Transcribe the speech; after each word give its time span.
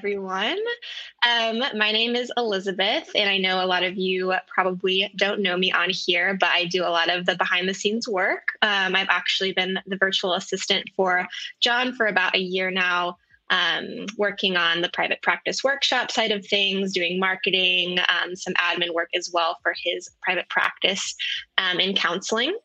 Everyone. 0.00 0.56
Um, 1.28 1.58
my 1.76 1.92
name 1.92 2.16
is 2.16 2.32
Elizabeth, 2.38 3.10
and 3.14 3.28
I 3.28 3.36
know 3.36 3.62
a 3.62 3.66
lot 3.66 3.82
of 3.82 3.98
you 3.98 4.32
probably 4.48 5.12
don't 5.14 5.42
know 5.42 5.58
me 5.58 5.72
on 5.72 5.90
here, 5.90 6.38
but 6.40 6.48
I 6.48 6.64
do 6.64 6.84
a 6.84 6.88
lot 6.88 7.10
of 7.10 7.26
the 7.26 7.36
behind 7.36 7.68
the 7.68 7.74
scenes 7.74 8.08
work. 8.08 8.48
Um, 8.62 8.96
I've 8.96 9.10
actually 9.10 9.52
been 9.52 9.78
the 9.86 9.98
virtual 9.98 10.32
assistant 10.32 10.88
for 10.96 11.26
John 11.60 11.92
for 11.92 12.06
about 12.06 12.34
a 12.34 12.38
year 12.38 12.70
now. 12.70 13.18
Um, 13.50 14.06
working 14.16 14.56
on 14.56 14.80
the 14.80 14.88
private 14.88 15.20
practice 15.20 15.62
workshop 15.62 16.10
side 16.10 16.30
of 16.30 16.46
things, 16.46 16.94
doing 16.94 17.20
marketing, 17.20 17.98
um, 18.08 18.34
some 18.36 18.54
admin 18.54 18.94
work 18.94 19.10
as 19.14 19.28
well 19.30 19.58
for 19.62 19.74
his 19.84 20.08
private 20.22 20.48
practice 20.48 21.14
um, 21.58 21.78
in 21.78 21.94
counseling. 21.94 22.56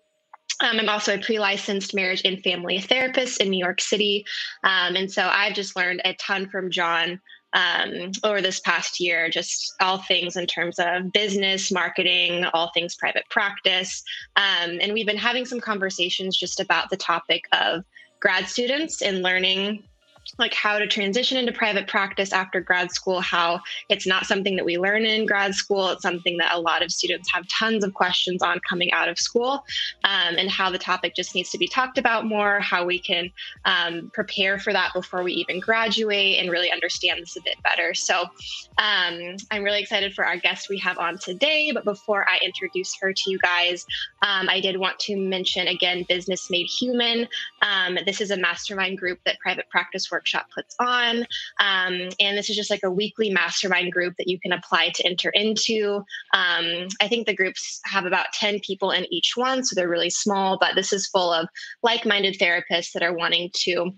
Um, 0.61 0.79
I'm 0.79 0.89
also 0.89 1.15
a 1.15 1.17
pre 1.17 1.39
licensed 1.39 1.93
marriage 1.93 2.21
and 2.23 2.41
family 2.41 2.79
therapist 2.79 3.41
in 3.41 3.49
New 3.49 3.59
York 3.59 3.81
City. 3.81 4.25
Um, 4.63 4.95
and 4.95 5.11
so 5.11 5.27
I've 5.27 5.53
just 5.53 5.75
learned 5.75 6.01
a 6.05 6.13
ton 6.13 6.47
from 6.49 6.71
John 6.71 7.19
um, 7.55 8.11
over 8.23 8.41
this 8.41 8.59
past 8.59 8.99
year, 8.99 9.29
just 9.29 9.73
all 9.79 9.97
things 9.97 10.35
in 10.35 10.45
terms 10.45 10.77
of 10.77 11.11
business, 11.13 11.71
marketing, 11.71 12.43
all 12.53 12.69
things 12.73 12.95
private 12.95 13.23
practice. 13.29 14.03
Um, 14.35 14.77
and 14.81 14.93
we've 14.93 15.07
been 15.07 15.17
having 15.17 15.45
some 15.45 15.61
conversations 15.61 16.37
just 16.37 16.59
about 16.59 16.89
the 16.89 16.97
topic 16.97 17.45
of 17.53 17.83
grad 18.19 18.47
students 18.47 19.01
and 19.01 19.21
learning 19.21 19.83
like 20.37 20.53
how 20.53 20.79
to 20.79 20.87
transition 20.87 21.37
into 21.37 21.51
private 21.51 21.87
practice 21.87 22.33
after 22.33 22.59
grad 22.59 22.91
school, 22.91 23.21
how 23.21 23.61
it's 23.89 24.07
not 24.07 24.25
something 24.25 24.55
that 24.55 24.65
we 24.65 24.77
learn 24.77 25.05
in 25.05 25.25
grad 25.25 25.53
school. 25.55 25.89
It's 25.89 26.01
something 26.01 26.37
that 26.37 26.53
a 26.53 26.59
lot 26.59 26.83
of 26.83 26.91
students 26.91 27.31
have 27.31 27.47
tons 27.47 27.83
of 27.83 27.93
questions 27.93 28.41
on 28.41 28.59
coming 28.67 28.91
out 28.91 29.09
of 29.09 29.19
school, 29.19 29.63
um, 30.03 30.35
and 30.37 30.49
how 30.49 30.69
the 30.69 30.77
topic 30.77 31.15
just 31.15 31.35
needs 31.35 31.51
to 31.51 31.57
be 31.57 31.67
talked 31.67 31.97
about 31.97 32.25
more, 32.25 32.59
how 32.59 32.85
we 32.85 32.99
can 32.99 33.31
um, 33.65 34.09
prepare 34.13 34.59
for 34.59 34.73
that 34.73 34.91
before 34.93 35.23
we 35.23 35.33
even 35.33 35.59
graduate 35.59 36.39
and 36.39 36.49
really 36.49 36.71
understand 36.71 37.21
this 37.21 37.35
a 37.37 37.41
bit 37.41 37.61
better. 37.63 37.93
So 37.93 38.23
um, 38.77 39.35
I'm 39.51 39.63
really 39.63 39.81
excited 39.81 40.13
for 40.13 40.25
our 40.25 40.37
guest 40.37 40.69
we 40.69 40.77
have 40.79 40.97
on 40.97 41.17
today. 41.17 41.71
But 41.73 41.85
before 41.85 42.27
I 42.29 42.39
introduce 42.43 42.95
her 42.99 43.13
to 43.13 43.31
you 43.31 43.39
guys, 43.39 43.85
um, 44.21 44.49
I 44.49 44.59
did 44.59 44.77
want 44.77 44.99
to 44.99 45.15
mention 45.17 45.67
again 45.67 46.05
Business 46.07 46.49
Made 46.49 46.67
Human. 46.67 47.27
Um, 47.61 47.97
this 48.05 48.21
is 48.21 48.31
a 48.31 48.37
mastermind 48.37 48.97
group 48.97 49.19
that 49.25 49.39
Private 49.39 49.69
Practice 49.69 50.11
Workshop 50.15 50.45
puts 50.55 50.75
on. 50.79 51.25
Um, 51.59 52.09
and 52.21 52.37
this 52.37 52.49
is 52.49 52.55
just 52.55 52.69
like 52.69 52.83
a 52.83 52.91
weekly 52.91 53.29
mastermind 53.29 53.91
group 53.91 54.13
that 54.17 54.29
you 54.29 54.39
can 54.39 54.53
apply 54.53 54.91
to 54.95 55.05
enter 55.05 55.29
into. 55.31 55.97
Um, 56.33 56.87
I 57.01 57.09
think 57.09 57.27
the 57.27 57.35
groups 57.35 57.81
have 57.83 58.05
about 58.05 58.27
10 58.33 58.61
people 58.61 58.91
in 58.91 59.05
each 59.13 59.33
one, 59.35 59.63
so 59.63 59.75
they're 59.75 59.89
really 59.89 60.09
small, 60.09 60.57
but 60.57 60.75
this 60.75 60.93
is 60.93 61.07
full 61.07 61.33
of 61.33 61.49
like 61.83 62.05
minded 62.05 62.39
therapists 62.39 62.93
that 62.93 63.03
are 63.03 63.13
wanting 63.13 63.49
to 63.63 63.91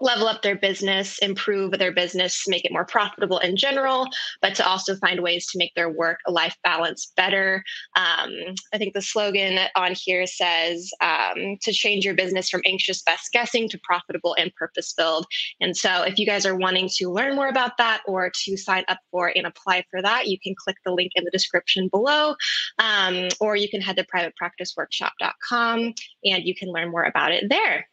level 0.00 0.28
up 0.28 0.42
their 0.42 0.56
business, 0.56 1.18
improve 1.18 1.72
their 1.72 1.92
business, 1.92 2.44
make 2.46 2.64
it 2.64 2.72
more 2.72 2.84
profitable 2.84 3.38
in 3.38 3.56
general, 3.56 4.06
but 4.40 4.54
to 4.54 4.66
also 4.66 4.96
find 4.96 5.22
ways 5.22 5.46
to 5.46 5.58
make 5.58 5.74
their 5.74 5.90
work 5.90 6.20
life 6.28 6.56
balance 6.62 7.12
better. 7.16 7.64
Um, 7.96 8.54
I 8.72 8.78
think 8.78 8.94
the 8.94 9.02
slogan 9.02 9.58
on 9.74 9.94
here 9.94 10.26
says 10.26 10.90
um, 11.00 11.56
to 11.62 11.72
change 11.72 12.04
your 12.04 12.14
business 12.14 12.48
from 12.48 12.62
anxious 12.64 13.02
best 13.02 13.32
guessing 13.32 13.68
to 13.70 13.80
profitable 13.82 14.34
and 14.38 14.54
purpose 14.54 14.92
filled. 14.96 15.26
And 15.60 15.76
so, 15.76 16.02
if 16.02 16.18
you 16.18 16.26
guys 16.26 16.46
are 16.46 16.56
wanting 16.56 16.88
to 16.96 17.10
learn 17.10 17.34
more 17.34 17.48
about 17.48 17.76
that 17.78 18.02
or 18.06 18.30
to 18.44 18.56
sign 18.56 18.84
up 18.88 18.98
for 19.10 19.32
and 19.34 19.46
apply 19.46 19.84
for 19.90 20.02
that, 20.02 20.28
you 20.28 20.38
can 20.38 20.54
click 20.56 20.76
the 20.84 20.92
link 20.92 21.12
in 21.14 21.24
the 21.24 21.30
description 21.30 21.88
below, 21.88 22.34
um, 22.78 23.28
or 23.40 23.56
you 23.56 23.68
can 23.68 23.80
head 23.80 23.96
to 23.96 24.04
privatepracticeworkshop.com 24.04 25.94
and 26.24 26.44
you 26.44 26.54
can 26.54 26.70
learn 26.70 26.90
more 26.90 27.04
about 27.04 27.32
it 27.32 27.44
there. 27.48 27.86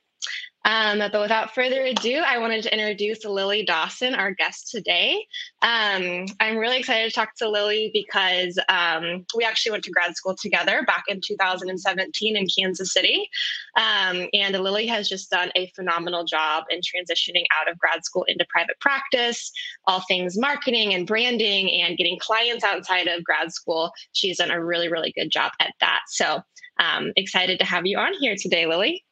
Um, 0.65 0.97
but 0.97 1.21
without 1.21 1.53
further 1.53 1.83
ado, 1.83 2.23
I 2.25 2.39
wanted 2.39 2.63
to 2.63 2.73
introduce 2.73 3.23
Lily 3.23 3.63
Dawson, 3.63 4.15
our 4.15 4.31
guest 4.31 4.71
today. 4.71 5.27
Um, 5.61 6.25
I'm 6.39 6.57
really 6.57 6.79
excited 6.79 7.07
to 7.07 7.15
talk 7.15 7.35
to 7.37 7.49
Lily 7.49 7.91
because 7.93 8.57
um, 8.67 9.25
we 9.35 9.43
actually 9.43 9.73
went 9.73 9.83
to 9.83 9.91
grad 9.91 10.15
school 10.15 10.35
together 10.35 10.83
back 10.87 11.03
in 11.07 11.21
2017 11.23 12.35
in 12.35 12.47
Kansas 12.47 12.91
City. 12.91 13.29
Um, 13.77 14.27
and 14.33 14.57
Lily 14.57 14.87
has 14.87 15.07
just 15.07 15.29
done 15.29 15.51
a 15.55 15.67
phenomenal 15.75 16.25
job 16.25 16.63
in 16.71 16.79
transitioning 16.79 17.43
out 17.61 17.69
of 17.69 17.77
grad 17.77 18.03
school 18.03 18.23
into 18.23 18.45
private 18.49 18.79
practice, 18.79 19.51
all 19.85 20.01
things 20.07 20.35
marketing 20.35 20.95
and 20.95 21.05
branding 21.05 21.83
and 21.83 21.95
getting 21.95 22.17
clients 22.19 22.63
outside 22.63 23.05
of 23.05 23.23
grad 23.23 23.51
school. 23.53 23.91
She's 24.13 24.39
done 24.39 24.49
a 24.49 24.63
really, 24.63 24.89
really 24.89 25.13
good 25.15 25.29
job 25.29 25.51
at 25.59 25.73
that. 25.79 26.01
So 26.07 26.41
um, 26.79 27.11
excited 27.15 27.59
to 27.59 27.65
have 27.65 27.85
you 27.85 27.99
on 27.99 28.13
here 28.19 28.35
today, 28.35 28.65
Lily. 28.65 29.05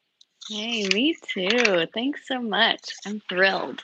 Hey, 0.49 0.87
me 0.93 1.15
too. 1.21 1.87
Thanks 1.93 2.27
so 2.27 2.41
much. 2.41 2.93
I'm 3.05 3.21
thrilled. 3.29 3.83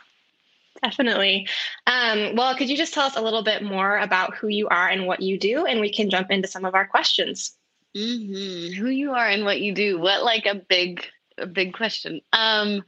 Definitely. 0.84 1.48
Um, 1.88 2.36
well, 2.36 2.56
could 2.56 2.70
you 2.70 2.78
just 2.78 2.94
tell 2.94 3.06
us 3.06 3.16
a 3.16 3.22
little 3.22 3.44
bit 3.44 3.64
more 3.64 3.98
about 3.98 4.36
who 4.36 4.48
you 4.48 4.68
are 4.70 4.88
and 4.88 5.06
what 5.06 5.22
you 5.22 5.38
do, 5.38 5.66
and 5.66 5.80
we 5.80 5.92
can 5.92 6.10
jump 6.10 6.32
into 6.32 6.48
some 6.48 6.66
of 6.66 6.76
our 6.76 6.88
questions. 6.88 7.54
Mm-hmm. 7.96 8.80
Who 8.80 8.90
you 8.90 9.14
are 9.14 9.28
and 9.28 9.46
what 9.46 9.62
you 9.62 9.74
do? 9.74 10.00
What 10.00 10.24
like 10.24 10.46
a 10.46 10.56
big, 10.56 11.06
a 11.38 11.48
big 11.48 11.74
question. 11.74 12.22
Um, 12.32 12.84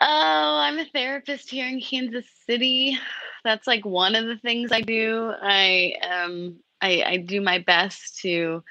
oh, 0.00 0.58
I'm 0.60 0.78
a 0.78 0.84
therapist 0.84 1.50
here 1.50 1.66
in 1.66 1.80
Kansas 1.80 2.26
City. 2.46 2.98
That's 3.44 3.66
like 3.66 3.84
one 3.84 4.14
of 4.14 4.26
the 4.26 4.36
things 4.36 4.72
I 4.72 4.82
do. 4.82 5.32
I 5.42 5.94
um, 6.08 6.56
I, 6.80 7.02
I 7.02 7.16
do 7.16 7.40
my 7.40 7.58
best 7.58 8.20
to 8.20 8.62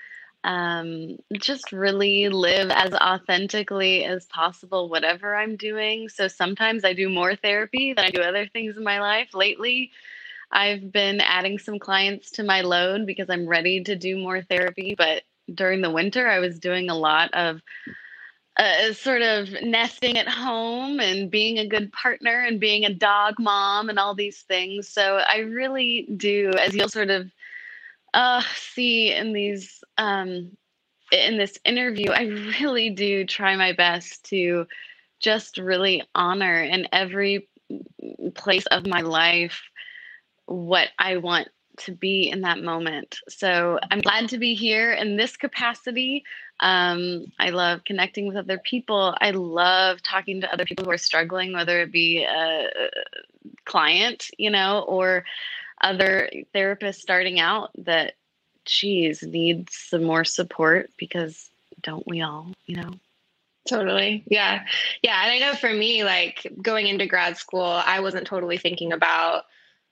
um, 0.43 1.17
just 1.33 1.71
really 1.71 2.29
live 2.29 2.69
as 2.69 2.93
authentically 2.93 4.03
as 4.03 4.25
possible, 4.25 4.89
whatever 4.89 5.35
I'm 5.35 5.55
doing. 5.55 6.09
So 6.09 6.27
sometimes 6.27 6.83
I 6.83 6.93
do 6.93 7.09
more 7.09 7.35
therapy 7.35 7.93
than 7.93 8.05
I 8.05 8.09
do 8.09 8.21
other 8.21 8.47
things 8.47 8.75
in 8.77 8.83
my 8.83 8.99
life. 8.99 9.33
Lately, 9.33 9.91
I've 10.51 10.91
been 10.91 11.21
adding 11.21 11.59
some 11.59 11.79
clients 11.79 12.31
to 12.31 12.43
my 12.43 12.61
load 12.61 13.05
because 13.05 13.29
I'm 13.29 13.47
ready 13.47 13.83
to 13.83 13.95
do 13.95 14.17
more 14.17 14.41
therapy. 14.41 14.95
But 14.97 15.23
during 15.53 15.81
the 15.81 15.91
winter, 15.91 16.27
I 16.27 16.39
was 16.39 16.59
doing 16.59 16.89
a 16.89 16.97
lot 16.97 17.33
of 17.33 17.61
uh, 18.57 18.93
sort 18.93 19.21
of 19.21 19.49
nesting 19.63 20.17
at 20.17 20.27
home 20.27 20.99
and 20.99 21.31
being 21.31 21.57
a 21.57 21.67
good 21.67 21.91
partner 21.91 22.41
and 22.41 22.59
being 22.59 22.85
a 22.85 22.93
dog 22.93 23.35
mom 23.39 23.89
and 23.89 23.97
all 23.97 24.13
these 24.13 24.41
things. 24.41 24.89
So 24.89 25.17
I 25.27 25.39
really 25.39 26.07
do, 26.17 26.51
as 26.59 26.75
you'll 26.75 26.89
sort 26.89 27.09
of 27.09 27.31
uh, 28.13 28.41
see 28.55 29.13
in 29.13 29.33
these 29.33 29.83
um, 29.97 30.51
in 31.11 31.37
this 31.37 31.57
interview, 31.65 32.11
I 32.11 32.23
really 32.59 32.89
do 32.89 33.25
try 33.25 33.55
my 33.55 33.73
best 33.73 34.25
to 34.25 34.67
just 35.19 35.57
really 35.57 36.03
honor 36.15 36.61
in 36.61 36.87
every 36.91 37.47
place 38.35 38.65
of 38.67 38.87
my 38.87 39.01
life 39.01 39.61
what 40.45 40.89
I 40.99 41.17
want 41.17 41.49
to 41.77 41.91
be 41.91 42.29
in 42.29 42.41
that 42.41 42.61
moment. 42.61 43.17
So 43.29 43.79
I'm 43.89 44.01
glad 44.01 44.29
to 44.29 44.37
be 44.37 44.53
here 44.53 44.91
in 44.93 45.17
this 45.17 45.37
capacity. 45.37 46.23
Um, 46.59 47.25
I 47.39 47.49
love 47.49 47.83
connecting 47.83 48.27
with 48.27 48.37
other 48.37 48.59
people. 48.59 49.15
I 49.19 49.31
love 49.31 50.03
talking 50.03 50.41
to 50.41 50.53
other 50.53 50.65
people 50.65 50.85
who 50.85 50.91
are 50.91 50.97
struggling, 50.97 51.53
whether 51.53 51.81
it 51.81 51.91
be 51.91 52.23
a 52.23 52.67
client, 53.65 54.27
you 54.37 54.51
know, 54.51 54.81
or 54.87 55.25
other 55.83 56.29
therapists 56.55 56.95
starting 56.95 57.39
out 57.39 57.71
that 57.77 58.13
geez 58.65 59.21
needs 59.21 59.77
some 59.77 60.03
more 60.03 60.23
support 60.23 60.89
because 60.97 61.49
don't 61.81 62.07
we 62.07 62.21
all 62.21 62.51
you 62.65 62.77
know? 62.77 62.91
Totally. 63.67 64.23
Yeah. 64.27 64.65
Yeah. 65.01 65.21
And 65.23 65.31
i 65.31 65.39
know 65.39 65.55
for 65.55 65.73
me 65.73 66.03
like 66.03 66.51
going 66.61 66.87
into 66.87 67.05
grad 67.05 67.37
school 67.37 67.81
i 67.85 67.99
wasn't 67.99 68.27
totally 68.27 68.57
thinking 68.57 68.93
about 68.93 69.43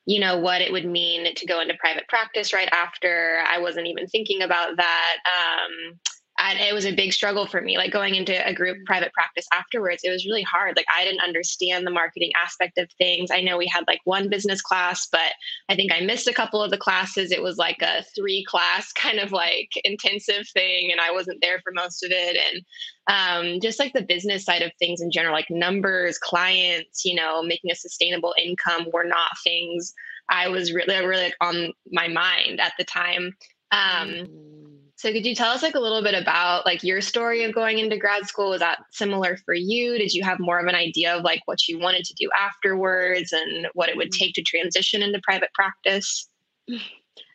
you 0.06 0.20
know 0.20 0.38
what 0.38 0.62
it 0.62 0.72
would 0.72 0.86
mean 0.86 1.34
to 1.36 1.46
go 1.46 1.60
into 1.60 1.76
private 1.76 2.08
practice 2.08 2.54
right 2.54 2.70
after. 2.72 3.40
I 3.48 3.60
wasn't 3.60 3.88
even 3.88 4.08
thinking 4.08 4.42
about 4.42 4.78
that. 4.78 5.18
Um, 5.26 6.00
and 6.42 6.60
it 6.60 6.74
was 6.74 6.86
a 6.86 6.96
big 6.96 7.14
struggle 7.14 7.46
for 7.46 7.62
me 7.62 7.78
like 7.78 7.92
going 7.92 8.16
into 8.16 8.48
a 8.48 8.54
group 8.54 8.78
private 8.86 9.14
practice 9.14 9.46
afterwards 9.54 10.02
it 10.04 10.10
was 10.10 10.26
really 10.26 10.42
hard. 10.44 10.76
Like 10.76 10.86
i 10.96 11.04
didn't 11.04 11.22
understand 11.22 11.86
the 11.86 11.92
marketing 11.92 12.32
aspect 12.42 12.78
of 12.78 12.90
things. 12.98 13.30
I 13.32 13.42
know 13.42 13.58
we 13.58 13.68
had 13.68 13.84
like 13.88 14.02
one 14.06 14.30
business 14.30 14.62
class 14.62 15.08
but 15.12 15.34
i 15.70 15.76
think 15.76 15.92
i 15.92 16.00
missed 16.02 16.28
a 16.28 16.34
couple 16.34 16.62
of 16.62 16.72
the 16.72 16.78
classes. 16.78 17.32
It 17.32 17.44
was 17.44 17.58
like 17.58 17.82
a 17.82 18.04
three 18.16 18.44
class 18.48 18.92
kind 18.94 19.20
of 19.20 19.32
like 19.32 19.70
intensive 19.84 20.48
thing 20.54 20.92
and 20.92 21.00
i 21.00 21.12
wasn't 21.12 21.42
there 21.42 21.60
for 21.60 21.72
most 21.72 22.04
of 22.04 22.12
it. 22.12 22.38
And 22.38 22.64
um, 23.08 23.60
just 23.62 23.80
like 23.80 23.94
the 23.94 24.04
business 24.04 24.46
side 24.46 24.62
of 24.62 24.72
things 24.78 25.02
in 25.02 25.12
general 25.12 25.34
like 25.34 25.50
numbers 25.50 26.18
clients 26.18 27.04
you 27.04 27.16
know 27.16 27.42
making 27.42 27.72
a 27.72 27.76
sustainable 27.76 28.34
income 28.42 28.86
were 28.94 29.04
not 29.04 29.32
things 29.44 29.94
i 30.30 30.48
was 30.48 30.72
really 30.72 31.06
really 31.06 31.34
on 31.42 31.74
my 31.92 32.08
mind 32.08 32.60
at 32.60 32.74
the 32.78 32.86
time. 32.86 33.36
Um, 33.72 34.10
mm 34.10 34.71
so 35.02 35.12
could 35.12 35.26
you 35.26 35.34
tell 35.34 35.50
us 35.50 35.64
like 35.64 35.74
a 35.74 35.80
little 35.80 36.04
bit 36.04 36.14
about 36.14 36.64
like 36.64 36.84
your 36.84 37.02
story 37.02 37.44
of 37.44 37.56
going 37.56 37.80
into 37.80 37.98
grad 37.98 38.28
school? 38.28 38.52
Was 38.52 38.60
that 38.60 38.84
similar 38.92 39.36
for 39.36 39.56
you? 39.56 39.98
Did 39.98 40.14
you 40.14 40.24
have 40.24 40.40
more 40.40 40.60
of 40.60 40.68
an 40.68 40.76
idea 40.76 41.18
of 41.18 41.24
like 41.24 41.42
what 41.46 41.68
you 41.68 41.80
wanted 41.80 42.06
to 42.06 42.14
do 42.14 42.30
afterwards 42.40 43.34
and 43.34 43.68
what 43.74 43.90
it 43.90 43.98
would 43.98 44.12
mm. 44.12 44.20
take 44.20 44.36
to 44.36 44.44
transition 44.44 45.02
into 45.02 45.20
private 45.24 45.50
practice? 45.54 46.30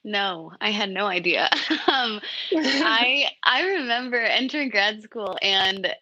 No, 0.05 0.53
I 0.61 0.71
had 0.71 0.91
no 0.91 1.07
idea. 1.07 1.51
um, 1.89 2.21
I 2.55 3.27
I 3.43 3.63
remember 3.63 4.19
entering 4.19 4.69
grad 4.69 5.03
school 5.03 5.37
and 5.43 5.93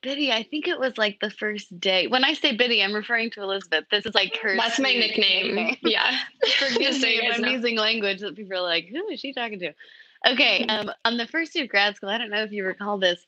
Biddy, 0.00 0.32
I 0.32 0.42
think 0.42 0.66
it 0.66 0.80
was 0.80 0.96
like 0.96 1.18
the 1.20 1.30
first 1.30 1.78
day. 1.78 2.06
When 2.06 2.24
I 2.24 2.32
say 2.32 2.56
Biddy, 2.56 2.82
I'm 2.82 2.94
referring 2.94 3.30
to 3.32 3.42
Elizabeth. 3.42 3.84
This 3.90 4.06
is 4.06 4.14
like 4.14 4.38
her. 4.38 4.56
That's 4.56 4.78
my 4.78 4.94
nickname. 4.94 5.76
Yeah. 5.82 6.18
Forgive 6.58 6.98
me 6.98 7.30
I'm 7.30 7.44
using 7.44 7.76
language 7.76 8.20
that 8.20 8.36
people 8.36 8.56
are 8.56 8.62
like, 8.62 8.88
who 8.88 9.06
is 9.08 9.20
she 9.20 9.34
talking 9.34 9.58
to? 9.58 9.74
Okay. 10.26 10.66
Um, 10.66 10.90
on 11.04 11.16
the 11.16 11.26
first 11.26 11.52
day 11.52 11.62
of 11.62 11.68
grad 11.68 11.96
school, 11.96 12.08
I 12.08 12.18
don't 12.18 12.30
know 12.30 12.42
if 12.42 12.52
you 12.52 12.64
recall 12.64 12.98
this. 12.98 13.24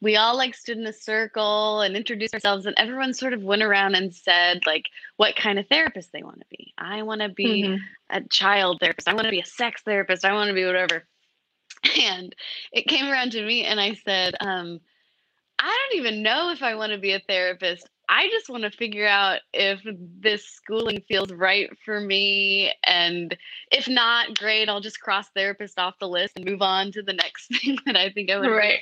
We 0.00 0.16
all 0.16 0.36
like 0.36 0.54
stood 0.54 0.78
in 0.78 0.86
a 0.86 0.92
circle 0.92 1.80
and 1.80 1.96
introduced 1.96 2.32
ourselves, 2.32 2.66
and 2.66 2.74
everyone 2.78 3.12
sort 3.12 3.32
of 3.32 3.42
went 3.42 3.62
around 3.62 3.96
and 3.96 4.14
said 4.14 4.64
like 4.64 4.86
what 5.16 5.34
kind 5.34 5.58
of 5.58 5.66
therapist 5.66 6.12
they 6.12 6.22
want 6.22 6.38
to 6.38 6.46
be. 6.50 6.72
I 6.78 7.02
want 7.02 7.20
to 7.20 7.28
be 7.28 7.64
mm-hmm. 7.64 7.76
a 8.10 8.20
child 8.28 8.78
therapist. 8.80 9.08
I 9.08 9.14
want 9.14 9.24
to 9.24 9.32
be 9.32 9.40
a 9.40 9.44
sex 9.44 9.82
therapist. 9.84 10.24
I 10.24 10.34
want 10.34 10.48
to 10.48 10.54
be 10.54 10.64
whatever. 10.64 11.04
And 12.00 12.34
it 12.72 12.88
came 12.88 13.06
around 13.06 13.32
to 13.32 13.44
me, 13.44 13.64
and 13.64 13.80
I 13.80 13.94
said, 13.94 14.34
um, 14.40 14.80
I 15.58 15.88
don't 15.90 16.00
even 16.00 16.22
know 16.22 16.50
if 16.50 16.62
I 16.62 16.76
want 16.76 16.92
to 16.92 16.98
be 16.98 17.12
a 17.12 17.20
therapist. 17.20 17.88
I 18.08 18.28
just 18.30 18.48
want 18.48 18.62
to 18.62 18.70
figure 18.70 19.06
out 19.06 19.40
if 19.52 19.80
this 20.20 20.44
schooling 20.44 21.02
feels 21.08 21.30
right 21.30 21.70
for 21.84 22.00
me. 22.00 22.72
And 22.86 23.36
if 23.70 23.86
not, 23.88 24.38
great, 24.38 24.68
I'll 24.68 24.80
just 24.80 25.00
cross 25.00 25.28
therapist 25.34 25.78
off 25.78 25.98
the 25.98 26.08
list 26.08 26.36
and 26.36 26.44
move 26.44 26.62
on 26.62 26.90
to 26.92 27.02
the 27.02 27.12
next 27.12 27.48
thing 27.60 27.78
that 27.86 27.96
I 27.96 28.10
think 28.10 28.30
I 28.30 28.38
would. 28.38 28.50
Right. 28.50 28.80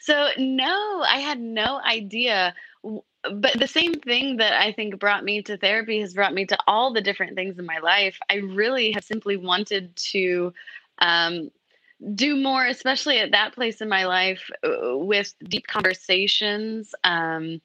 So, 0.00 0.28
no, 0.36 1.02
I 1.06 1.18
had 1.18 1.40
no 1.40 1.80
idea. 1.80 2.54
But 2.82 3.58
the 3.58 3.68
same 3.68 3.94
thing 3.94 4.36
that 4.36 4.52
I 4.52 4.72
think 4.72 4.98
brought 4.98 5.24
me 5.24 5.40
to 5.42 5.56
therapy 5.56 6.00
has 6.00 6.12
brought 6.12 6.34
me 6.34 6.44
to 6.46 6.58
all 6.66 6.92
the 6.92 7.00
different 7.00 7.36
things 7.36 7.58
in 7.58 7.64
my 7.64 7.78
life. 7.78 8.18
I 8.28 8.36
really 8.36 8.92
have 8.92 9.04
simply 9.04 9.36
wanted 9.36 9.96
to 10.12 10.52
um, 10.98 11.50
do 12.14 12.36
more, 12.36 12.66
especially 12.66 13.18
at 13.18 13.30
that 13.30 13.54
place 13.54 13.80
in 13.80 13.88
my 13.88 14.04
life, 14.04 14.50
uh, 14.62 14.96
with 14.98 15.32
deep 15.44 15.66
conversations, 15.66 16.94
um, 17.04 17.62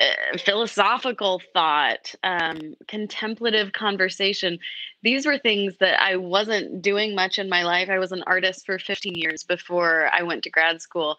uh, 0.00 0.38
philosophical 0.38 1.42
thought, 1.52 2.14
um, 2.22 2.74
contemplative 2.88 3.72
conversation. 3.72 4.58
These 5.02 5.26
were 5.26 5.38
things 5.38 5.74
that 5.80 6.02
I 6.02 6.16
wasn't 6.16 6.82
doing 6.82 7.14
much 7.14 7.38
in 7.38 7.48
my 7.48 7.64
life. 7.64 7.88
I 7.90 7.98
was 7.98 8.12
an 8.12 8.24
artist 8.26 8.64
for 8.64 8.78
15 8.78 9.14
years 9.14 9.42
before 9.42 10.08
I 10.12 10.22
went 10.22 10.42
to 10.44 10.50
grad 10.50 10.80
school. 10.80 11.16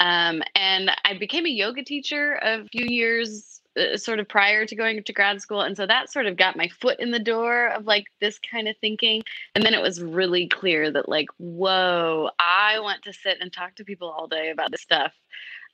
Um, 0.00 0.42
and 0.54 0.90
I 1.04 1.18
became 1.18 1.46
a 1.46 1.50
yoga 1.50 1.82
teacher 1.82 2.38
a 2.42 2.64
few 2.68 2.86
years 2.86 3.60
uh, 3.78 3.96
sort 3.96 4.18
of 4.18 4.28
prior 4.28 4.66
to 4.66 4.76
going 4.76 5.02
to 5.02 5.12
grad 5.12 5.40
school. 5.40 5.60
And 5.60 5.76
so 5.76 5.86
that 5.86 6.10
sort 6.10 6.26
of 6.26 6.36
got 6.36 6.56
my 6.56 6.68
foot 6.68 7.00
in 7.00 7.10
the 7.10 7.18
door 7.18 7.68
of 7.68 7.86
like 7.86 8.04
this 8.20 8.38
kind 8.38 8.68
of 8.68 8.76
thinking. 8.80 9.22
And 9.54 9.64
then 9.64 9.74
it 9.74 9.82
was 9.82 10.02
really 10.02 10.48
clear 10.48 10.90
that, 10.90 11.08
like, 11.08 11.28
whoa, 11.38 12.30
I 12.38 12.80
want 12.80 13.02
to 13.04 13.12
sit 13.12 13.38
and 13.40 13.52
talk 13.52 13.76
to 13.76 13.84
people 13.84 14.10
all 14.10 14.26
day 14.26 14.50
about 14.50 14.70
this 14.70 14.82
stuff. 14.82 15.12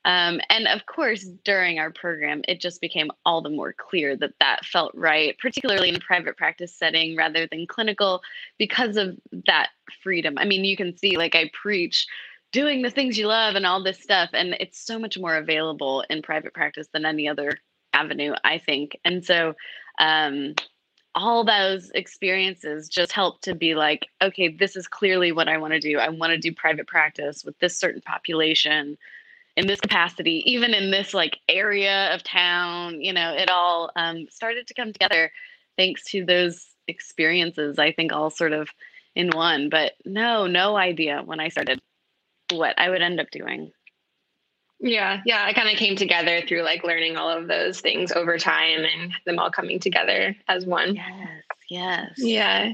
Um, 0.05 0.39
and 0.49 0.67
of 0.67 0.85
course, 0.85 1.27
during 1.43 1.79
our 1.79 1.91
program, 1.91 2.43
it 2.47 2.61
just 2.61 2.79
became 2.79 3.09
all 3.25 3.41
the 3.41 3.49
more 3.49 3.73
clear 3.73 4.15
that 4.15 4.35
that 4.39 4.63
felt 4.63 4.93
right, 4.93 5.35
particularly 5.39 5.89
in 5.89 5.95
a 5.95 5.99
private 5.99 6.37
practice 6.37 6.73
setting 6.73 7.17
rather 7.17 7.47
than 7.47 7.65
clinical, 7.65 8.21
because 8.59 8.97
of 8.97 9.17
that 9.47 9.69
freedom. 10.03 10.37
I 10.37 10.45
mean, 10.45 10.63
you 10.63 10.77
can 10.77 10.95
see, 10.95 11.17
like, 11.17 11.35
I 11.35 11.49
preach 11.59 12.05
doing 12.51 12.83
the 12.83 12.91
things 12.91 13.17
you 13.17 13.25
love 13.25 13.55
and 13.55 13.65
all 13.65 13.83
this 13.83 13.99
stuff, 13.99 14.29
and 14.31 14.55
it's 14.59 14.79
so 14.79 14.99
much 14.99 15.17
more 15.17 15.35
available 15.35 16.05
in 16.09 16.21
private 16.21 16.53
practice 16.53 16.87
than 16.93 17.05
any 17.05 17.27
other 17.27 17.57
avenue, 17.91 18.33
I 18.43 18.59
think. 18.59 18.97
And 19.03 19.25
so 19.25 19.55
um, 19.99 20.53
all 21.15 21.43
those 21.43 21.89
experiences 21.95 22.89
just 22.89 23.11
help 23.11 23.41
to 23.41 23.55
be 23.55 23.73
like, 23.73 24.07
okay, 24.21 24.49
this 24.49 24.75
is 24.75 24.87
clearly 24.87 25.31
what 25.31 25.47
I 25.47 25.57
want 25.57 25.73
to 25.73 25.79
do. 25.79 25.97
I 25.97 26.09
want 26.09 26.31
to 26.31 26.37
do 26.37 26.53
private 26.53 26.87
practice 26.87 27.43
with 27.43 27.57
this 27.57 27.75
certain 27.75 28.01
population 28.01 28.97
in 29.57 29.67
this 29.67 29.79
capacity, 29.79 30.43
even 30.45 30.73
in 30.73 30.91
this 30.91 31.13
like 31.13 31.39
area 31.47 32.13
of 32.13 32.23
town, 32.23 33.01
you 33.01 33.13
know, 33.13 33.33
it 33.33 33.49
all 33.49 33.91
um, 33.95 34.27
started 34.29 34.67
to 34.67 34.73
come 34.73 34.91
together 34.91 35.31
thanks 35.77 36.03
to 36.11 36.25
those 36.25 36.67
experiences, 36.87 37.79
I 37.79 37.91
think 37.91 38.11
all 38.11 38.29
sort 38.29 38.53
of 38.53 38.69
in 39.15 39.29
one. 39.29 39.69
But 39.69 39.93
no, 40.05 40.47
no 40.47 40.75
idea 40.75 41.21
when 41.23 41.39
I 41.39 41.49
started 41.49 41.79
what 42.51 42.77
I 42.77 42.89
would 42.89 43.01
end 43.01 43.19
up 43.19 43.31
doing. 43.31 43.71
Yeah, 44.79 45.21
yeah, 45.25 45.45
I 45.45 45.53
kind 45.53 45.69
of 45.69 45.77
came 45.77 45.95
together 45.95 46.41
through 46.45 46.63
like 46.63 46.83
learning 46.83 47.15
all 47.15 47.29
of 47.29 47.47
those 47.47 47.79
things 47.79 48.11
over 48.11 48.37
time 48.37 48.83
and 48.83 49.13
them 49.25 49.39
all 49.39 49.49
coming 49.49 49.79
together 49.79 50.35
as 50.49 50.65
one. 50.65 50.95
Yes, 50.95 51.43
yes. 51.69 52.11
Yeah. 52.17 52.73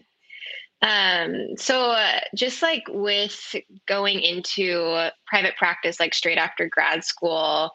Um, 0.82 1.58
so 1.58 1.92
uh, 1.92 2.20
just 2.36 2.62
like 2.62 2.84
with 2.90 3.56
going 3.88 4.20
into 4.20 5.10
private 5.28 5.56
practice, 5.58 6.00
like 6.00 6.14
straight 6.14 6.40
after 6.40 6.68
grad 6.68 7.04
school, 7.04 7.72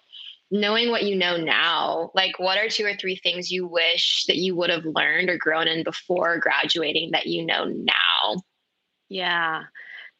knowing 0.51 0.91
what 0.91 1.05
you 1.05 1.17
know 1.17 1.37
now, 1.37 2.11
like 2.15 2.39
what 2.39 2.59
are 2.59 2.69
two 2.69 2.85
or 2.85 2.95
three 2.95 3.17
things 3.17 3.51
you 3.51 3.67
wish 3.67 4.25
that 4.27 4.37
you 4.37 4.57
would 4.57 4.71
have 4.71 4.85
learned 4.85 5.29
or 5.29 5.39
grown 5.39 5.69
in 5.69 5.85
before 5.85 6.39
graduating 6.39 7.13
that 7.13 7.27
you 7.27 7.45
know 7.45 7.65
now? 7.65 8.37
Yeah, 9.09 9.65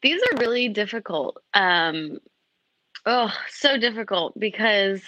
these 0.01 0.21
are 0.21 0.37
really 0.37 0.69
difficult. 0.69 1.41
Um, 1.53 2.19
oh, 3.05 3.33
so 3.49 3.77
difficult 3.77 4.37
because 4.39 5.01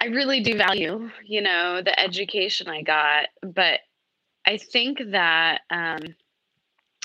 I 0.00 0.06
really 0.06 0.40
do 0.40 0.56
value, 0.58 1.10
you 1.24 1.40
know, 1.40 1.80
the 1.82 1.98
education 1.98 2.68
I 2.68 2.82
got, 2.82 3.28
but 3.42 3.80
I 4.44 4.56
think 4.56 4.98
that 5.12 5.60
um, 5.70 6.00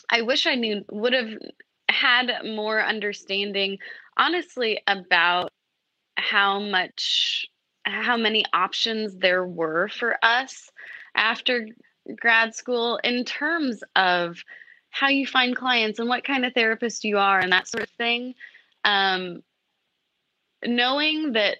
I 0.10 0.22
wish 0.22 0.48
I 0.48 0.56
knew 0.56 0.84
would 0.92 1.14
have 1.14 1.32
had 1.90 2.32
more 2.46 2.84
understanding, 2.84 3.78
honestly, 4.18 4.82
about 4.88 5.52
how 6.16 6.60
much, 6.60 7.46
how 7.86 8.18
many 8.18 8.46
options 8.54 9.16
there 9.18 9.46
were 9.46 9.88
for 9.90 10.18
us 10.24 10.70
after 11.16 11.68
grad 12.20 12.56
school 12.56 13.00
in 13.04 13.26
terms 13.26 13.84
of 13.96 14.44
how 14.90 15.10
you 15.10 15.28
find 15.28 15.56
clients 15.56 16.00
and 16.00 16.08
what 16.10 16.24
kind 16.24 16.46
of 16.46 16.54
therapist 16.54 17.04
you 17.04 17.18
are 17.18 17.40
and 17.40 17.52
that 17.52 17.68
sort 17.68 17.84
of 17.84 17.90
thing. 17.92 18.34
Um, 18.84 19.42
knowing 20.66 21.34
that 21.34 21.58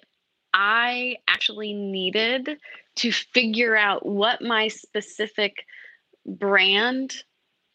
I 0.52 1.16
actually 1.28 1.74
needed 1.74 2.58
to 2.96 3.12
figure 3.12 3.76
out 3.76 4.04
what 4.04 4.42
my 4.42 4.68
specific 4.68 5.64
brand 6.26 7.22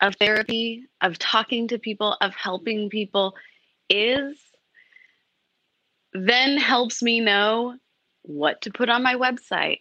of 0.03 0.15
therapy, 0.17 0.85
of 1.01 1.17
talking 1.17 1.67
to 1.69 1.79
people, 1.79 2.17
of 2.21 2.35
helping 2.35 2.89
people 2.89 3.35
is, 3.89 4.37
then 6.13 6.57
helps 6.57 7.01
me 7.01 7.19
know 7.19 7.77
what 8.23 8.61
to 8.61 8.71
put 8.71 8.89
on 8.89 9.01
my 9.01 9.15
website, 9.15 9.79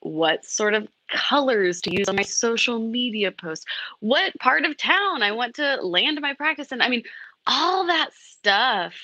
what 0.00 0.44
sort 0.44 0.74
of 0.74 0.86
colors 1.10 1.80
to 1.80 1.96
use 1.96 2.08
on 2.08 2.16
my 2.16 2.22
social 2.22 2.78
media 2.78 3.32
posts, 3.32 3.64
what 4.00 4.32
part 4.40 4.64
of 4.64 4.76
town 4.76 5.22
I 5.22 5.32
want 5.32 5.54
to 5.56 5.76
land 5.82 6.20
my 6.20 6.34
practice 6.34 6.70
in. 6.70 6.82
I 6.82 6.88
mean, 6.88 7.02
all 7.46 7.86
that 7.86 8.10
stuff 8.12 8.94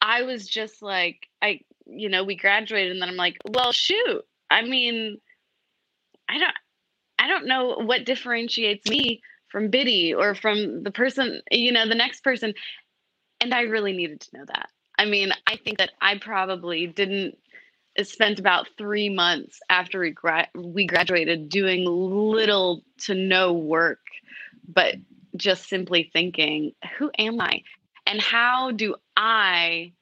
I 0.00 0.22
was 0.22 0.46
just 0.46 0.82
like, 0.82 1.26
I, 1.42 1.60
you 1.86 2.10
know, 2.10 2.24
we 2.24 2.36
graduated 2.36 2.92
and 2.92 3.00
then 3.00 3.08
I'm 3.08 3.16
like, 3.16 3.38
well, 3.48 3.72
shoot. 3.72 4.22
I 4.50 4.62
mean, 4.62 5.18
I 6.28 6.38
don't, 6.38 6.54
I 7.24 7.28
don't 7.28 7.46
know 7.46 7.76
what 7.76 8.04
differentiates 8.04 8.86
me 8.88 9.22
from 9.48 9.70
Biddy 9.70 10.14
or 10.14 10.34
from 10.34 10.82
the 10.82 10.90
person, 10.90 11.40
you 11.50 11.72
know, 11.72 11.88
the 11.88 11.94
next 11.94 12.22
person. 12.22 12.54
And 13.40 13.54
I 13.54 13.62
really 13.62 13.92
needed 13.92 14.20
to 14.20 14.36
know 14.36 14.44
that. 14.46 14.68
I 14.98 15.06
mean, 15.06 15.32
I 15.46 15.56
think 15.56 15.78
that 15.78 15.90
I 16.00 16.18
probably 16.18 16.86
didn't 16.86 17.38
spent 18.02 18.38
about 18.38 18.68
three 18.76 19.08
months 19.08 19.60
after 19.70 20.00
we, 20.00 20.10
gra- 20.10 20.48
we 20.54 20.86
graduated 20.86 21.48
doing 21.48 21.84
little 21.86 22.82
to 23.06 23.14
no 23.14 23.52
work, 23.52 24.00
but 24.66 24.96
just 25.36 25.68
simply 25.68 26.10
thinking, 26.12 26.72
who 26.98 27.10
am 27.18 27.40
I? 27.40 27.62
and 28.06 28.20
how 28.20 28.70
do 28.70 28.96
I 29.16 29.92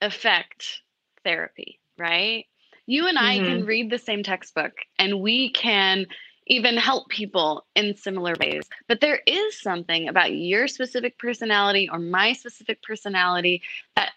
affect 0.00 0.82
therapy, 1.24 1.80
right? 1.98 2.46
You 2.88 3.06
and 3.06 3.18
I 3.18 3.36
mm-hmm. 3.36 3.44
can 3.44 3.64
read 3.66 3.90
the 3.90 3.98
same 3.98 4.22
textbook 4.22 4.72
and 4.98 5.20
we 5.20 5.50
can 5.50 6.06
even 6.46 6.78
help 6.78 7.10
people 7.10 7.66
in 7.76 7.94
similar 7.94 8.34
ways. 8.40 8.66
But 8.88 9.02
there 9.02 9.20
is 9.26 9.60
something 9.60 10.08
about 10.08 10.32
your 10.32 10.66
specific 10.68 11.18
personality 11.18 11.90
or 11.92 11.98
my 11.98 12.32
specific 12.32 12.82
personality 12.82 13.60
that 13.94 14.12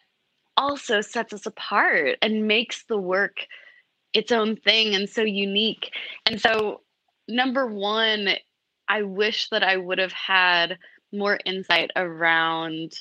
also 0.55 1.01
sets 1.01 1.33
us 1.33 1.45
apart 1.45 2.17
and 2.21 2.47
makes 2.47 2.85
the 2.85 2.97
work 2.97 3.45
its 4.13 4.31
own 4.31 4.55
thing 4.55 4.95
and 4.95 5.09
so 5.09 5.21
unique. 5.21 5.91
And 6.25 6.39
so, 6.39 6.79
number 7.27 7.67
one, 7.67 8.29
I 8.87 9.01
wish 9.01 9.49
that 9.49 9.63
I 9.63 9.75
would 9.75 9.97
have 9.97 10.13
had 10.13 10.77
more 11.11 11.37
insight 11.45 11.91
around 11.97 12.93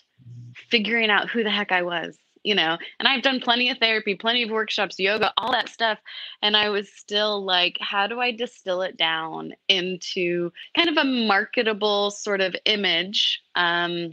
figuring 0.69 1.11
out 1.11 1.31
who 1.31 1.45
the 1.45 1.51
heck 1.51 1.71
I 1.71 1.83
was, 1.83 2.19
you 2.43 2.55
know. 2.55 2.79
And 2.99 3.09
I've 3.09 3.23
done 3.23 3.41
plenty 3.41 3.71
of 3.71 3.79
therapy, 3.79 4.15
plenty 4.15 4.43
of 4.43 4.51
workshops, 4.51 4.99
yoga, 4.99 5.33
all 5.37 5.53
that 5.53 5.69
stuff. 5.69 5.99
And 6.43 6.57
I 6.57 6.71
was 6.71 6.93
still 6.93 7.45
like, 7.45 7.77
how 7.81 8.07
do 8.07 8.21
I 8.21 8.33
distill 8.33 8.83
it 8.83 8.97
down 8.97 9.53
into 9.69 10.53
kind 10.77 10.89
of 10.89 10.97
a 10.97 11.05
marketable 11.05 12.11
sort 12.11 12.41
of 12.41 12.55
image? 12.65 13.43
Um, 13.55 14.11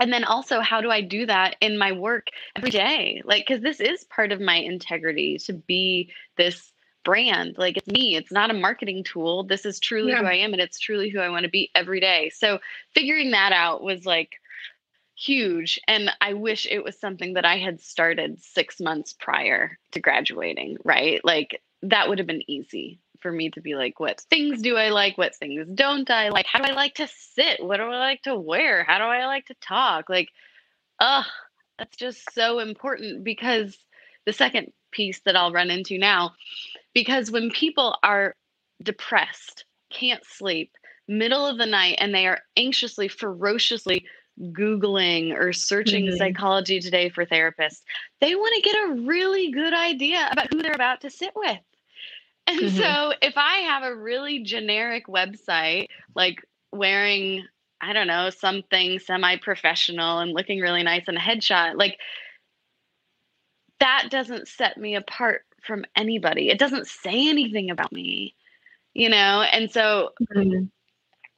and 0.00 0.12
then 0.12 0.24
also 0.24 0.60
how 0.60 0.80
do 0.80 0.90
i 0.90 1.00
do 1.00 1.26
that 1.26 1.56
in 1.60 1.78
my 1.78 1.92
work 1.92 2.28
every 2.56 2.70
day 2.70 3.22
like 3.24 3.46
because 3.46 3.62
this 3.62 3.80
is 3.80 4.04
part 4.04 4.32
of 4.32 4.40
my 4.40 4.56
integrity 4.56 5.38
to 5.38 5.52
be 5.52 6.10
this 6.36 6.72
brand 7.04 7.56
like 7.58 7.76
it's 7.76 7.86
me 7.86 8.16
it's 8.16 8.32
not 8.32 8.50
a 8.50 8.54
marketing 8.54 9.04
tool 9.04 9.44
this 9.44 9.66
is 9.66 9.78
truly 9.78 10.10
yeah. 10.10 10.20
who 10.20 10.26
i 10.26 10.34
am 10.34 10.52
and 10.52 10.62
it's 10.62 10.78
truly 10.78 11.10
who 11.10 11.20
i 11.20 11.28
want 11.28 11.44
to 11.44 11.50
be 11.50 11.70
every 11.74 12.00
day 12.00 12.30
so 12.34 12.58
figuring 12.94 13.30
that 13.30 13.52
out 13.52 13.82
was 13.82 14.06
like 14.06 14.40
huge 15.16 15.80
and 15.86 16.10
i 16.20 16.32
wish 16.32 16.66
it 16.66 16.82
was 16.82 16.98
something 16.98 17.34
that 17.34 17.44
i 17.44 17.56
had 17.58 17.80
started 17.80 18.42
6 18.42 18.80
months 18.80 19.12
prior 19.12 19.78
to 19.92 20.00
graduating 20.00 20.76
right 20.84 21.24
like 21.24 21.60
that 21.82 22.08
would 22.08 22.18
have 22.18 22.26
been 22.26 22.50
easy 22.50 22.98
for 23.24 23.32
me 23.32 23.48
to 23.48 23.62
be 23.62 23.74
like, 23.74 23.98
what 23.98 24.20
things 24.20 24.60
do 24.60 24.76
I 24.76 24.90
like? 24.90 25.16
What 25.16 25.34
things 25.34 25.66
don't 25.74 26.10
I 26.10 26.28
like? 26.28 26.44
How 26.44 26.60
do 26.60 26.70
I 26.70 26.74
like 26.74 26.96
to 26.96 27.08
sit? 27.08 27.64
What 27.64 27.78
do 27.78 27.84
I 27.84 27.96
like 27.96 28.22
to 28.24 28.38
wear? 28.38 28.84
How 28.84 28.98
do 28.98 29.04
I 29.04 29.24
like 29.24 29.46
to 29.46 29.54
talk? 29.62 30.10
Like, 30.10 30.28
ugh, 31.00 31.24
that's 31.78 31.96
just 31.96 32.20
so 32.34 32.58
important 32.58 33.24
because 33.24 33.78
the 34.26 34.34
second 34.34 34.72
piece 34.92 35.20
that 35.20 35.36
I'll 35.36 35.52
run 35.52 35.70
into 35.70 35.96
now, 35.96 36.32
because 36.92 37.30
when 37.30 37.50
people 37.50 37.96
are 38.02 38.36
depressed, 38.82 39.64
can't 39.90 40.24
sleep, 40.26 40.72
middle 41.08 41.46
of 41.46 41.56
the 41.56 41.64
night, 41.64 41.96
and 42.00 42.14
they 42.14 42.26
are 42.26 42.40
anxiously, 42.58 43.08
ferociously 43.08 44.04
Googling 44.40 45.38
or 45.38 45.52
searching 45.52 46.06
mm-hmm. 46.06 46.16
psychology 46.16 46.80
today 46.80 47.08
for 47.08 47.24
therapists, 47.24 47.82
they 48.20 48.34
want 48.34 48.54
to 48.54 48.60
get 48.60 48.88
a 48.88 49.02
really 49.02 49.50
good 49.50 49.74
idea 49.74 50.28
about 50.30 50.52
who 50.52 50.62
they're 50.62 50.72
about 50.72 51.00
to 51.02 51.10
sit 51.10 51.32
with. 51.34 51.58
And 52.46 52.60
mm-hmm. 52.60 52.76
so 52.76 53.12
if 53.22 53.34
I 53.36 53.58
have 53.58 53.84
a 53.84 53.94
really 53.94 54.42
generic 54.42 55.06
website, 55.06 55.88
like 56.14 56.46
wearing, 56.72 57.46
I 57.80 57.92
don't 57.92 58.06
know, 58.06 58.30
something 58.30 58.98
semi 58.98 59.36
professional 59.36 60.18
and 60.18 60.32
looking 60.32 60.60
really 60.60 60.82
nice 60.82 61.08
in 61.08 61.16
a 61.16 61.20
headshot, 61.20 61.76
like 61.76 61.98
that 63.80 64.08
doesn't 64.10 64.48
set 64.48 64.76
me 64.76 64.94
apart 64.94 65.42
from 65.62 65.84
anybody. 65.96 66.50
It 66.50 66.58
doesn't 66.58 66.86
say 66.86 67.28
anything 67.28 67.70
about 67.70 67.92
me, 67.92 68.34
you 68.92 69.08
know? 69.08 69.42
And 69.50 69.70
so 69.70 70.10
mm-hmm. 70.34 70.64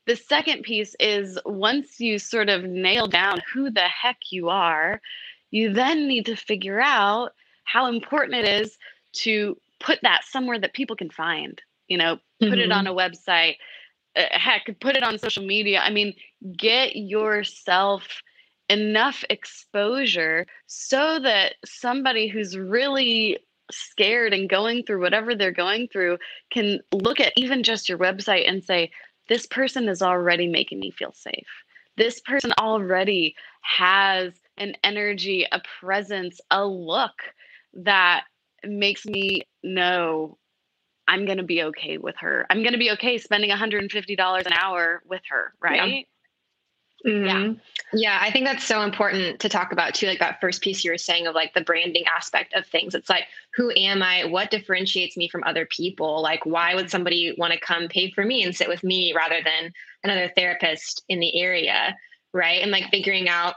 The 0.06 0.16
second 0.16 0.62
piece 0.62 0.94
is 1.00 1.38
once 1.44 2.00
you 2.00 2.18
sort 2.18 2.48
of 2.48 2.64
nail 2.64 3.06
down 3.06 3.40
who 3.52 3.70
the 3.70 3.80
heck 3.80 4.18
you 4.30 4.48
are, 4.48 5.00
you 5.50 5.72
then 5.72 6.06
need 6.06 6.26
to 6.26 6.36
figure 6.36 6.80
out 6.80 7.32
how 7.64 7.86
important 7.88 8.34
it 8.34 8.62
is 8.62 8.76
to 9.12 9.56
put 9.80 9.98
that 10.02 10.24
somewhere 10.24 10.58
that 10.58 10.72
people 10.72 10.96
can 10.96 11.10
find 11.10 11.60
you 11.88 11.98
know 11.98 12.16
put 12.40 12.50
mm-hmm. 12.50 12.60
it 12.60 12.72
on 12.72 12.84
mm-hmm. 12.84 12.98
a 12.98 13.00
website 13.00 13.56
uh, 14.16 14.22
heck 14.30 14.68
put 14.80 14.96
it 14.96 15.02
on 15.02 15.18
social 15.18 15.44
media 15.44 15.80
i 15.80 15.90
mean 15.90 16.14
get 16.56 16.96
yourself 16.96 18.22
enough 18.68 19.24
exposure 19.30 20.46
so 20.66 21.18
that 21.20 21.54
somebody 21.64 22.26
who's 22.26 22.56
really 22.56 23.38
scared 23.70 24.32
and 24.32 24.48
going 24.48 24.82
through 24.84 25.00
whatever 25.00 25.34
they're 25.34 25.52
going 25.52 25.88
through 25.88 26.18
can 26.52 26.80
look 26.92 27.20
at 27.20 27.32
even 27.36 27.62
just 27.62 27.88
your 27.88 27.98
website 27.98 28.48
and 28.48 28.62
say 28.64 28.90
this 29.28 29.46
person 29.46 29.88
is 29.88 30.02
already 30.02 30.46
making 30.46 30.80
me 30.80 30.90
feel 30.90 31.12
safe 31.12 31.46
this 31.96 32.20
person 32.20 32.52
already 32.58 33.34
has 33.62 34.34
an 34.58 34.74
energy 34.84 35.46
a 35.52 35.60
presence 35.80 36.40
a 36.50 36.64
look 36.64 37.14
that 37.74 38.24
makes 38.64 39.04
me 39.06 39.42
know 39.62 40.38
I'm 41.08 41.24
going 41.24 41.38
to 41.38 41.44
be 41.44 41.62
okay 41.64 41.98
with 41.98 42.16
her. 42.18 42.46
I'm 42.50 42.62
going 42.62 42.72
to 42.72 42.78
be 42.78 42.90
okay 42.92 43.18
spending 43.18 43.50
$150 43.50 44.46
an 44.46 44.52
hour 44.52 45.02
with 45.08 45.22
her, 45.30 45.54
right? 45.60 46.06
Yeah. 47.06 47.12
Mm-hmm. 47.12 47.26
yeah. 47.26 47.54
Yeah, 47.92 48.18
I 48.20 48.30
think 48.32 48.46
that's 48.46 48.64
so 48.64 48.82
important 48.82 49.38
to 49.40 49.48
talk 49.48 49.72
about 49.72 49.94
too. 49.94 50.08
Like 50.08 50.18
that 50.18 50.40
first 50.40 50.60
piece 50.60 50.84
you 50.84 50.90
were 50.90 50.98
saying 50.98 51.28
of 51.28 51.36
like 51.36 51.54
the 51.54 51.60
branding 51.60 52.04
aspect 52.06 52.52
of 52.54 52.66
things. 52.66 52.94
It's 52.94 53.08
like, 53.08 53.24
who 53.54 53.72
am 53.76 54.02
I? 54.02 54.24
What 54.24 54.50
differentiates 54.50 55.16
me 55.16 55.28
from 55.28 55.44
other 55.44 55.66
people? 55.66 56.20
Like, 56.20 56.44
why 56.44 56.74
would 56.74 56.90
somebody 56.90 57.34
want 57.38 57.52
to 57.52 57.60
come 57.60 57.86
pay 57.88 58.10
for 58.10 58.24
me 58.24 58.42
and 58.42 58.54
sit 58.54 58.68
with 58.68 58.82
me 58.82 59.14
rather 59.14 59.40
than 59.42 59.72
another 60.02 60.32
therapist 60.36 61.04
in 61.08 61.20
the 61.20 61.40
area? 61.40 61.96
Right. 62.32 62.60
And 62.60 62.72
like 62.72 62.90
figuring 62.90 63.28
out 63.28 63.54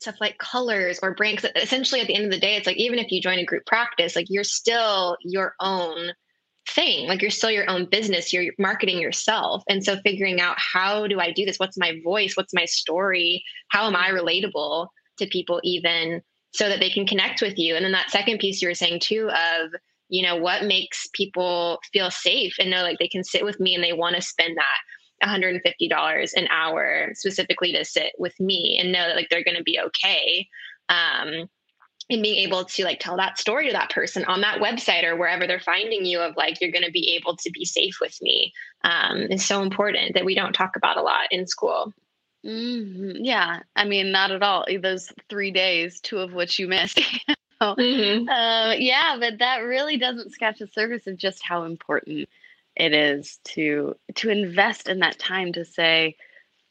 stuff 0.00 0.16
like 0.20 0.38
colors 0.38 0.98
or 1.02 1.14
brands. 1.14 1.44
Essentially, 1.54 2.00
at 2.00 2.06
the 2.06 2.14
end 2.14 2.24
of 2.24 2.30
the 2.30 2.40
day, 2.40 2.56
it's 2.56 2.66
like 2.66 2.78
even 2.78 2.98
if 2.98 3.12
you 3.12 3.20
join 3.20 3.38
a 3.38 3.44
group 3.44 3.66
practice, 3.66 4.16
like 4.16 4.30
you're 4.30 4.44
still 4.44 5.16
your 5.20 5.54
own 5.60 6.12
thing. 6.68 7.08
Like 7.08 7.22
you're 7.22 7.30
still 7.30 7.50
your 7.50 7.68
own 7.68 7.86
business. 7.86 8.32
You're 8.32 8.52
marketing 8.58 9.00
yourself. 9.00 9.62
And 9.68 9.84
so 9.84 9.96
figuring 9.98 10.40
out 10.40 10.56
how 10.58 11.06
do 11.06 11.20
I 11.20 11.32
do 11.32 11.44
this? 11.44 11.58
What's 11.58 11.78
my 11.78 12.00
voice? 12.04 12.36
What's 12.36 12.54
my 12.54 12.64
story? 12.64 13.44
How 13.68 13.86
am 13.86 13.96
I 13.96 14.10
relatable 14.10 14.88
to 15.18 15.26
people 15.26 15.60
even 15.64 16.22
so 16.52 16.68
that 16.68 16.80
they 16.80 16.90
can 16.90 17.06
connect 17.06 17.42
with 17.42 17.58
you? 17.58 17.74
And 17.74 17.84
then 17.84 17.92
that 17.92 18.10
second 18.10 18.38
piece 18.38 18.60
you 18.60 18.68
were 18.68 18.74
saying 18.74 19.00
too 19.00 19.30
of, 19.30 19.70
you 20.08 20.22
know, 20.22 20.36
what 20.36 20.64
makes 20.64 21.06
people 21.12 21.80
feel 21.92 22.10
safe 22.10 22.54
and 22.58 22.70
know 22.70 22.82
like 22.82 22.98
they 22.98 23.08
can 23.08 23.24
sit 23.24 23.44
with 23.44 23.60
me 23.60 23.74
and 23.74 23.84
they 23.84 23.92
want 23.92 24.16
to 24.16 24.22
spend 24.22 24.56
that 24.56 25.28
$150 25.28 26.32
an 26.34 26.48
hour 26.48 27.10
specifically 27.14 27.72
to 27.72 27.84
sit 27.84 28.12
with 28.18 28.38
me 28.38 28.78
and 28.80 28.92
know 28.92 29.08
that 29.08 29.16
like 29.16 29.28
they're 29.30 29.44
going 29.44 29.56
to 29.56 29.64
be 29.64 29.80
okay 29.80 30.46
um, 30.88 31.48
and 32.10 32.22
being 32.22 32.46
able 32.46 32.64
to 32.64 32.84
like 32.84 33.00
tell 33.00 33.16
that 33.16 33.38
story 33.38 33.66
to 33.66 33.72
that 33.72 33.90
person 33.90 34.24
on 34.24 34.40
that 34.40 34.60
website 34.60 35.04
or 35.04 35.16
wherever 35.16 35.46
they're 35.46 35.60
finding 35.60 36.04
you 36.04 36.20
of 36.20 36.36
like 36.36 36.60
you're 36.60 36.72
going 36.72 36.84
to 36.84 36.90
be 36.90 37.16
able 37.16 37.36
to 37.36 37.50
be 37.50 37.64
safe 37.64 37.98
with 38.00 38.16
me 38.22 38.52
um, 38.84 39.18
is 39.30 39.44
so 39.44 39.62
important 39.62 40.14
that 40.14 40.24
we 40.24 40.34
don't 40.34 40.54
talk 40.54 40.76
about 40.76 40.96
a 40.96 41.02
lot 41.02 41.26
in 41.30 41.46
school. 41.46 41.92
Mm-hmm. 42.46 43.24
yeah. 43.24 43.60
I 43.76 43.84
mean 43.84 44.12
not 44.12 44.30
at 44.30 44.42
all. 44.42 44.64
Those 44.80 45.12
three 45.28 45.50
days 45.50 46.00
two 46.00 46.18
of 46.18 46.32
which 46.32 46.58
you 46.58 46.68
missed 46.68 47.00
mm-hmm. 47.60 48.28
uh, 48.28 48.72
yeah 48.74 49.16
but 49.18 49.38
that 49.38 49.58
really 49.58 49.96
doesn't 49.96 50.32
scratch 50.32 50.60
the 50.60 50.68
surface 50.68 51.06
of 51.06 51.16
just 51.16 51.44
how 51.44 51.64
important 51.64 52.28
it 52.76 52.92
is 52.94 53.38
to 53.42 53.96
to 54.14 54.30
invest 54.30 54.88
in 54.88 55.00
that 55.00 55.18
time 55.18 55.52
to 55.52 55.64
say 55.64 56.16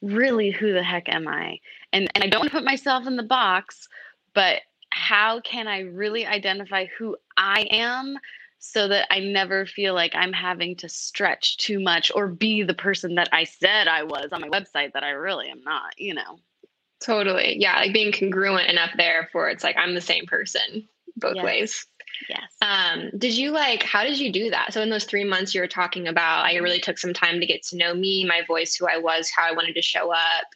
really 0.01 0.51
who 0.51 0.73
the 0.73 0.83
heck 0.83 1.09
am 1.09 1.27
i? 1.27 1.59
And 1.91 2.09
and 2.15 2.23
i 2.23 2.27
don't 2.27 2.39
want 2.41 2.51
to 2.51 2.57
put 2.57 2.65
myself 2.65 3.05
in 3.05 3.17
the 3.17 3.23
box 3.23 3.89
but 4.33 4.61
how 4.89 5.39
can 5.41 5.67
i 5.67 5.81
really 5.81 6.25
identify 6.25 6.85
who 6.97 7.15
i 7.37 7.67
am 7.69 8.17
so 8.59 8.87
that 8.87 9.07
i 9.11 9.19
never 9.19 9.65
feel 9.65 9.93
like 9.93 10.13
i'm 10.15 10.33
having 10.33 10.75
to 10.75 10.89
stretch 10.89 11.57
too 11.57 11.79
much 11.79 12.11
or 12.15 12.27
be 12.27 12.63
the 12.63 12.73
person 12.73 13.15
that 13.15 13.29
i 13.31 13.43
said 13.43 13.87
i 13.87 14.03
was 14.03 14.29
on 14.31 14.41
my 14.41 14.49
website 14.49 14.93
that 14.93 15.03
i 15.03 15.09
really 15.09 15.49
am 15.49 15.61
not 15.63 15.97
you 15.97 16.13
know 16.13 16.39
totally 17.03 17.57
yeah 17.59 17.77
like 17.77 17.93
being 17.93 18.11
congruent 18.11 18.69
enough 18.69 18.91
there 18.97 19.29
for 19.31 19.49
it's 19.49 19.63
like 19.63 19.77
i'm 19.77 19.93
the 19.93 20.01
same 20.01 20.25
person 20.25 20.87
both 21.15 21.35
yes. 21.35 21.45
ways 21.45 21.85
Yes. 22.29 22.51
Um, 22.61 23.11
did 23.17 23.35
you 23.35 23.51
like, 23.51 23.83
how 23.83 24.03
did 24.03 24.19
you 24.19 24.31
do 24.31 24.49
that? 24.49 24.73
So, 24.73 24.81
in 24.81 24.89
those 24.89 25.05
three 25.05 25.23
months 25.23 25.53
you 25.53 25.61
were 25.61 25.67
talking 25.67 26.07
about, 26.07 26.45
I 26.45 26.55
really 26.55 26.79
took 26.79 26.97
some 26.97 27.13
time 27.13 27.39
to 27.39 27.45
get 27.45 27.63
to 27.67 27.77
know 27.77 27.93
me, 27.93 28.25
my 28.25 28.41
voice, 28.47 28.75
who 28.75 28.87
I 28.87 28.97
was, 28.97 29.29
how 29.29 29.47
I 29.47 29.51
wanted 29.51 29.75
to 29.75 29.81
show 29.81 30.11
up. 30.11 30.47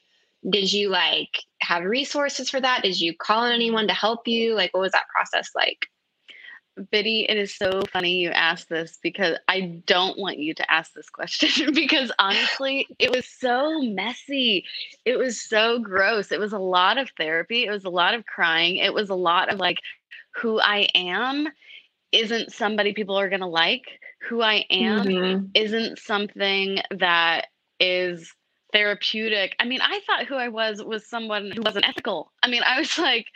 Did 0.49 0.71
you 0.71 0.89
like 0.89 1.43
have 1.61 1.83
resources 1.83 2.49
for 2.49 2.59
that? 2.59 2.83
Did 2.83 2.99
you 2.99 3.15
call 3.15 3.43
on 3.43 3.51
anyone 3.51 3.87
to 3.87 3.93
help 3.93 4.27
you? 4.27 4.55
Like, 4.55 4.73
what 4.73 4.81
was 4.81 4.91
that 4.93 5.07
process 5.13 5.51
like? 5.55 5.87
Biddy, 6.89 7.25
it 7.27 7.37
is 7.37 7.53
so 7.53 7.83
funny 7.91 8.15
you 8.15 8.29
asked 8.29 8.69
this 8.69 8.97
because 9.03 9.37
I 9.47 9.81
don't 9.85 10.17
want 10.17 10.39
you 10.39 10.53
to 10.55 10.71
ask 10.71 10.93
this 10.93 11.09
question 11.09 11.73
because 11.73 12.11
honestly, 12.17 12.87
it 12.97 13.11
was 13.11 13.27
so 13.27 13.81
messy. 13.81 14.65
It 15.05 15.17
was 15.17 15.39
so 15.39 15.79
gross. 15.79 16.31
It 16.31 16.39
was 16.39 16.53
a 16.53 16.59
lot 16.59 16.97
of 16.97 17.11
therapy. 17.17 17.65
It 17.65 17.71
was 17.71 17.83
a 17.83 17.89
lot 17.89 18.13
of 18.13 18.25
crying. 18.25 18.77
It 18.77 18.93
was 18.93 19.09
a 19.09 19.15
lot 19.15 19.51
of 19.51 19.59
like 19.59 19.77
who 20.35 20.59
I 20.59 20.87
am 20.95 21.49
isn't 22.11 22.51
somebody 22.51 22.93
people 22.93 23.17
are 23.19 23.29
going 23.29 23.41
to 23.41 23.47
like. 23.47 23.83
Who 24.29 24.41
I 24.41 24.65
am 24.69 25.05
mm-hmm. 25.05 25.45
isn't 25.53 25.99
something 25.99 26.79
that 26.91 27.47
is 27.79 28.31
therapeutic. 28.71 29.55
I 29.59 29.65
mean, 29.65 29.81
I 29.81 29.99
thought 30.05 30.25
who 30.25 30.35
I 30.35 30.49
was 30.49 30.83
was 30.83 31.05
someone 31.05 31.51
who 31.51 31.61
wasn't 31.61 31.87
ethical. 31.87 32.31
I 32.43 32.49
mean, 32.49 32.63
I 32.65 32.79
was 32.79 32.97
like, 32.97 33.27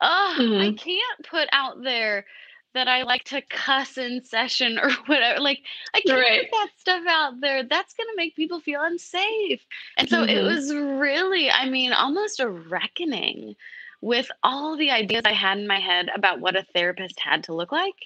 oh, 0.00 0.36
mm-hmm. 0.38 0.60
I 0.60 0.72
can't 0.72 1.26
put 1.28 1.48
out 1.52 1.82
there 1.82 2.26
that 2.74 2.86
I 2.86 3.02
like 3.02 3.24
to 3.24 3.42
cuss 3.42 3.96
in 3.96 4.24
session 4.24 4.78
or 4.78 4.90
whatever. 5.06 5.40
Like, 5.40 5.60
I 5.94 6.00
can't 6.00 6.20
right. 6.20 6.42
put 6.42 6.50
that 6.56 6.68
stuff 6.76 7.02
out 7.08 7.40
there. 7.40 7.64
That's 7.64 7.94
going 7.94 8.08
to 8.08 8.16
make 8.16 8.36
people 8.36 8.60
feel 8.60 8.82
unsafe. 8.82 9.64
And 9.96 10.08
so 10.08 10.18
mm-hmm. 10.18 10.30
it 10.30 10.42
was 10.42 10.72
really, 10.72 11.50
I 11.50 11.68
mean, 11.68 11.92
almost 11.92 12.40
a 12.40 12.48
reckoning 12.48 13.56
with 14.00 14.30
all 14.42 14.76
the 14.76 14.90
ideas 14.90 15.22
I 15.24 15.32
had 15.32 15.58
in 15.58 15.66
my 15.66 15.80
head 15.80 16.08
about 16.14 16.40
what 16.40 16.56
a 16.56 16.62
therapist 16.72 17.18
had 17.18 17.44
to 17.44 17.54
look 17.54 17.72
like 17.72 17.96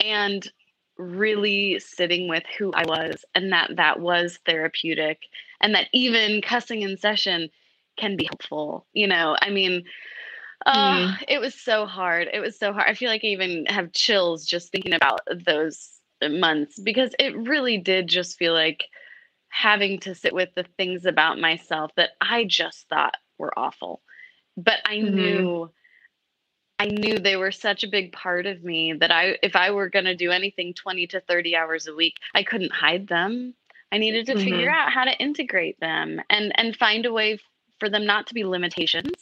and 0.00 0.50
really 0.98 1.78
sitting 1.78 2.28
with 2.28 2.42
who 2.58 2.72
I 2.72 2.84
was 2.86 3.24
and 3.34 3.52
that 3.52 3.76
that 3.76 4.00
was 4.00 4.38
therapeutic 4.46 5.22
and 5.60 5.74
that 5.74 5.88
even 5.92 6.42
cussing 6.42 6.82
in 6.82 6.96
session 6.96 7.50
can 7.96 8.16
be 8.16 8.28
helpful. 8.30 8.86
You 8.92 9.06
know, 9.06 9.36
I 9.40 9.50
mean, 9.50 9.84
uh, 10.66 10.96
mm. 10.96 11.24
it 11.28 11.40
was 11.40 11.54
so 11.54 11.86
hard. 11.86 12.28
It 12.32 12.40
was 12.40 12.58
so 12.58 12.72
hard. 12.72 12.86
I 12.88 12.94
feel 12.94 13.10
like 13.10 13.22
I 13.24 13.28
even 13.28 13.66
have 13.66 13.92
chills 13.92 14.44
just 14.44 14.72
thinking 14.72 14.92
about 14.92 15.20
those 15.46 15.90
months 16.22 16.78
because 16.80 17.14
it 17.18 17.36
really 17.36 17.78
did 17.78 18.08
just 18.08 18.38
feel 18.38 18.52
like 18.52 18.84
having 19.50 20.00
to 20.00 20.14
sit 20.14 20.34
with 20.34 20.50
the 20.54 20.64
things 20.76 21.06
about 21.06 21.38
myself 21.38 21.90
that 21.96 22.10
I 22.20 22.44
just 22.44 22.88
thought 22.88 23.14
were 23.38 23.56
awful 23.56 24.02
but 24.58 24.80
I 24.84 24.96
mm-hmm. 24.96 25.14
knew 25.14 25.70
I 26.78 26.86
knew 26.86 27.18
they 27.18 27.36
were 27.36 27.50
such 27.50 27.82
a 27.82 27.88
big 27.88 28.12
part 28.12 28.46
of 28.46 28.62
me 28.62 28.92
that 28.92 29.10
I 29.10 29.36
if 29.42 29.56
I 29.56 29.70
were 29.72 29.88
going 29.88 30.04
to 30.04 30.14
do 30.14 30.30
anything 30.30 30.74
20 30.74 31.08
to 31.08 31.20
30 31.20 31.56
hours 31.56 31.86
a 31.86 31.94
week, 31.94 32.14
I 32.34 32.42
couldn't 32.42 32.72
hide 32.72 33.08
them. 33.08 33.54
I 33.90 33.98
needed 33.98 34.26
to 34.26 34.34
mm-hmm. 34.34 34.44
figure 34.44 34.70
out 34.70 34.92
how 34.92 35.04
to 35.04 35.18
integrate 35.18 35.80
them 35.80 36.20
and 36.30 36.52
and 36.56 36.76
find 36.76 37.04
a 37.06 37.12
way 37.12 37.38
for 37.80 37.88
them 37.88 38.06
not 38.06 38.28
to 38.28 38.34
be 38.34 38.44
limitations, 38.44 39.12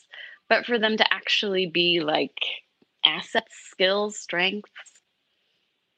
but 0.49 0.67
for 0.67 0.79
them 0.79 0.97
to 0.97 1.13
actually 1.13 1.67
be 1.67 2.01
like 2.01 2.39
assets, 3.05 3.55
skills, 3.71 4.19
strengths. 4.19 4.71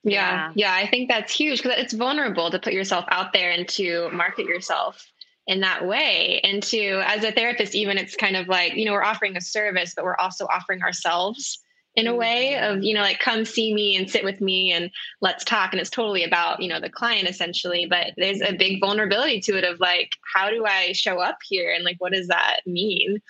Yeah, 0.05 0.53
yeah, 0.55 0.73
I 0.73 0.87
think 0.87 1.09
that's 1.09 1.33
huge 1.33 1.63
because 1.63 1.79
it's 1.79 1.93
vulnerable 1.93 2.51
to 2.51 2.59
put 2.59 2.73
yourself 2.73 3.05
out 3.09 3.33
there 3.33 3.51
and 3.51 3.69
to 3.71 4.11
market 4.11 4.47
yourself 4.47 5.05
in 5.49 5.61
that 5.61 5.87
way. 5.87 6.41
And 6.45 6.63
to, 6.65 7.03
as 7.07 7.25
a 7.25 7.33
therapist, 7.33 7.75
even 7.75 7.99
it's 7.99 8.15
kind 8.15 8.37
of 8.37 8.47
like, 8.47 8.75
you 8.75 8.85
know, 8.85 8.93
we're 8.93 9.03
offering 9.03 9.37
a 9.37 9.41
service, 9.41 9.95
but 9.97 10.05
we're 10.05 10.17
also 10.17 10.47
offering 10.47 10.83
ourselves 10.83 11.59
in 11.95 12.07
a 12.07 12.15
way 12.15 12.57
of 12.57 12.77
mm-hmm. 12.77 12.83
you 12.85 12.95
know 12.95 13.01
like 13.01 13.19
come 13.19 13.45
see 13.45 13.75
me 13.75 13.97
and 13.97 14.09
sit 14.09 14.23
with 14.23 14.41
me 14.41 14.71
and 14.71 14.89
let's 15.21 15.43
talk. 15.43 15.73
And 15.73 15.81
it's 15.81 15.91
totally 15.91 16.23
about 16.23 16.63
you 16.63 16.69
know 16.69 16.81
the 16.81 16.91
client 16.91 17.29
essentially. 17.29 17.87
But 17.91 18.13
there's 18.17 18.41
a 18.41 18.53
big 18.53 18.79
vulnerability 18.81 19.41
to 19.41 19.59
it 19.59 19.65
of 19.65 19.81
like 19.81 20.11
how 20.33 20.49
do 20.49 20.65
i 20.65 20.93
show 20.93 21.19
up 21.19 21.39
here? 21.43 21.73
And 21.73 21.85
like 21.85 21.97
what 21.99 22.13
does 22.13 22.29
that 22.29 22.61
mean? 22.67 23.21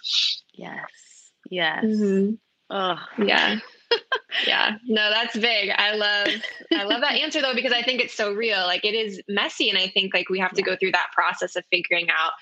Yes. 0.52 0.76
Yes. 1.48 1.84
Mm-hmm. 1.84 2.34
oh 2.68 2.98
yeah 3.25 3.58
yeah 4.47 4.76
no 4.87 5.11
that's 5.11 5.37
big 5.37 5.71
i 5.76 5.95
love 5.95 6.28
i 6.73 6.85
love 6.85 7.00
that 7.00 7.14
answer 7.14 7.40
though 7.40 7.54
because 7.54 7.73
i 7.73 7.83
think 7.83 8.00
it's 8.00 8.14
so 8.14 8.33
real 8.33 8.61
like 8.66 8.85
it 8.85 8.95
is 8.95 9.21
messy 9.28 9.71
and 9.71 9.78
i 9.78 9.88
think 9.88 10.12
like 10.12 10.28
we 10.28 10.38
have 10.38 10.52
to 10.52 10.61
yeah. 10.61 10.66
go 10.66 10.76
through 10.76 10.92
that 10.92 11.09
process 11.14 11.57
of 11.57 11.64
figuring 11.71 12.09
out 12.11 12.33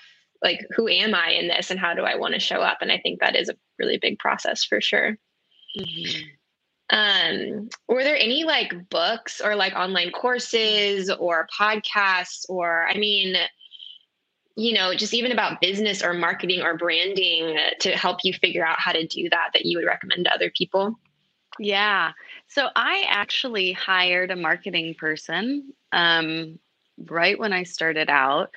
like 0.43 0.59
who 0.75 0.87
am 0.87 1.15
i 1.15 1.29
in 1.29 1.47
this 1.47 1.71
and 1.71 1.79
how 1.79 1.93
do 1.93 2.03
i 2.03 2.15
want 2.15 2.33
to 2.33 2.39
show 2.39 2.57
up 2.57 2.79
and 2.81 2.91
i 2.91 2.97
think 2.97 3.19
that 3.19 3.35
is 3.35 3.49
a 3.49 3.55
really 3.79 3.97
big 3.97 4.19
process 4.19 4.63
for 4.63 4.81
sure 4.81 5.17
Mm-hmm. 5.77 6.23
Um, 6.89 7.69
were 7.89 8.03
there 8.03 8.17
any 8.17 8.43
like 8.45 8.89
books 8.89 9.41
or 9.41 9.55
like 9.55 9.73
online 9.73 10.11
courses 10.11 11.09
or 11.09 11.47
podcasts 11.57 12.45
or, 12.47 12.87
I 12.87 12.97
mean, 12.97 13.35
you 14.55 14.73
know, 14.73 14.95
just 14.95 15.13
even 15.13 15.31
about 15.31 15.61
business 15.61 16.01
or 16.01 16.13
marketing 16.13 16.61
or 16.61 16.77
branding 16.77 17.57
to 17.81 17.91
help 17.91 18.19
you 18.23 18.33
figure 18.33 18.65
out 18.65 18.79
how 18.79 18.93
to 18.93 19.05
do 19.05 19.29
that 19.29 19.49
that 19.53 19.65
you 19.65 19.77
would 19.77 19.85
recommend 19.85 20.25
to 20.25 20.33
other 20.33 20.51
people? 20.55 20.97
Yeah. 21.59 22.11
So 22.47 22.67
I 22.75 23.05
actually 23.07 23.71
hired 23.71 24.31
a 24.31 24.35
marketing 24.35 24.95
person 24.95 25.73
um, 25.91 26.59
right 26.97 27.37
when 27.37 27.53
I 27.53 27.63
started 27.63 28.09
out. 28.09 28.51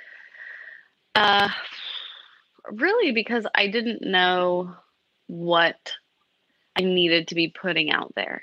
Uh, 1.14 1.48
really, 2.70 3.12
because 3.12 3.46
I 3.54 3.66
didn't 3.68 4.02
know 4.02 4.74
what 5.26 5.92
I 6.76 6.82
needed 6.82 7.28
to 7.28 7.34
be 7.34 7.48
putting 7.48 7.90
out 7.90 8.12
there. 8.14 8.42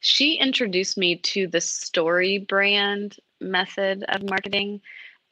She 0.00 0.34
introduced 0.34 0.98
me 0.98 1.16
to 1.16 1.46
the 1.46 1.60
story 1.60 2.38
brand 2.38 3.16
method 3.40 4.04
of 4.08 4.28
marketing, 4.28 4.80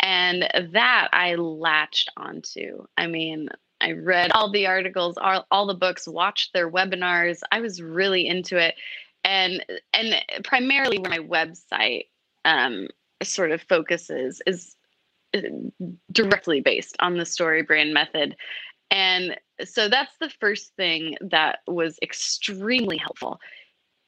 and 0.00 0.48
that 0.72 1.08
I 1.12 1.34
latched 1.34 2.10
onto. 2.16 2.84
I 2.96 3.06
mean, 3.06 3.48
I 3.82 3.92
read 3.92 4.32
all 4.32 4.50
the 4.50 4.66
articles, 4.66 5.16
all, 5.20 5.46
all 5.50 5.66
the 5.66 5.74
books, 5.74 6.08
watched 6.08 6.52
their 6.52 6.70
webinars. 6.70 7.40
I 7.50 7.60
was 7.60 7.82
really 7.82 8.26
into 8.26 8.56
it. 8.56 8.74
And 9.24 9.64
and 9.92 10.14
primarily 10.44 10.98
where 10.98 11.10
my 11.10 11.18
website 11.18 12.06
um, 12.44 12.88
sort 13.22 13.52
of 13.52 13.62
focuses 13.62 14.42
is 14.46 14.74
uh, 15.34 15.40
directly 16.10 16.60
based 16.60 16.96
on 17.00 17.16
the 17.18 17.26
story 17.26 17.62
brand 17.62 17.94
method 17.94 18.36
and 18.92 19.38
so 19.64 19.88
that's 19.88 20.14
the 20.20 20.28
first 20.28 20.76
thing 20.76 21.16
that 21.22 21.60
was 21.66 21.98
extremely 22.02 22.98
helpful. 22.98 23.40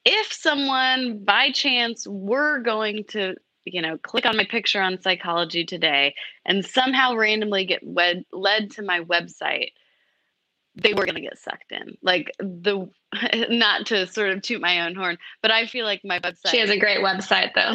If 0.04 0.30
someone 0.30 1.24
by 1.24 1.52
chance 1.52 2.06
were 2.06 2.60
going 2.60 3.04
to, 3.08 3.34
you 3.64 3.82
know, 3.82 3.98
click 3.98 4.26
on 4.26 4.36
my 4.36 4.44
picture 4.44 4.80
on 4.80 5.00
Psychology 5.00 5.64
Today 5.64 6.14
and 6.44 6.64
somehow 6.64 7.14
randomly 7.14 7.64
get 7.64 7.80
wed- 7.82 8.26
led 8.32 8.70
to 8.72 8.82
my 8.82 9.00
website, 9.00 9.72
they 10.74 10.92
were 10.92 11.04
going 11.04 11.14
to 11.14 11.20
get 11.20 11.38
sucked 11.38 11.72
in. 11.72 11.96
Like 12.02 12.32
the, 12.38 12.88
not 13.48 13.86
to 13.86 14.06
sort 14.06 14.30
of 14.30 14.42
toot 14.42 14.60
my 14.60 14.86
own 14.86 14.94
horn, 14.94 15.18
but 15.42 15.50
I 15.50 15.66
feel 15.66 15.84
like 15.84 16.02
my 16.04 16.18
website. 16.20 16.50
She 16.50 16.58
has 16.58 16.70
a 16.70 16.78
great 16.78 17.00
website 17.00 17.50
though. 17.54 17.74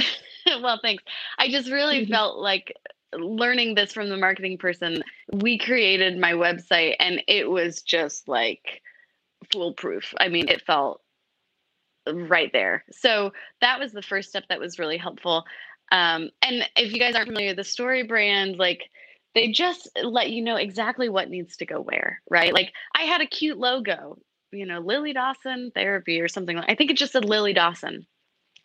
well, 0.62 0.80
thanks. 0.82 1.04
I 1.38 1.50
just 1.50 1.72
really 1.72 2.04
mm-hmm. 2.04 2.12
felt 2.12 2.38
like 2.38 2.74
learning 3.14 3.76
this 3.76 3.94
from 3.94 4.10
the 4.10 4.18
marketing 4.18 4.58
person, 4.58 5.04
we 5.32 5.58
created 5.58 6.18
my 6.18 6.34
website 6.34 6.96
and 7.00 7.24
it 7.28 7.50
was 7.50 7.82
just 7.82 8.28
like 8.28 8.82
foolproof. 9.52 10.14
I 10.20 10.28
mean, 10.28 10.48
it 10.48 10.62
felt 10.62 11.02
right 12.08 12.52
there. 12.54 12.84
So 12.92 13.34
that 13.62 13.80
was 13.80 13.92
the 13.92 14.02
first 14.02 14.30
step 14.30 14.46
that 14.50 14.60
was 14.60 14.80
really 14.80 14.98
helpful. 14.98 15.46
Um, 15.92 16.30
and 16.42 16.68
if 16.76 16.94
you 16.94 17.00
guys 17.00 17.16
aren't 17.16 17.28
familiar, 17.28 17.50
with 17.50 17.58
the 17.58 17.64
story 17.64 18.04
brand, 18.04 18.58
like 18.58 18.90
they 19.36 19.52
just 19.52 19.90
let 20.04 20.30
you 20.30 20.44
know 20.44 20.56
exactly 20.56 21.10
what 21.10 21.30
needs 21.30 21.58
to 21.58 21.66
go 21.66 21.82
where, 21.82 22.22
right? 22.30 22.54
Like 22.54 22.74
I 22.96 23.04
had 23.04 23.22
a 23.22 23.28
cute 23.28 23.58
logo, 23.58 24.18
you 24.52 24.66
know, 24.66 24.80
Lily 24.80 25.14
Dawson 25.14 25.72
therapy 25.74 26.22
or 26.22 26.28
something. 26.28 26.58
I 26.58 26.76
think 26.76 26.92
it 26.92 26.98
just 26.98 27.14
said 27.14 27.26
Lily 27.26 27.54
Dawson. 27.54 28.06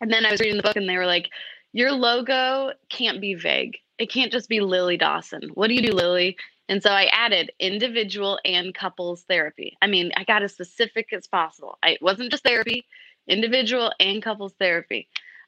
And 0.01 0.11
then 0.11 0.25
I 0.25 0.31
was 0.31 0.39
reading 0.39 0.57
the 0.57 0.63
book 0.63 0.75
and 0.75 0.89
they 0.89 0.97
were 0.97 1.05
like, 1.05 1.29
your 1.73 1.91
logo 1.91 2.71
can't 2.89 3.21
be 3.21 3.33
vague 3.35 3.77
it 3.97 4.11
can't 4.11 4.31
just 4.31 4.49
be 4.49 4.59
Lily 4.59 4.97
Dawson. 4.97 5.51
What 5.53 5.67
do 5.67 5.73
you 5.73 5.81
do, 5.81 5.93
Lily? 5.93 6.37
And 6.67 6.81
so 6.81 6.89
I 6.89 7.09
added 7.13 7.51
individual 7.59 8.39
and 8.43 8.73
couples 8.73 9.23
therapy. 9.27 9.77
I 9.81 9.87
mean, 9.87 10.11
I 10.17 10.23
got 10.23 10.43
as 10.43 10.53
specific 10.53 11.13
as 11.13 11.27
possible. 11.27 11.77
I, 11.83 11.91
it 11.91 12.01
wasn't 12.01 12.31
just 12.31 12.43
therapy, 12.43 12.85
individual 13.27 13.91
and 13.99 14.21
couples 14.21 14.53
therapy. 14.59 15.07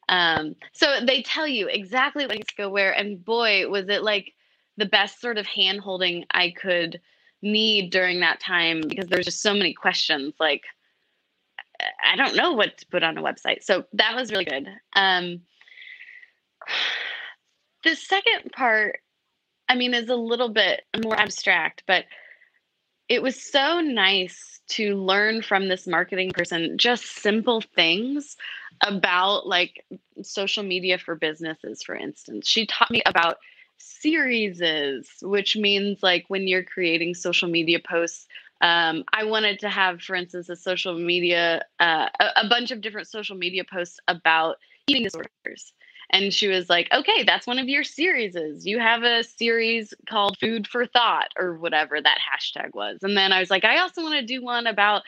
Um, 0.10 0.56
so 0.74 1.00
they 1.06 1.22
tell 1.22 1.48
you 1.48 1.68
exactly 1.68 2.26
what 2.26 2.48
to 2.48 2.56
go 2.56 2.70
where. 2.70 2.92
And 2.92 3.24
boy, 3.24 3.68
was 3.68 3.90
it 3.90 4.04
like 4.04 4.34
the 4.78 4.86
best 4.86 5.20
sort 5.20 5.38
of 5.38 5.46
hand 5.46 5.82
holding 5.82 6.26
I 6.32 6.52
could 6.52 7.02
need 7.42 7.92
during 7.92 8.22
that 8.22 8.40
time 8.40 8.82
because 8.88 9.08
there's 9.08 9.26
just 9.26 9.42
so 9.42 9.54
many 9.54 9.74
questions. 9.74 10.34
Like, 10.40 10.64
I 12.04 12.16
don't 12.16 12.36
know 12.36 12.54
what 12.54 12.78
to 12.78 12.86
put 12.88 13.04
on 13.04 13.18
a 13.18 13.24
website. 13.24 13.64
So 13.64 13.86
that 13.94 14.16
was 14.16 14.32
really 14.32 14.46
good. 14.46 14.68
Um, 14.94 15.42
the 17.84 17.96
second 17.96 18.52
part, 18.52 19.00
I 19.70 19.76
mean, 19.76 19.94
is 19.94 20.10
a 20.10 20.16
little 20.16 20.50
bit 20.50 20.82
more 21.04 21.20
abstract, 21.20 21.84
but 21.88 22.06
it 23.10 23.22
was 23.22 23.42
so 23.42 23.80
nice 23.80 24.62
to 24.70 24.96
learn 24.96 25.42
from 25.42 25.70
this 25.70 25.88
marketing 25.88 26.32
person 26.32 26.78
just 26.78 27.06
simple 27.06 27.62
things 27.76 28.36
about 28.82 29.48
like 29.48 29.86
social 30.22 30.64
media 30.64 30.98
for 30.98 31.16
businesses, 31.16 31.84
for 31.84 31.96
instance. 31.96 32.48
She 32.48 32.66
taught 32.66 32.92
me 32.92 33.02
about 33.06 33.38
series, 33.78 34.62
which 35.22 35.56
means 35.56 36.02
like 36.02 36.26
when 36.28 36.48
you're 36.48 36.64
creating 36.64 37.16
social 37.16 37.50
media 37.50 37.80
posts. 37.80 38.28
Um, 38.60 39.04
I 39.14 39.24
wanted 39.24 39.60
to 39.60 39.70
have, 39.70 40.02
for 40.02 40.16
instance, 40.16 40.50
a 40.50 40.56
social 40.56 40.98
media, 40.98 41.64
uh, 41.80 42.08
a, 42.20 42.26
a 42.38 42.50
bunch 42.50 42.72
of 42.72 42.82
different 42.82 43.08
social 43.08 43.38
media 43.38 43.64
posts 43.64 44.00
about 44.08 44.58
eating 44.88 45.04
disorders 45.04 45.74
and 46.10 46.34
she 46.34 46.48
was 46.48 46.70
like 46.70 46.88
okay 46.94 47.24
that's 47.24 47.48
one 47.48 47.60
of 47.60 47.68
your 47.68 47.84
series 47.84 48.36
you 48.66 48.80
have 48.80 49.04
a 49.04 49.24
series 49.24 49.94
called 50.08 50.38
food 50.40 50.68
for 50.68 50.86
thought 50.86 51.30
or 51.38 51.58
whatever 51.58 52.02
that 52.02 52.18
hashtag 52.18 52.74
was 52.74 53.00
and 53.02 53.18
then 53.18 53.32
i 53.32 53.40
was 53.40 53.50
like 53.50 53.66
i 53.66 53.80
also 53.80 54.02
want 54.02 54.16
to 54.16 54.26
do 54.26 54.42
one 54.42 54.68
about 54.68 55.04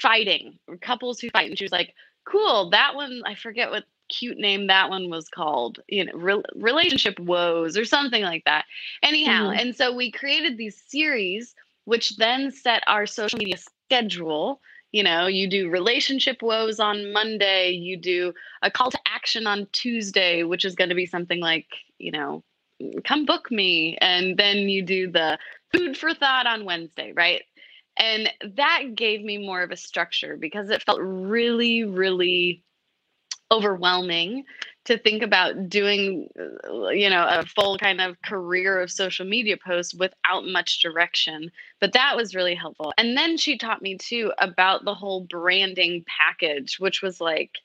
fighting 0.00 0.58
couples 0.80 1.20
who 1.20 1.30
fight 1.30 1.48
and 1.48 1.58
she 1.58 1.64
was 1.64 1.72
like 1.72 1.94
cool 2.24 2.70
that 2.70 2.94
one 2.94 3.22
i 3.26 3.34
forget 3.34 3.70
what 3.70 3.84
cute 4.12 4.38
name 4.38 4.66
that 4.66 4.90
one 4.90 5.10
was 5.10 5.28
called 5.28 5.80
you 5.88 6.04
know 6.04 6.12
re- 6.14 6.42
relationship 6.54 7.18
woes 7.18 7.76
or 7.76 7.84
something 7.84 8.22
like 8.22 8.44
that. 8.44 8.64
Anyhow 9.02 9.48
mm-hmm. 9.48 9.58
and 9.58 9.76
so 9.76 9.94
we 9.94 10.10
created 10.10 10.56
these 10.56 10.80
series 10.86 11.54
which 11.84 12.16
then 12.16 12.52
set 12.52 12.84
our 12.86 13.06
social 13.06 13.38
media 13.38 13.56
schedule. 13.56 14.60
You 14.92 15.02
know 15.02 15.26
you 15.26 15.48
do 15.48 15.70
relationship 15.70 16.42
woes 16.42 16.78
on 16.78 17.14
monday 17.14 17.70
you 17.70 17.96
do 17.96 18.34
a 18.60 18.70
call 18.70 18.90
to 18.90 18.98
action 19.06 19.46
on 19.46 19.66
tuesday 19.72 20.42
which 20.42 20.66
is 20.66 20.74
going 20.74 20.90
to 20.90 20.94
be 20.94 21.06
something 21.06 21.40
like 21.40 21.66
you 21.98 22.12
know 22.12 22.44
come 23.02 23.24
book 23.24 23.50
me 23.50 23.96
and 24.02 24.36
then 24.36 24.68
you 24.68 24.82
do 24.82 25.10
the 25.10 25.38
food 25.72 25.96
for 25.96 26.12
thought 26.12 26.46
on 26.46 26.66
wednesday 26.66 27.10
right 27.16 27.40
and 27.96 28.30
that 28.56 28.94
gave 28.94 29.22
me 29.22 29.38
more 29.38 29.62
of 29.62 29.70
a 29.70 29.76
structure 29.76 30.36
because 30.36 30.70
it 30.70 30.82
felt 30.82 31.00
really 31.02 31.84
really 31.84 32.62
overwhelming 33.50 34.44
to 34.84 34.98
think 34.98 35.22
about 35.22 35.68
doing 35.68 36.28
uh, 36.40 36.88
you 36.88 37.10
know 37.10 37.26
a 37.28 37.44
full 37.44 37.76
kind 37.78 38.00
of 38.00 38.20
career 38.22 38.80
of 38.80 38.90
social 38.90 39.26
media 39.26 39.56
posts 39.56 39.94
without 39.94 40.46
much 40.46 40.80
direction 40.80 41.50
but 41.80 41.92
that 41.92 42.16
was 42.16 42.34
really 42.34 42.54
helpful. 42.54 42.92
And 42.96 43.16
then 43.16 43.36
she 43.36 43.58
taught 43.58 43.82
me 43.82 43.96
too 43.96 44.32
about 44.38 44.84
the 44.84 44.94
whole 44.94 45.20
branding 45.20 46.04
package 46.06 46.78
which 46.78 47.02
was 47.02 47.20
like 47.20 47.58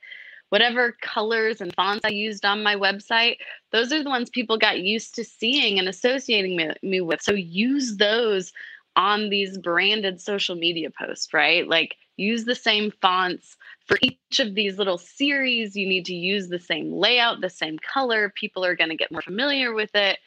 whatever 0.50 0.96
colors 1.02 1.62
and 1.62 1.74
fonts 1.76 2.06
i 2.06 2.10
used 2.10 2.46
on 2.46 2.64
my 2.64 2.76
website 2.76 3.38
those 3.72 3.92
are 3.92 4.04
the 4.04 4.10
ones 4.10 4.30
people 4.30 4.58
got 4.58 4.80
used 4.80 5.16
to 5.16 5.24
seeing 5.24 5.78
and 5.80 5.88
associating 5.88 6.56
me, 6.56 6.72
me 6.82 7.02
with. 7.02 7.22
So 7.22 7.34
use 7.34 7.98
those 7.98 8.54
on 8.98 9.30
these 9.30 9.58
branded 9.60 10.20
social 10.20 10.56
media 10.56 10.90
posts, 10.90 11.34
right? 11.34 11.68
Like 11.68 11.96
use 12.18 12.46
the 12.46 12.56
same 12.56 12.92
fonts 13.00 13.56
for 13.86 13.98
each 14.02 14.40
of 14.40 14.56
these 14.56 14.78
little 14.78 14.98
series. 14.98 15.76
You 15.76 15.88
need 15.88 16.06
to 16.06 16.16
use 16.16 16.50
the 16.50 16.60
same 16.60 16.92
layout, 16.92 17.40
the 17.40 17.50
same 17.50 17.78
color. 17.80 18.34
People 18.36 18.66
are 18.66 18.76
going 18.76 18.90
to 18.90 18.98
get 18.98 19.12
more 19.12 19.22
familiar 19.22 19.74
with 19.74 19.92
it. 19.94 20.18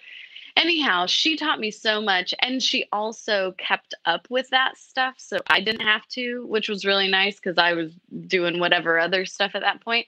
Anyhow, 0.57 1.07
she 1.07 1.37
taught 1.37 1.61
me 1.61 1.71
so 1.71 2.01
much 2.01 2.33
and 2.41 2.63
she 2.63 2.87
also 2.93 3.53
kept 3.59 3.95
up 4.05 4.27
with 4.31 4.49
that 4.51 4.79
stuff 4.79 5.15
so 5.17 5.39
I 5.49 5.61
didn't 5.61 5.87
have 5.87 6.07
to, 6.09 6.47
which 6.47 6.69
was 6.69 6.85
really 6.85 7.09
nice 7.09 7.37
because 7.37 7.59
I 7.59 7.73
was 7.73 7.93
doing 8.27 8.59
whatever 8.59 8.99
other 8.99 9.27
stuff 9.27 9.53
at 9.55 9.63
that 9.63 9.81
point. 9.81 10.07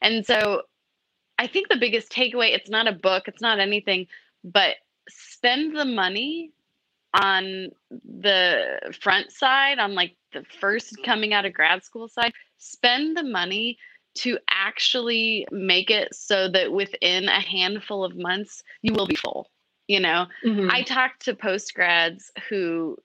And 0.00 0.26
so 0.26 0.62
I 1.38 1.46
think 1.46 1.68
the 1.68 1.76
biggest 1.76 2.10
takeaway, 2.10 2.54
it's 2.54 2.70
not 2.70 2.86
a 2.86 2.92
book, 2.92 3.28
it's 3.28 3.40
not 3.40 3.60
anything, 3.60 4.06
but 4.44 4.76
spend 5.08 5.76
the 5.76 5.84
money 5.84 6.52
on 7.14 7.70
the 7.90 8.78
front 9.00 9.32
side, 9.32 9.78
on 9.78 9.94
like 9.94 10.16
the 10.32 10.44
first 10.60 10.96
coming 11.04 11.32
out 11.32 11.46
of 11.46 11.54
grad 11.54 11.84
school 11.84 12.08
side, 12.08 12.32
spend 12.58 13.16
the 13.16 13.22
money 13.22 13.78
to 14.16 14.38
actually 14.50 15.46
make 15.50 15.90
it 15.90 16.14
so 16.14 16.48
that 16.48 16.72
within 16.72 17.28
a 17.28 17.40
handful 17.40 18.04
of 18.04 18.16
months 18.16 18.62
you 18.82 18.92
will 18.92 19.06
be 19.06 19.14
full. 19.14 19.50
You 19.86 20.00
know, 20.00 20.26
mm-hmm. 20.44 20.68
I 20.70 20.82
talked 20.82 21.24
to 21.24 21.34
post 21.34 21.72
grads 21.74 22.30
who 22.50 22.98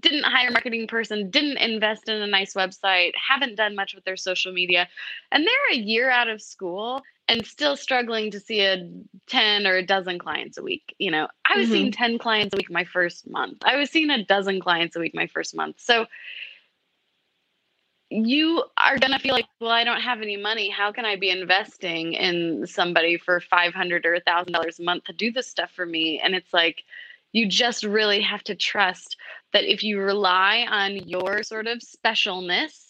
didn't 0.00 0.24
hire 0.24 0.48
a 0.48 0.52
marketing 0.52 0.86
person, 0.86 1.30
didn't 1.30 1.58
invest 1.58 2.08
in 2.08 2.22
a 2.22 2.26
nice 2.26 2.54
website, 2.54 3.12
haven't 3.14 3.56
done 3.56 3.74
much 3.74 3.94
with 3.94 4.04
their 4.04 4.16
social 4.16 4.52
media, 4.52 4.88
and 5.30 5.46
they're 5.46 5.78
a 5.78 5.82
year 5.82 6.10
out 6.10 6.28
of 6.28 6.40
school 6.40 7.02
and 7.28 7.46
still 7.46 7.76
struggling 7.76 8.30
to 8.30 8.40
see 8.40 8.62
a 8.62 8.88
10 9.26 9.66
or 9.66 9.76
a 9.76 9.86
dozen 9.86 10.18
clients 10.18 10.56
a 10.56 10.62
week. 10.62 10.94
You 10.98 11.10
know, 11.10 11.28
I 11.44 11.58
was 11.58 11.66
mm-hmm. 11.66 11.72
seeing 11.72 11.92
10 11.92 12.18
clients 12.18 12.54
a 12.54 12.56
week 12.56 12.70
my 12.70 12.84
first 12.84 13.28
month. 13.28 13.58
I 13.62 13.76
was 13.76 13.90
seeing 13.90 14.10
a 14.10 14.24
dozen 14.24 14.60
clients 14.60 14.96
a 14.96 15.00
week 15.00 15.14
my 15.14 15.26
first 15.26 15.54
month. 15.54 15.76
So 15.78 16.06
you 18.08 18.64
are 18.78 18.98
going 18.98 19.12
to 19.12 19.18
feel 19.18 19.34
like, 19.34 19.44
well, 19.60 19.70
I 19.70 19.84
don't 19.84 20.00
have 20.00 20.22
any 20.22 20.38
money. 20.38 20.70
How 20.70 20.90
can 20.90 21.04
I 21.04 21.16
be 21.16 21.28
investing 21.28 22.14
in 22.14 22.66
somebody 22.66 23.18
for 23.18 23.40
500 23.40 24.06
or 24.06 24.18
$1,000 24.26 24.78
a 24.78 24.82
month 24.82 25.04
to 25.04 25.12
do 25.12 25.30
this 25.30 25.46
stuff 25.46 25.70
for 25.76 25.84
me? 25.84 26.18
And 26.24 26.34
it's 26.34 26.54
like, 26.54 26.84
you 27.32 27.46
just 27.46 27.84
really 27.84 28.22
have 28.22 28.42
to 28.44 28.54
trust 28.54 29.18
that 29.52 29.64
if 29.64 29.82
you 29.82 30.00
rely 30.00 30.66
on 30.68 30.96
your 30.96 31.42
sort 31.42 31.66
of 31.66 31.80
specialness 31.80 32.87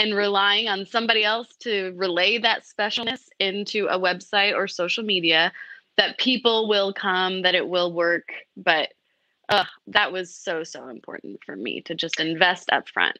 and 0.00 0.16
relying 0.16 0.66
on 0.66 0.86
somebody 0.86 1.22
else 1.24 1.54
to 1.60 1.92
relay 1.94 2.38
that 2.38 2.64
specialness 2.64 3.28
into 3.38 3.86
a 3.86 3.98
website 3.98 4.54
or 4.54 4.66
social 4.66 5.04
media 5.04 5.52
that 5.98 6.16
people 6.16 6.68
will 6.68 6.94
come 6.94 7.42
that 7.42 7.54
it 7.54 7.68
will 7.68 7.92
work. 7.92 8.28
But 8.56 8.88
uh, 9.50 9.64
that 9.88 10.10
was 10.10 10.34
so 10.34 10.64
so 10.64 10.88
important 10.88 11.40
for 11.44 11.54
me 11.54 11.82
to 11.82 11.94
just 11.94 12.20
invest 12.20 12.70
up 12.70 12.88
front 12.88 13.18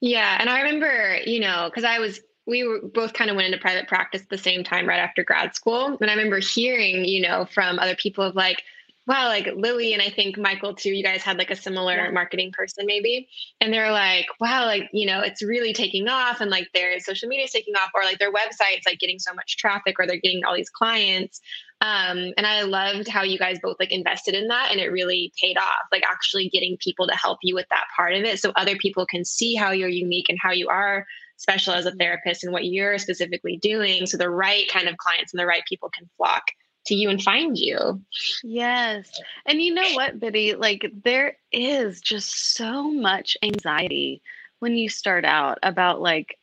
yeah 0.00 0.36
and 0.38 0.48
i 0.48 0.60
remember 0.60 1.16
you 1.26 1.40
know 1.40 1.68
because 1.68 1.84
i 1.84 1.98
was 1.98 2.20
we 2.46 2.64
were 2.64 2.80
both 2.94 3.12
kind 3.12 3.28
of 3.28 3.36
went 3.36 3.46
into 3.46 3.58
private 3.58 3.88
practice 3.88 4.22
at 4.22 4.28
the 4.28 4.38
same 4.38 4.64
time 4.64 4.88
right 4.88 4.98
after 4.98 5.24
grad 5.24 5.54
school. 5.54 5.98
And 6.00 6.10
i 6.10 6.14
remember 6.14 6.38
hearing 6.38 7.04
you 7.04 7.22
know 7.22 7.46
from 7.52 7.78
other 7.78 7.96
people 7.96 8.24
of 8.24 8.36
like 8.36 8.62
wow, 9.06 9.26
like 9.26 9.48
Lily 9.56 9.92
and 9.92 10.02
I 10.02 10.10
think 10.10 10.38
Michael 10.38 10.74
too, 10.74 10.90
you 10.90 11.02
guys 11.02 11.22
had 11.22 11.36
like 11.36 11.50
a 11.50 11.56
similar 11.56 11.96
yeah. 11.96 12.10
marketing 12.10 12.52
person 12.52 12.86
maybe. 12.86 13.28
And 13.60 13.72
they're 13.72 13.90
like, 13.90 14.26
wow, 14.40 14.64
like, 14.64 14.88
you 14.92 15.06
know, 15.06 15.20
it's 15.20 15.42
really 15.42 15.72
taking 15.72 16.08
off 16.08 16.40
and 16.40 16.50
like 16.50 16.68
their 16.72 16.98
social 17.00 17.28
media 17.28 17.46
is 17.46 17.50
taking 17.50 17.74
off 17.74 17.90
or 17.94 18.04
like 18.04 18.18
their 18.20 18.32
website's 18.32 18.86
like 18.86 19.00
getting 19.00 19.18
so 19.18 19.34
much 19.34 19.56
traffic 19.56 19.96
or 19.98 20.06
they're 20.06 20.18
getting 20.18 20.44
all 20.44 20.54
these 20.54 20.70
clients. 20.70 21.40
Um, 21.80 22.32
and 22.36 22.46
I 22.46 22.62
loved 22.62 23.08
how 23.08 23.24
you 23.24 23.38
guys 23.38 23.58
both 23.60 23.76
like 23.80 23.90
invested 23.90 24.34
in 24.34 24.46
that 24.48 24.68
and 24.70 24.78
it 24.78 24.92
really 24.92 25.32
paid 25.42 25.58
off, 25.58 25.88
like 25.90 26.04
actually 26.08 26.48
getting 26.48 26.76
people 26.78 27.08
to 27.08 27.16
help 27.16 27.38
you 27.42 27.56
with 27.56 27.66
that 27.70 27.86
part 27.96 28.14
of 28.14 28.22
it. 28.22 28.38
So 28.38 28.52
other 28.54 28.76
people 28.76 29.04
can 29.04 29.24
see 29.24 29.56
how 29.56 29.72
you're 29.72 29.88
unique 29.88 30.28
and 30.28 30.38
how 30.40 30.52
you 30.52 30.68
are 30.68 31.06
special 31.38 31.74
as 31.74 31.86
a 31.86 31.90
therapist 31.90 32.44
and 32.44 32.52
what 32.52 32.66
you're 32.66 32.98
specifically 32.98 33.56
doing. 33.56 34.06
So 34.06 34.16
the 34.16 34.30
right 34.30 34.68
kind 34.68 34.86
of 34.86 34.96
clients 34.96 35.32
and 35.32 35.40
the 35.40 35.46
right 35.46 35.64
people 35.68 35.90
can 35.90 36.08
flock 36.16 36.44
to 36.86 36.94
you 36.94 37.10
and 37.10 37.22
find 37.22 37.56
you. 37.56 38.00
Yes. 38.42 39.20
And 39.46 39.60
you 39.60 39.74
know 39.74 39.90
what, 39.94 40.18
Biddy? 40.18 40.54
Like 40.54 40.90
there 41.04 41.36
is 41.52 42.00
just 42.00 42.54
so 42.54 42.90
much 42.90 43.36
anxiety 43.42 44.22
when 44.58 44.76
you 44.76 44.88
start 44.88 45.24
out 45.24 45.58
about 45.62 46.00
like, 46.00 46.38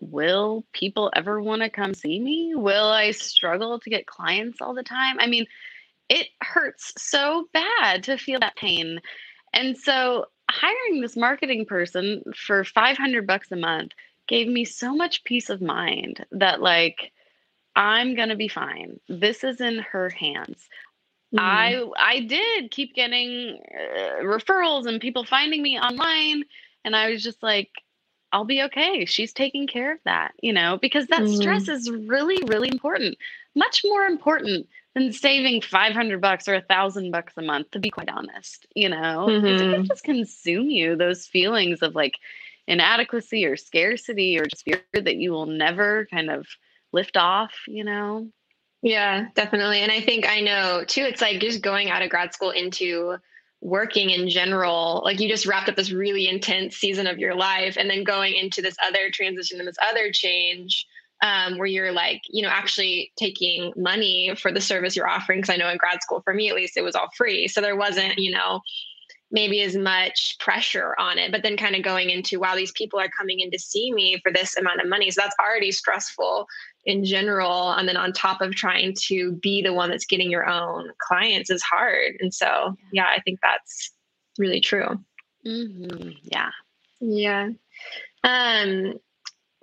will 0.00 0.64
people 0.72 1.10
ever 1.14 1.40
want 1.40 1.62
to 1.62 1.70
come 1.70 1.94
see 1.94 2.20
me? 2.20 2.54
Will 2.54 2.86
I 2.86 3.10
struggle 3.12 3.78
to 3.80 3.90
get 3.90 4.06
clients 4.06 4.60
all 4.60 4.74
the 4.74 4.82
time? 4.82 5.16
I 5.18 5.26
mean, 5.26 5.46
it 6.08 6.28
hurts 6.42 6.92
so 6.98 7.48
bad 7.52 8.04
to 8.04 8.18
feel 8.18 8.40
that 8.40 8.56
pain. 8.56 9.00
And 9.52 9.76
so 9.76 10.26
hiring 10.50 11.00
this 11.00 11.16
marketing 11.16 11.66
person 11.66 12.22
for 12.34 12.62
500 12.62 13.26
bucks 13.26 13.50
a 13.50 13.56
month 13.56 13.92
gave 14.28 14.48
me 14.48 14.64
so 14.64 14.94
much 14.94 15.24
peace 15.24 15.50
of 15.50 15.62
mind 15.62 16.24
that 16.30 16.60
like 16.60 17.12
I'm 17.76 18.14
going 18.14 18.30
to 18.30 18.36
be 18.36 18.48
fine. 18.48 18.98
This 19.08 19.44
is 19.44 19.60
in 19.60 19.78
her 19.78 20.08
hands. 20.08 20.68
Mm. 21.34 21.40
I 21.40 21.84
I 21.98 22.20
did 22.20 22.70
keep 22.70 22.94
getting 22.94 23.60
uh, 23.74 24.22
referrals 24.22 24.86
and 24.86 25.00
people 25.00 25.24
finding 25.24 25.62
me 25.62 25.78
online 25.78 26.44
and 26.84 26.96
I 26.96 27.10
was 27.10 27.22
just 27.22 27.42
like 27.42 27.70
I'll 28.32 28.44
be 28.44 28.62
okay. 28.64 29.04
She's 29.04 29.32
taking 29.32 29.66
care 29.66 29.92
of 29.92 29.98
that, 30.04 30.32
you 30.42 30.52
know, 30.52 30.78
because 30.80 31.06
that 31.08 31.22
mm. 31.22 31.36
stress 31.36 31.68
is 31.68 31.90
really 31.90 32.42
really 32.46 32.68
important. 32.68 33.18
Much 33.54 33.82
more 33.84 34.04
important 34.04 34.68
than 34.94 35.12
saving 35.12 35.60
500 35.60 36.20
bucks 36.20 36.48
or 36.48 36.54
a 36.54 36.62
thousand 36.62 37.10
bucks 37.10 37.34
a 37.36 37.42
month 37.42 37.70
to 37.72 37.78
be 37.78 37.90
quite 37.90 38.08
honest, 38.08 38.66
you 38.74 38.88
know. 38.88 39.26
Mm-hmm. 39.28 39.46
It 39.46 39.58
can 39.58 39.84
just 39.84 40.04
consume 40.04 40.70
you 40.70 40.96
those 40.96 41.26
feelings 41.26 41.82
of 41.82 41.94
like 41.94 42.14
inadequacy 42.68 43.44
or 43.44 43.56
scarcity 43.56 44.38
or 44.38 44.46
just 44.46 44.64
fear 44.64 44.82
that 44.94 45.16
you 45.16 45.32
will 45.32 45.46
never 45.46 46.06
kind 46.10 46.30
of 46.30 46.46
lift 46.96 47.16
off, 47.16 47.52
you 47.68 47.84
know? 47.84 48.28
Yeah, 48.82 49.26
definitely. 49.34 49.80
And 49.80 49.92
I 49.92 50.00
think 50.00 50.28
I 50.28 50.40
know 50.40 50.84
too, 50.86 51.02
it's 51.02 51.20
like 51.20 51.40
just 51.40 51.62
going 51.62 51.90
out 51.90 52.02
of 52.02 52.10
grad 52.10 52.32
school 52.32 52.50
into 52.50 53.16
working 53.60 54.10
in 54.10 54.28
general, 54.28 55.02
like 55.04 55.20
you 55.20 55.28
just 55.28 55.46
wrapped 55.46 55.68
up 55.68 55.76
this 55.76 55.90
really 55.90 56.28
intense 56.28 56.76
season 56.76 57.06
of 57.06 57.18
your 57.18 57.34
life 57.34 57.76
and 57.76 57.88
then 57.88 58.04
going 58.04 58.34
into 58.34 58.62
this 58.62 58.76
other 58.84 59.10
transition 59.12 59.58
and 59.58 59.68
this 59.68 59.78
other 59.82 60.10
change 60.12 60.86
um, 61.22 61.56
where 61.58 61.66
you're 61.66 61.92
like, 61.92 62.20
you 62.28 62.42
know, 62.42 62.48
actually 62.48 63.12
taking 63.16 63.72
money 63.76 64.34
for 64.36 64.52
the 64.52 64.60
service 64.60 64.94
you're 64.94 65.08
offering. 65.08 65.42
Cause 65.42 65.50
I 65.50 65.56
know 65.56 65.68
in 65.68 65.78
grad 65.78 66.02
school, 66.02 66.20
for 66.22 66.34
me 66.34 66.48
at 66.48 66.54
least, 66.54 66.76
it 66.76 66.82
was 66.82 66.94
all 66.94 67.08
free. 67.16 67.48
So 67.48 67.60
there 67.60 67.76
wasn't, 67.76 68.18
you 68.18 68.30
know, 68.30 68.60
maybe 69.30 69.62
as 69.62 69.76
much 69.76 70.36
pressure 70.38 70.94
on 70.98 71.18
it 71.18 71.32
but 71.32 71.42
then 71.42 71.56
kind 71.56 71.74
of 71.74 71.82
going 71.82 72.10
into 72.10 72.38
wow 72.38 72.54
these 72.54 72.70
people 72.72 72.98
are 72.98 73.08
coming 73.18 73.40
in 73.40 73.50
to 73.50 73.58
see 73.58 73.92
me 73.92 74.20
for 74.22 74.32
this 74.32 74.56
amount 74.56 74.80
of 74.80 74.88
money 74.88 75.10
so 75.10 75.20
that's 75.20 75.34
already 75.40 75.72
stressful 75.72 76.46
in 76.86 77.04
general 77.04 77.72
and 77.72 77.88
then 77.88 77.96
on 77.96 78.12
top 78.12 78.40
of 78.40 78.54
trying 78.54 78.94
to 78.94 79.32
be 79.32 79.60
the 79.60 79.72
one 79.72 79.90
that's 79.90 80.06
getting 80.06 80.30
your 80.30 80.48
own 80.48 80.90
clients 80.98 81.50
is 81.50 81.62
hard. 81.62 82.14
And 82.20 82.32
so 82.32 82.76
yeah. 82.92 83.06
i 83.06 83.20
think 83.20 83.40
that's 83.42 83.92
really 84.38 84.60
true. 84.60 84.98
Mm-hmm. 85.44 86.10
yeah. 86.22 86.50
Yeah. 87.00 87.50
Um 88.24 88.94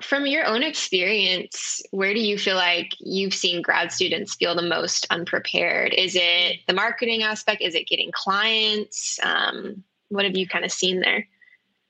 from 0.01 0.25
your 0.25 0.45
own 0.45 0.63
experience 0.63 1.81
where 1.91 2.13
do 2.13 2.19
you 2.19 2.37
feel 2.37 2.55
like 2.57 2.91
you've 2.99 3.33
seen 3.33 3.61
grad 3.61 3.91
students 3.91 4.35
feel 4.35 4.53
the 4.53 4.61
most 4.61 5.07
unprepared? 5.09 5.93
Is 5.93 6.17
it 6.19 6.59
the 6.67 6.73
marketing 6.73 7.23
aspect? 7.23 7.61
Is 7.61 7.73
it 7.73 7.87
getting 7.87 8.11
clients? 8.11 9.17
Um, 9.23 9.83
what 10.09 10.25
have 10.25 10.35
you 10.35 10.47
kind 10.47 10.65
of 10.65 10.71
seen 10.71 10.99
there? 10.99 11.27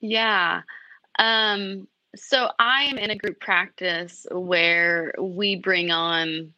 Yeah. 0.00 0.62
Um, 1.18 1.88
so 2.16 2.50
I 2.58 2.84
am 2.84 2.98
in 2.98 3.10
a 3.10 3.16
group 3.16 3.40
practice 3.40 4.26
where 4.30 5.14
we 5.18 5.56
bring 5.56 5.90
on, 5.90 6.52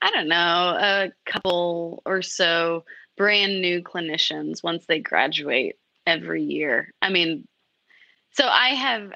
I 0.00 0.10
don't 0.10 0.28
know, 0.28 0.36
a 0.78 1.12
couple 1.26 2.02
or 2.04 2.22
so 2.22 2.84
brand 3.16 3.60
new 3.60 3.82
clinicians 3.82 4.62
once 4.62 4.86
they 4.86 5.00
graduate 5.00 5.76
every 6.06 6.42
year. 6.42 6.92
I 7.00 7.10
mean, 7.10 7.46
so 8.32 8.46
I 8.46 8.70
have 8.70 9.12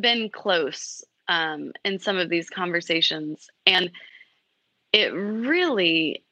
been 0.00 0.30
close 0.30 1.04
um, 1.28 1.72
in 1.84 1.98
some 1.98 2.16
of 2.16 2.28
these 2.28 2.50
conversations, 2.50 3.48
and 3.66 3.90
it 4.92 5.12
really 5.12 6.24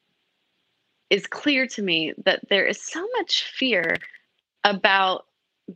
is 1.11 1.27
clear 1.27 1.67
to 1.67 1.83
me 1.83 2.15
that 2.25 2.49
there 2.49 2.67
is 2.67 2.81
so 2.81 3.07
much 3.17 3.45
fear 3.45 3.97
about 4.65 5.27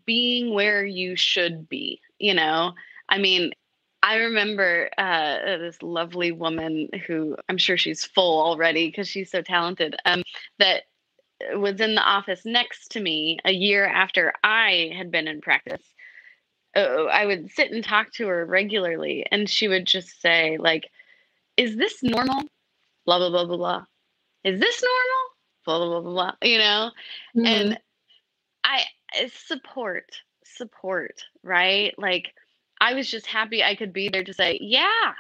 being 0.07 0.53
where 0.53 0.85
you 0.85 1.17
should 1.17 1.69
be, 1.69 2.01
you 2.19 2.35
know? 2.35 2.73
I 3.15 3.19
mean, 3.19 3.53
I 4.03 4.17
remember 4.17 4.91
uh, 4.99 5.59
this 5.59 5.81
lovely 5.83 6.33
woman 6.33 6.89
who 7.07 7.37
I'm 7.49 7.59
sure 7.59 7.77
she's 7.77 8.05
full 8.05 8.43
already 8.43 8.89
because 8.89 9.07
she's 9.07 9.31
so 9.31 9.41
talented. 9.41 9.95
Um, 10.05 10.25
that 10.59 10.83
was 11.53 11.81
in 11.81 11.95
the 11.95 12.03
office 12.03 12.43
next 12.45 12.89
to 12.93 13.01
me 13.01 13.39
a 13.45 13.53
year 13.53 13.87
after 13.87 14.33
I 14.43 14.93
had 14.97 15.13
been 15.13 15.29
in 15.29 15.41
practice. 15.41 15.83
Uh, 16.75 17.05
I 17.05 17.25
would 17.25 17.53
sit 17.53 17.71
and 17.71 17.85
talk 17.85 18.11
to 18.15 18.27
her 18.27 18.45
regularly, 18.45 19.25
and 19.31 19.49
she 19.49 19.69
would 19.69 19.87
just 19.87 20.21
say, 20.21 20.59
like, 20.59 20.91
"Is 21.57 21.77
this 21.77 22.03
normal?" 22.03 22.43
Blah 23.07 23.19
blah 23.19 23.31
blah 23.31 23.45
blah 23.45 23.57
blah. 23.57 23.85
Is 24.43 24.59
this 24.59 24.83
normal? 24.83 25.23
Blah 25.65 25.79
blah 25.79 25.89
blah 25.89 26.01
blah. 26.01 26.13
blah 26.13 26.49
you 26.49 26.59
know, 26.59 26.91
mm-hmm. 27.37 27.47
and 27.47 27.79
I 28.65 28.83
support, 29.29 30.11
support, 30.45 31.23
right? 31.45 31.95
Like 31.97 32.35
I 32.85 32.93
was 32.95 33.11
just 33.11 33.27
happy 33.27 33.65
I 33.65 33.75
could 33.77 33.93
be 33.95 34.11
there 34.11 34.25
to 34.25 34.35
say, 34.35 34.59
yeah, 34.61 35.15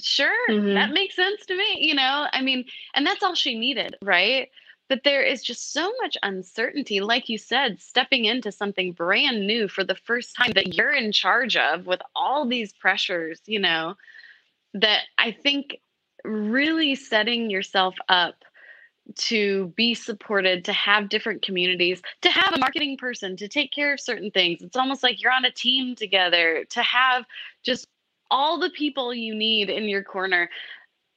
sure, 0.00 0.50
Mhm. 0.50 0.74
that 0.74 0.92
makes 0.92 1.14
sense 1.14 1.44
to 1.46 1.56
me. 1.56 1.78
You 1.86 1.94
know, 1.94 2.26
I 2.32 2.40
mean, 2.40 2.64
and 2.94 3.06
that's 3.06 3.22
all 3.22 3.34
she 3.34 3.58
needed, 3.58 3.96
right? 4.02 4.50
But 4.88 5.04
there 5.04 5.22
is 5.22 5.42
just 5.42 5.72
so 5.72 5.92
much 6.00 6.16
uncertainty, 6.22 7.00
like 7.00 7.28
you 7.28 7.36
said, 7.38 7.80
stepping 7.82 8.24
into 8.24 8.50
something 8.50 8.92
brand 8.92 9.46
new 9.46 9.68
for 9.68 9.84
the 9.84 9.94
first 9.94 10.34
time 10.36 10.52
that 10.52 10.74
you're 10.74 10.92
in 10.94 11.12
charge 11.12 11.56
of 11.56 11.86
with 11.86 12.00
all 12.16 12.46
these 12.48 12.72
pressures, 12.72 13.42
you 13.46 13.58
know, 13.58 13.96
that 14.74 15.02
I 15.18 15.32
think 15.32 15.80
really 16.24 16.94
setting 16.94 17.50
yourself 17.50 17.96
up 18.08 18.36
to 19.16 19.72
be 19.76 19.94
supported, 19.94 20.64
to 20.64 20.72
have 20.72 21.08
different 21.08 21.42
communities, 21.42 22.00
to 22.22 22.30
have 22.30 22.54
a 22.54 22.58
marketing 22.58 22.96
person 22.96 23.36
to 23.36 23.48
take 23.48 23.72
care 23.72 23.92
of 23.92 24.00
certain 24.00 24.30
things. 24.30 24.62
It's 24.62 24.76
almost 24.76 25.02
like 25.02 25.22
you're 25.22 25.32
on 25.32 25.44
a 25.44 25.50
team 25.50 25.94
together, 25.94 26.64
to 26.70 26.82
have 26.82 27.24
just 27.62 27.86
all 28.30 28.58
the 28.58 28.70
people 28.70 29.12
you 29.12 29.34
need 29.34 29.68
in 29.68 29.84
your 29.84 30.02
corner, 30.02 30.48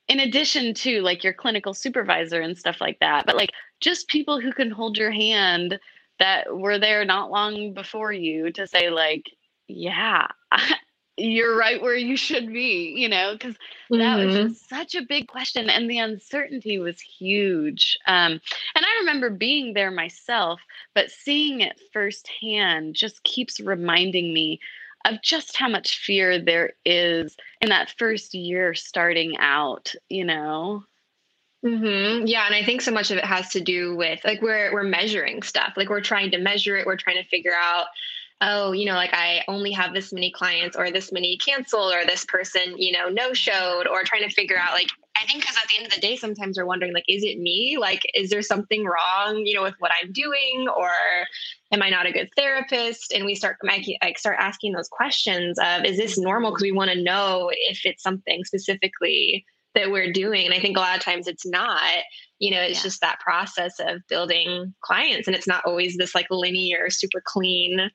in 0.07 0.19
addition 0.19 0.73
to 0.73 1.01
like 1.01 1.23
your 1.23 1.33
clinical 1.33 1.73
supervisor 1.73 2.41
and 2.41 2.57
stuff 2.57 2.81
like 2.81 2.99
that. 2.99 3.25
But 3.25 3.37
like 3.37 3.51
just 3.79 4.07
people 4.07 4.39
who 4.39 4.51
can 4.51 4.71
hold 4.71 4.97
your 4.97 5.11
hand 5.11 5.79
that 6.19 6.57
were 6.57 6.79
there 6.79 7.05
not 7.05 7.31
long 7.31 7.73
before 7.73 8.11
you 8.11 8.51
to 8.51 8.67
say, 8.67 8.89
like, 8.89 9.25
yeah, 9.67 10.27
you're 11.17 11.57
right 11.57 11.81
where 11.81 11.95
you 11.95 12.17
should 12.17 12.51
be, 12.51 12.93
you 12.97 13.07
know, 13.09 13.33
because 13.33 13.55
that 13.97 14.19
was 14.19 14.33
Mhm. 14.33 14.33
just 14.33 14.67
such 14.69 14.95
a 14.95 15.01
big 15.01 15.27
question 15.27 15.69
and 15.69 15.89
the 15.89 15.99
uncertainty 15.99 16.77
was 16.79 16.99
huge. 16.99 17.97
Um, 18.07 18.33
and 18.33 18.85
I 18.85 18.97
remember 18.99 19.29
being 19.29 19.73
there 19.73 19.91
myself, 19.91 20.61
but 20.93 21.11
seeing 21.11 21.61
it 21.61 21.79
firsthand 21.93 22.95
just 22.95 23.23
keeps 23.23 23.59
reminding 23.59 24.33
me 24.33 24.59
of 25.05 25.21
just 25.21 25.55
how 25.55 25.69
much 25.69 25.99
fear 25.99 26.39
there 26.39 26.73
is 26.85 27.37
in 27.61 27.69
that 27.69 27.93
first 27.97 28.33
year 28.33 28.73
starting 28.73 29.37
out, 29.37 29.93
you 30.09 30.25
know? 30.25 30.83
hmm 31.63 32.25
Yeah, 32.25 32.45
and 32.45 32.53
I 32.53 32.63
think 32.63 32.81
so 32.81 32.91
much 32.91 33.09
of 33.09 33.17
it 33.17 33.25
has 33.25 33.49
to 33.49 33.61
do 33.61 33.95
with 33.95 34.19
like 34.23 34.41
we're 34.41 34.71
we're 34.71 34.83
measuring 34.83 35.41
stuff. 35.41 35.73
Like 35.75 35.89
we're 35.89 36.01
trying 36.01 36.31
to 36.31 36.37
measure 36.37 36.77
it. 36.77 36.85
We're 36.85 36.95
trying 36.97 37.21
to 37.21 37.27
figure 37.29 37.53
out, 37.59 37.87
oh, 38.41 38.73
you 38.73 38.85
know, 38.85 38.95
like 38.95 39.13
I 39.13 39.43
only 39.47 39.71
have 39.71 39.93
this 39.93 40.11
many 40.11 40.31
clients, 40.31 40.75
or 40.75 40.91
this 40.91 41.11
many 41.11 41.37
canceled, 41.37 41.93
or 41.93 42.05
this 42.05 42.25
person, 42.25 42.77
you 42.77 42.91
know, 42.91 43.09
no 43.09 43.33
showed, 43.33 43.87
or 43.87 44.03
trying 44.03 44.27
to 44.27 44.33
figure 44.33 44.57
out 44.57 44.73
like 44.73 44.89
I 45.17 45.25
think 45.25 45.41
because 45.41 45.55
at 45.55 45.69
the 45.69 45.77
end 45.77 45.85
of 45.87 45.93
the 45.93 46.01
day, 46.01 46.17
sometimes 46.17 46.57
we're 46.57 46.65
wondering 46.65 46.93
like, 46.93 47.05
is 47.07 47.23
it 47.23 47.39
me? 47.39 47.77
Like, 47.79 48.01
is 48.13 48.29
there 48.29 48.41
something 48.41 48.83
wrong, 48.83 49.43
you 49.45 49.55
know, 49.55 49.63
with 49.63 49.75
what 49.79 49.91
I'm 50.01 50.11
doing, 50.11 50.67
or 50.75 50.91
am 51.71 51.81
I 51.81 51.89
not 51.89 52.05
a 52.05 52.11
good 52.11 52.29
therapist? 52.35 53.13
And 53.13 53.25
we 53.25 53.33
start 53.35 53.57
like 53.63 53.85
start 54.17 54.37
asking 54.39 54.73
those 54.73 54.89
questions 54.89 55.57
of, 55.57 55.85
is 55.85 55.97
this 55.97 56.17
normal? 56.17 56.51
Because 56.51 56.63
we 56.63 56.73
want 56.73 56.91
to 56.91 57.01
know 57.01 57.49
if 57.53 57.85
it's 57.85 58.03
something 58.03 58.43
specifically 58.43 59.45
that 59.73 59.91
we're 59.91 60.11
doing. 60.11 60.45
And 60.45 60.53
I 60.53 60.59
think 60.59 60.77
a 60.77 60.81
lot 60.81 60.97
of 60.97 61.03
times 61.03 61.27
it's 61.27 61.45
not, 61.45 61.81
you 62.39 62.51
know, 62.51 62.61
it's 62.61 62.79
Yeah. 62.79 62.83
just 62.83 63.01
that 63.01 63.19
process 63.19 63.73
of 63.79 64.01
building 64.07 64.73
clients. 64.81 65.27
And 65.27 65.35
it's 65.35 65.47
not 65.47 65.65
always 65.65 65.97
this 65.97 66.15
like 66.15 66.27
linear, 66.29 66.89
super 66.89 67.21
clean 67.25 67.89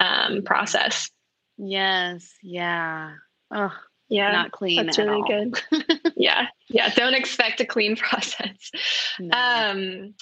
um, 0.00 0.42
process. 0.42 1.10
Yes, 1.58 2.34
yeah. 2.42 3.12
Oh, 3.54 3.72
Yeah. 4.08 4.32
not 4.32 4.52
clean 4.52 4.86
that's 4.86 4.98
at 4.98 5.06
really 5.06 5.22
all. 5.22 5.50
good. 5.70 6.12
yeah. 6.16 6.46
Yeah. 6.68 6.90
Don't 6.94 7.14
expect 7.14 7.60
a 7.60 7.66
clean 7.66 7.96
process. 7.96 8.70
No. 9.18 9.36
Um, 9.36 10.14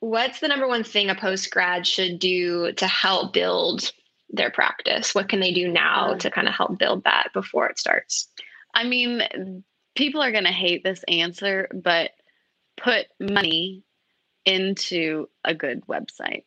what's 0.00 0.40
the 0.40 0.48
number 0.48 0.66
one 0.68 0.84
thing 0.84 1.08
a 1.10 1.14
post 1.14 1.50
grad 1.50 1.86
should 1.86 2.18
do 2.18 2.72
to 2.72 2.86
help 2.86 3.32
build 3.32 3.92
their 4.30 4.50
practice? 4.50 5.14
What 5.14 5.28
can 5.28 5.40
they 5.40 5.52
do 5.52 5.68
now 5.68 6.14
to 6.14 6.30
kind 6.30 6.48
of 6.48 6.54
help 6.54 6.78
build 6.78 7.04
that 7.04 7.28
before 7.32 7.68
it 7.68 7.78
starts? 7.78 8.28
I 8.74 8.84
mean, 8.84 9.62
people 9.94 10.20
are 10.22 10.32
going 10.32 10.44
to 10.44 10.50
hate 10.52 10.82
this 10.84 11.02
answer, 11.08 11.68
but 11.72 12.10
put 12.76 13.06
money 13.20 13.84
into 14.44 15.28
a 15.44 15.54
good 15.54 15.82
website. 15.86 16.44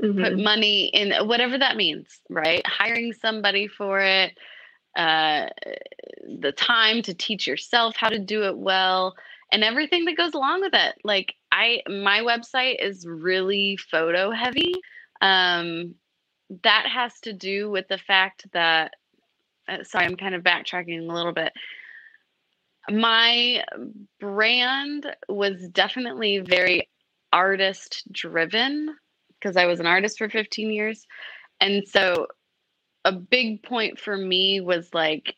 Put 0.00 0.34
Mhm. 0.34 0.42
money 0.42 0.86
in 0.86 1.26
whatever 1.26 1.58
that 1.58 1.76
means, 1.76 2.20
right? 2.30 2.64
Hiring 2.66 3.12
somebody 3.12 3.66
for 3.66 4.00
it, 4.00 4.38
uh, 4.96 5.48
the 6.40 6.52
time 6.52 7.02
to 7.02 7.14
teach 7.14 7.46
yourself 7.46 7.96
how 7.96 8.08
to 8.08 8.18
do 8.18 8.44
it 8.44 8.56
well, 8.56 9.14
and 9.50 9.64
everything 9.64 10.04
that 10.04 10.16
goes 10.16 10.34
along 10.34 10.60
with 10.60 10.74
it. 10.74 10.94
Like 11.04 11.34
I, 11.50 11.82
my 11.88 12.20
website 12.20 12.84
is 12.84 13.06
really 13.06 13.76
photo 13.76 14.30
heavy. 14.30 14.74
Um, 15.20 15.94
that 16.62 16.86
has 16.86 17.18
to 17.20 17.32
do 17.32 17.70
with 17.70 17.88
the 17.88 17.98
fact 17.98 18.46
that 18.52 18.94
uh, 19.68 19.84
sorry, 19.84 20.06
I'm 20.06 20.16
kind 20.16 20.34
of 20.34 20.42
backtracking 20.42 21.08
a 21.08 21.12
little 21.12 21.32
bit. 21.32 21.52
My 22.90 23.64
brand 24.18 25.06
was 25.28 25.68
definitely 25.68 26.38
very 26.38 26.88
artist 27.32 28.10
driven 28.10 28.96
because 29.40 29.56
I 29.56 29.66
was 29.66 29.80
an 29.80 29.86
artist 29.86 30.18
for 30.18 30.28
15 30.28 30.70
years. 30.70 31.06
And 31.60 31.86
so 31.88 32.26
a 33.04 33.12
big 33.12 33.62
point 33.62 33.98
for 33.98 34.16
me 34.16 34.60
was 34.60 34.92
like 34.94 35.36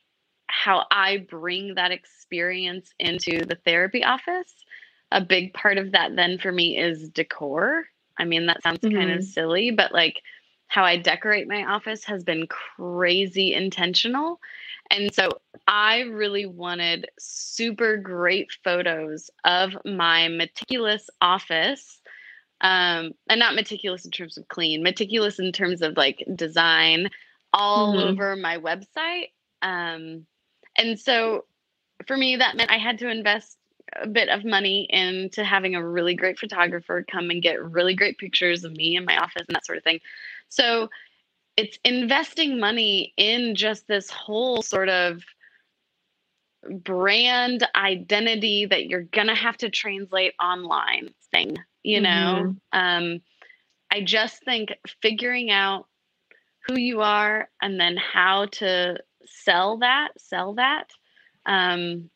how 0.49 0.87
I 0.91 1.19
bring 1.29 1.75
that 1.75 1.93
experience 1.93 2.93
into 2.99 3.45
the 3.45 3.57
therapy 3.65 4.05
office. 4.05 4.53
A 5.13 5.21
big 5.21 5.55
part 5.55 5.79
of 5.79 5.93
that 5.93 6.17
then 6.17 6.39
for 6.39 6.53
me 6.53 6.79
is 6.79 7.09
decor. 7.11 7.87
I 8.19 8.25
mean, 8.25 8.47
that 8.47 8.63
sounds 8.63 8.81
kind 8.93 9.11
of 9.11 9.23
Mhm. 9.23 9.25
silly, 9.25 9.71
but 9.71 9.93
like 9.93 10.23
how 10.69 10.85
I 10.85 10.97
decorate 10.97 11.49
my 11.49 11.65
office 11.65 12.05
has 12.05 12.23
been 12.25 12.47
crazy 12.47 13.55
intentional. 13.55 14.41
And 14.91 15.13
so 15.15 15.29
I 15.67 16.01
really 16.01 16.47
wanted 16.47 17.09
super 17.19 17.97
great 17.97 18.53
photos 18.65 19.31
of 19.45 19.77
my 19.85 20.29
meticulous 20.29 21.09
office. 21.21 22.00
Um, 22.63 23.13
and 23.29 23.39
not 23.39 23.55
meticulous 23.55 24.05
in 24.05 24.11
terms 24.11 24.37
of 24.37 24.47
clean, 24.49 24.83
meticulous 24.83 25.39
in 25.39 25.51
terms 25.51 25.81
of 25.81 25.97
like 25.97 26.23
design 26.35 27.09
all 27.55 27.95
Mhm. 27.95 28.11
over 28.11 28.37
my 28.37 28.59
website. 28.59 29.31
Um, 29.63 30.27
and 30.77 30.99
so 31.01 31.47
for 32.07 32.17
me, 32.17 32.37
that 32.37 32.57
meant 32.57 32.71
I 32.71 32.79
had 32.79 32.99
to 32.99 33.09
invest 33.09 33.57
a 33.97 34.07
bit 34.07 34.29
of 34.29 34.45
money 34.45 34.87
into 34.91 35.43
having 35.43 35.75
a 35.75 35.87
really 35.87 36.15
great 36.15 36.39
photographer 36.39 37.05
come 37.11 37.31
and 37.31 37.43
get 37.43 37.63
really 37.63 37.95
great 37.95 38.19
pictures 38.19 38.65
of 38.65 38.73
me 38.73 38.97
and 38.97 39.07
my 39.07 39.17
office 39.17 39.45
and 39.49 39.55
that 39.55 39.67
sort 39.67 39.79
of 39.79 39.85
thing. 39.85 40.01
So 40.49 40.91
it's 41.57 41.79
investing 41.85 42.61
money 42.61 43.13
in 43.17 43.55
just 43.55 43.87
this 43.87 44.11
whole 44.11 44.63
sort 44.63 44.89
of 44.89 45.23
brand 46.71 47.67
identity 47.75 48.67
that 48.67 48.87
you're 48.87 49.03
gonna 49.03 49.35
have 49.35 49.57
to 49.59 49.71
translate 49.71 50.35
online 50.41 51.15
thing, 51.31 51.57
you 51.83 52.01
know? 52.01 52.51
Um, 52.73 53.21
I 53.91 54.01
just 54.03 54.45
think 54.45 54.71
figuring 55.03 55.51
out 55.51 55.87
who 56.67 56.77
you 56.79 57.01
are 57.01 57.49
and 57.61 57.81
then 57.81 57.97
how 57.97 58.47
to 58.47 58.99
sell 59.25 59.79
that, 59.79 60.11
sell 60.19 60.55
that, 60.55 60.91
um, 61.47 62.11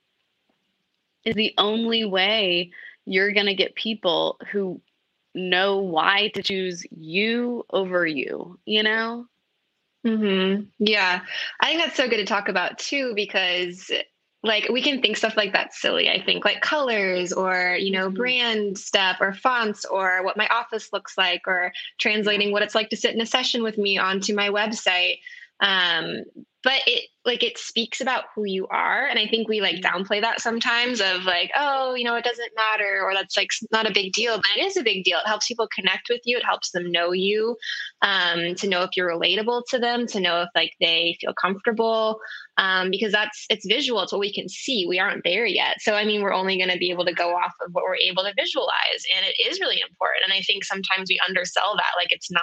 is 1.24 1.35
the 1.35 1.55
only 1.59 2.05
way 2.05 2.70
you're 3.07 3.33
going 3.33 3.46
to 3.46 3.55
get 3.55 3.74
people 3.74 4.38
who 4.53 4.81
know 5.35 5.79
why 5.79 6.29
to 6.35 6.42
choose 6.42 6.85
you 6.90 7.64
over 7.70 8.07
you, 8.07 8.59
you 8.64 8.83
know? 8.83 9.27
hmm 10.05 10.61
Yeah. 10.79 11.22
I 11.61 11.66
think 11.66 11.81
that's 11.81 11.96
so 11.96 12.09
good 12.09 12.18
to 12.18 12.27
talk 12.27 12.48
about 12.48 12.79
too, 12.79 13.14
because 13.14 13.90
like 14.45 14.69
we 14.69 14.83
can 14.83 15.01
think 15.01 15.17
stuff 15.17 15.37
like 15.37 15.55
that 15.55 15.73
silly, 15.75 16.11
I 16.11 16.23
think, 16.23 16.45
like 16.45 16.61
colors 16.61 17.33
or, 17.33 17.77
you 17.81 17.91
know, 17.91 18.11
Mhm. 18.11 18.15
brand 18.15 18.79
stuff 18.79 19.17
or 19.21 19.33
fonts 19.33 19.85
or 19.87 20.23
what 20.23 20.37
my 20.37 20.47
office 20.49 20.93
looks 20.93 21.17
like 21.17 21.49
or 21.49 21.73
translating 21.99 22.53
what 22.53 22.63
it's 22.63 22.75
like 22.75 22.91
to 22.91 22.97
sit 22.97 23.15
in 23.15 23.21
a 23.23 23.27
session 23.27 23.63
with 23.63 23.79
me 23.79 23.97
onto 23.99 24.35
my 24.35 24.51
website. 24.51 25.21
Um, 25.61 26.25
but 26.64 26.81
it 26.87 27.05
like 27.24 27.42
it 27.42 27.57
speaks 27.57 28.00
about 28.00 28.24
who 28.35 28.44
you 28.44 28.66
are. 28.68 29.07
And 29.07 29.18
I 29.18 29.27
think 29.27 29.48
we 29.48 29.61
like 29.61 29.77
Mhm. 29.77 29.83
downplay 29.83 30.20
that 30.20 30.40
sometimes 30.40 31.00
of 31.00 31.24
like, 31.24 31.50
oh, 31.57 31.94
you 31.94 32.05
know, 32.05 32.16
it 32.16 32.24
doesn't 32.24 32.53
matter 32.57 33.03
or 33.03 33.14
that's 33.14 33.37
like 33.37 33.48
not 33.70 33.88
a 33.88 33.92
big 33.92 34.12
deal, 34.12 34.37
but 34.37 34.46
it 34.57 34.64
is 34.64 34.77
a 34.77 34.83
big 34.83 35.05
deal. 35.05 35.18
It 35.18 35.27
helps 35.27 35.46
people 35.46 35.68
connect 35.74 36.09
with 36.11 36.20
you. 36.24 36.37
It 36.37 36.44
helps 36.44 36.70
them 36.72 36.90
know 36.90 37.12
you 37.12 37.57
um, 38.03 38.55
to 38.57 38.68
know 38.68 38.83
if 38.83 38.90
you're 38.96 39.11
relatable 39.11 39.62
to 39.70 39.79
them, 39.79 40.07
to 40.09 40.20
know 40.20 40.42
if 40.42 40.48
like 40.55 40.72
they 40.81 41.16
feel 41.20 41.33
comfortable, 41.40 42.18
um, 42.59 42.90
because 42.90 43.12
that's 43.12 43.46
it's 43.50 43.66
visual. 43.66 44.03
It's 44.03 44.12
what 44.12 44.20
we 44.20 44.33
can 44.33 44.48
see. 44.48 44.87
We 44.87 44.98
aren't 44.98 45.24
there 45.24 45.46
yet, 45.46 45.81
so 45.81 45.94
I 45.94 46.05
mean, 46.05 46.22
we're 46.22 46.33
only 46.35 46.57
going 46.57 46.70
to 46.70 46.79
be 46.79 46.90
able 46.90 47.05
to 47.07 47.14
go 47.14 47.35
off 47.35 47.53
of 47.64 47.72
what 47.72 47.85
we're 47.85 47.96
able 47.96 48.22
to 48.24 48.35
visualize, 48.38 49.03
and 49.16 49.24
it 49.27 49.35
is 49.48 49.61
really 49.61 49.81
important. 49.81 50.24
And 50.24 50.33
I 50.33 50.40
think 50.42 50.64
sometimes 50.64 51.09
we 51.09 51.20
undersell 51.27 51.74
that, 51.77 51.92
like 51.96 52.12
it's 52.12 52.31
not 52.31 52.42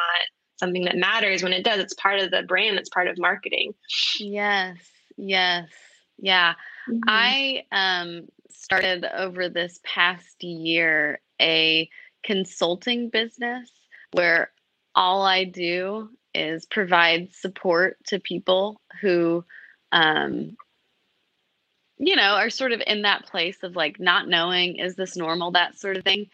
something 0.62 0.86
that 0.86 0.96
matters 0.96 1.44
when 1.44 1.52
it 1.52 1.66
does. 1.66 1.80
It's 1.80 1.94
part 1.96 2.20
of 2.22 2.32
the 2.32 2.44
brand. 2.44 2.78
It's 2.78 2.90
part 2.90 3.08
of 3.10 3.18
marketing. 3.18 3.74
Yes, 4.20 4.78
yes. 5.18 5.68
Yeah. 6.18 6.54
Mhm. 6.88 7.02
I 7.08 7.66
um, 7.72 8.28
started 8.50 9.06
over 9.06 9.50
this 9.50 9.80
past 9.84 10.42
year 10.44 11.20
a 11.42 11.90
consulting 12.24 13.10
business 13.10 13.70
where 14.14 14.52
all 14.96 15.24
I 15.24 15.44
do 15.46 16.10
is 16.34 16.66
provide 16.66 17.34
support 17.34 17.98
to 18.08 18.20
people 18.20 18.80
who, 19.02 19.44
um, 19.92 20.56
you 21.98 22.16
know, 22.16 22.36
are 22.36 22.50
sort 22.50 22.72
of 22.72 22.82
in 22.86 23.02
that 23.02 23.26
place 23.26 23.58
of 23.64 23.76
like 23.76 24.00
not 24.00 24.28
knowing, 24.28 24.78
is 24.78 24.96
this 24.96 25.18
normal, 25.18 25.52
that 25.52 25.78
sort 25.80 25.98
of 25.98 26.04
thing. 26.04 26.28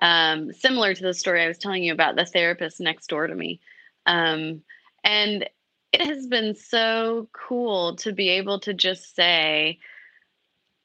Um, 0.00 0.52
similar 0.52 0.94
to 0.94 1.02
the 1.02 1.14
story 1.14 1.42
I 1.42 1.48
was 1.48 1.58
telling 1.58 1.82
you 1.82 1.92
about 1.92 2.16
the 2.16 2.26
therapist 2.26 2.80
next 2.80 3.08
door 3.08 3.26
to 3.26 3.34
me. 3.34 3.60
Um, 4.04 4.62
and 5.02 5.48
it 5.92 6.00
has 6.02 6.26
been 6.26 6.54
so 6.54 7.28
cool 7.32 7.96
to 7.96 8.12
be 8.12 8.30
able 8.30 8.60
to 8.60 8.74
just 8.74 9.14
say, 9.14 9.78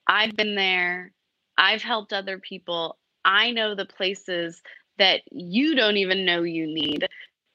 I've 0.08 0.36
been 0.36 0.56
there, 0.56 1.12
I've 1.58 1.82
helped 1.82 2.14
other 2.14 2.40
people, 2.40 2.98
I 3.26 3.52
know 3.52 3.76
the 3.76 3.86
places 3.86 4.62
that 4.98 5.22
you 5.32 5.76
don't 5.76 5.98
even 5.98 6.26
know 6.26 6.44
you 6.44 6.68
need 6.68 7.08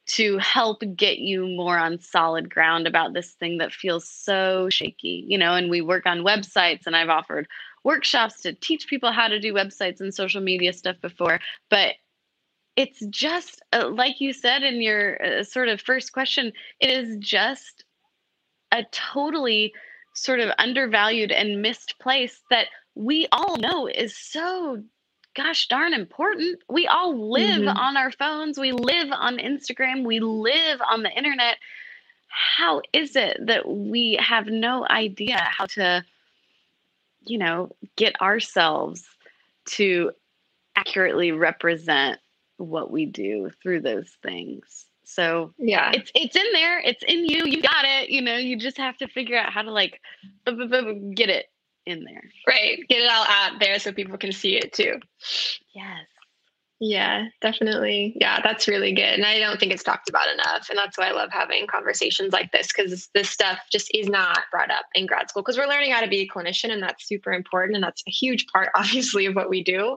to 0.06 0.38
help 0.38 0.82
get 0.94 1.18
you 1.18 1.46
more 1.48 1.76
on 1.78 2.00
solid 2.00 2.52
ground 2.52 2.86
about 2.86 3.12
this 3.12 3.32
thing 3.32 3.58
that 3.58 3.72
feels 3.72 4.08
so 4.08 4.68
shaky, 4.70 5.24
you 5.26 5.36
know. 5.36 5.54
And 5.54 5.68
we 5.68 5.80
work 5.80 6.06
on 6.06 6.24
websites, 6.24 6.86
and 6.86 6.94
I've 6.94 7.08
offered 7.08 7.48
workshops 7.86 8.42
to 8.42 8.52
teach 8.52 8.88
people 8.88 9.12
how 9.12 9.28
to 9.28 9.38
do 9.38 9.54
websites 9.54 10.00
and 10.00 10.12
social 10.12 10.42
media 10.42 10.72
stuff 10.72 10.96
before, 11.00 11.38
but 11.70 11.94
it's 12.74 13.00
just 13.06 13.62
uh, 13.72 13.88
like 13.88 14.20
you 14.20 14.32
said 14.32 14.64
in 14.64 14.82
your 14.82 15.24
uh, 15.24 15.44
sort 15.44 15.68
of 15.68 15.80
first 15.80 16.12
question, 16.12 16.52
it 16.80 16.90
is 16.90 17.16
just 17.18 17.84
a 18.72 18.84
totally 18.90 19.72
sort 20.14 20.40
of 20.40 20.50
undervalued 20.58 21.30
and 21.30 21.62
missed 21.62 21.94
place 22.00 22.42
that 22.50 22.66
we 22.96 23.28
all 23.30 23.56
know 23.56 23.86
is 23.86 24.18
so 24.18 24.82
gosh 25.36 25.68
darn 25.68 25.92
important. 25.92 26.58
We 26.68 26.88
all 26.88 27.30
live 27.30 27.60
mm-hmm. 27.60 27.78
on 27.78 27.96
our 27.96 28.10
phones, 28.10 28.58
we 28.58 28.72
live 28.72 29.10
on 29.12 29.38
Instagram, 29.38 30.04
we 30.04 30.18
live 30.18 30.80
on 30.90 31.04
the 31.04 31.10
internet. 31.10 31.58
How 32.56 32.82
is 32.92 33.14
it 33.14 33.38
that 33.46 33.68
we 33.68 34.18
have 34.20 34.46
no 34.46 34.86
idea 34.88 35.38
how 35.38 35.66
to, 35.76 36.04
you 37.26 37.38
know, 37.38 37.70
get 37.96 38.20
ourselves 38.20 39.04
to 39.70 40.12
accurately 40.76 41.32
represent 41.32 42.18
what 42.58 42.90
we 42.90 43.06
do 43.06 43.50
through 43.62 43.80
those 43.80 44.10
things? 44.22 44.86
So 45.04 45.52
yeah, 45.58 45.92
it's 45.92 46.10
it's 46.14 46.36
in 46.36 46.52
there. 46.52 46.80
It's 46.80 47.02
in 47.06 47.24
you. 47.24 47.44
You 47.46 47.62
got 47.62 47.84
it. 47.84 48.10
You 48.10 48.22
know, 48.22 48.36
you 48.36 48.58
just 48.58 48.76
have 48.76 48.96
to 48.98 49.08
figure 49.08 49.38
out 49.38 49.52
how 49.52 49.62
to 49.62 49.70
like 49.70 50.00
get 50.46 51.30
it 51.30 51.46
in 51.86 52.04
there. 52.04 52.24
Right. 52.46 52.80
Get 52.88 53.02
it 53.02 53.10
all 53.10 53.24
out 53.28 53.60
there 53.60 53.78
so 53.78 53.92
people 53.92 54.18
can 54.18 54.32
see 54.32 54.56
it 54.56 54.72
too. 54.72 54.98
Yes. 55.74 56.06
Yeah, 56.78 57.28
definitely. 57.40 58.14
Yeah, 58.20 58.40
that's 58.42 58.68
really 58.68 58.92
good. 58.92 59.04
And 59.04 59.24
I 59.24 59.38
don't 59.38 59.58
think 59.58 59.72
it's 59.72 59.82
talked 59.82 60.10
about 60.10 60.30
enough. 60.32 60.68
And 60.68 60.78
that's 60.78 60.98
why 60.98 61.08
I 61.08 61.12
love 61.12 61.30
having 61.32 61.66
conversations 61.66 62.34
like 62.34 62.52
this 62.52 62.68
because 62.68 63.08
this 63.14 63.30
stuff 63.30 63.58
just 63.72 63.90
is 63.94 64.08
not 64.08 64.40
brought 64.50 64.70
up 64.70 64.84
in 64.94 65.06
grad 65.06 65.30
school 65.30 65.42
because 65.42 65.56
we're 65.56 65.68
learning 65.68 65.92
how 65.92 66.00
to 66.00 66.08
be 66.08 66.20
a 66.20 66.28
clinician 66.28 66.70
and 66.70 66.82
that's 66.82 67.08
super 67.08 67.32
important. 67.32 67.76
And 67.76 67.84
that's 67.84 68.02
a 68.06 68.10
huge 68.10 68.46
part, 68.48 68.68
obviously, 68.74 69.24
of 69.24 69.34
what 69.34 69.48
we 69.48 69.64
do. 69.64 69.96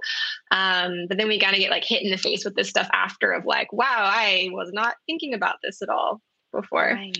Um, 0.52 1.06
but 1.10 1.18
then 1.18 1.28
we 1.28 1.38
got 1.38 1.52
to 1.52 1.60
get 1.60 1.70
like 1.70 1.84
hit 1.84 2.02
in 2.02 2.12
the 2.12 2.18
face 2.18 2.46
with 2.46 2.56
this 2.56 2.70
stuff 2.70 2.88
after 2.94 3.34
of 3.34 3.46
like, 3.46 3.74
wow, 3.74 3.86
I 3.88 4.50
was 4.52 4.72
not 4.72 4.96
thinking 5.06 5.34
about 5.34 5.58
this 5.62 5.82
at 5.82 5.89
all 5.89 6.22
before. 6.54 6.94
Right. 6.94 7.18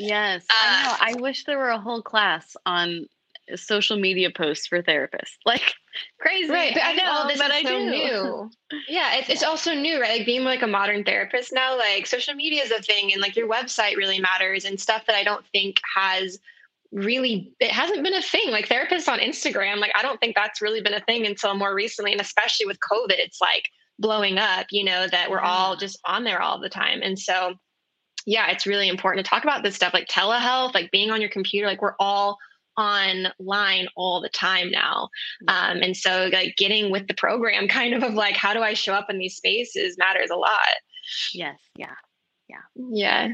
Yes. 0.00 0.44
Uh, 0.50 0.54
I 0.56 0.82
know. 0.82 1.18
I 1.18 1.22
wish 1.22 1.44
there 1.44 1.58
were 1.58 1.70
a 1.70 1.80
whole 1.80 2.02
class 2.02 2.56
on 2.66 3.06
social 3.54 3.96
media 3.96 4.30
posts 4.30 4.66
for 4.66 4.82
therapists. 4.82 5.36
Like 5.46 5.74
crazy. 6.20 6.50
Right. 6.50 6.74
But 6.74 6.84
I 6.84 6.92
know, 6.92 7.04
oh, 7.06 7.28
this 7.28 7.38
but 7.38 7.50
is 7.50 7.56
I 7.56 7.62
so 7.62 7.78
do. 7.78 7.90
new. 7.90 8.50
Yeah, 8.88 9.14
it's, 9.14 9.28
it's 9.28 9.42
also 9.44 9.74
new, 9.74 10.00
right? 10.00 10.18
Like 10.18 10.26
being 10.26 10.42
like 10.42 10.62
a 10.62 10.66
modern 10.66 11.04
therapist 11.04 11.52
now, 11.52 11.78
like 11.78 12.06
social 12.06 12.34
media 12.34 12.64
is 12.64 12.72
a 12.72 12.82
thing 12.82 13.12
and 13.12 13.22
like 13.22 13.36
your 13.36 13.48
website 13.48 13.96
really 13.96 14.18
matters 14.18 14.64
and 14.64 14.80
stuff 14.80 15.06
that 15.06 15.14
I 15.14 15.22
don't 15.22 15.46
think 15.52 15.80
has 15.94 16.40
really 16.92 17.52
it 17.60 17.70
hasn't 17.70 18.02
been 18.02 18.14
a 18.14 18.22
thing 18.22 18.50
like 18.50 18.68
therapists 18.68 19.08
on 19.08 19.18
instagram 19.18 19.78
like 19.78 19.92
i 19.94 20.02
don't 20.02 20.20
think 20.20 20.36
that's 20.36 20.62
really 20.62 20.80
been 20.80 20.94
a 20.94 21.00
thing 21.00 21.26
until 21.26 21.54
more 21.54 21.74
recently 21.74 22.12
and 22.12 22.20
especially 22.20 22.66
with 22.66 22.78
covid 22.80 23.18
it's 23.18 23.40
like 23.40 23.68
blowing 23.98 24.38
up 24.38 24.66
you 24.70 24.84
know 24.84 25.06
that 25.08 25.30
we're 25.30 25.40
all 25.40 25.72
mm-hmm. 25.72 25.80
just 25.80 25.98
on 26.06 26.24
there 26.24 26.40
all 26.40 26.60
the 26.60 26.68
time 26.68 27.00
and 27.02 27.18
so 27.18 27.54
yeah 28.24 28.50
it's 28.50 28.66
really 28.66 28.88
important 28.88 29.24
to 29.24 29.28
talk 29.28 29.42
about 29.42 29.62
this 29.62 29.74
stuff 29.74 29.94
like 29.94 30.08
telehealth 30.08 30.74
like 30.74 30.90
being 30.90 31.10
on 31.10 31.20
your 31.20 31.30
computer 31.30 31.66
like 31.66 31.82
we're 31.82 31.96
all 31.98 32.38
online 32.76 33.88
all 33.96 34.20
the 34.20 34.28
time 34.28 34.70
now. 34.70 35.08
Um, 35.48 35.78
and 35.82 35.96
so 35.96 36.28
like 36.32 36.56
getting 36.56 36.90
with 36.90 37.06
the 37.08 37.14
program 37.14 37.68
kind 37.76 37.94
of 37.94 38.02
of 38.02 38.14
like 38.14 38.36
how 38.36 38.52
do 38.52 38.62
I 38.62 38.74
show 38.74 38.94
up 38.94 39.10
in 39.10 39.18
these 39.18 39.36
spaces 39.36 39.96
matters 39.98 40.30
a 40.30 40.36
lot. 40.36 40.60
Yes. 41.32 41.58
Yeah. 41.76 41.94
Yeah. 42.48 42.62
Yeah. 42.76 43.28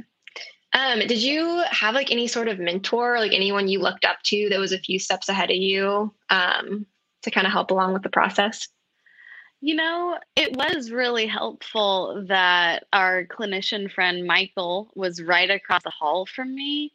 Um, 0.74 1.00
did 1.00 1.22
you 1.22 1.62
have 1.70 1.94
like 1.94 2.10
any 2.10 2.26
sort 2.26 2.48
of 2.48 2.58
mentor, 2.58 3.18
like 3.18 3.32
anyone 3.34 3.68
you 3.68 3.78
looked 3.78 4.06
up 4.06 4.16
to 4.24 4.48
that 4.48 4.58
was 4.58 4.72
a 4.72 4.78
few 4.78 4.98
steps 4.98 5.28
ahead 5.28 5.50
of 5.50 5.56
you 5.56 6.14
um, 6.30 6.86
to 7.22 7.30
kind 7.30 7.46
of 7.46 7.52
help 7.52 7.70
along 7.70 7.92
with 7.92 8.02
the 8.02 8.08
process? 8.08 8.68
You 9.60 9.76
know, 9.76 10.18
it 10.34 10.56
was 10.56 10.90
really 10.90 11.26
helpful 11.26 12.24
that 12.28 12.84
our 12.92 13.26
clinician 13.26 13.92
friend 13.92 14.26
Michael 14.26 14.90
was 14.96 15.22
right 15.22 15.50
across 15.50 15.84
the 15.84 15.90
hall 15.90 16.26
from 16.26 16.54
me 16.54 16.92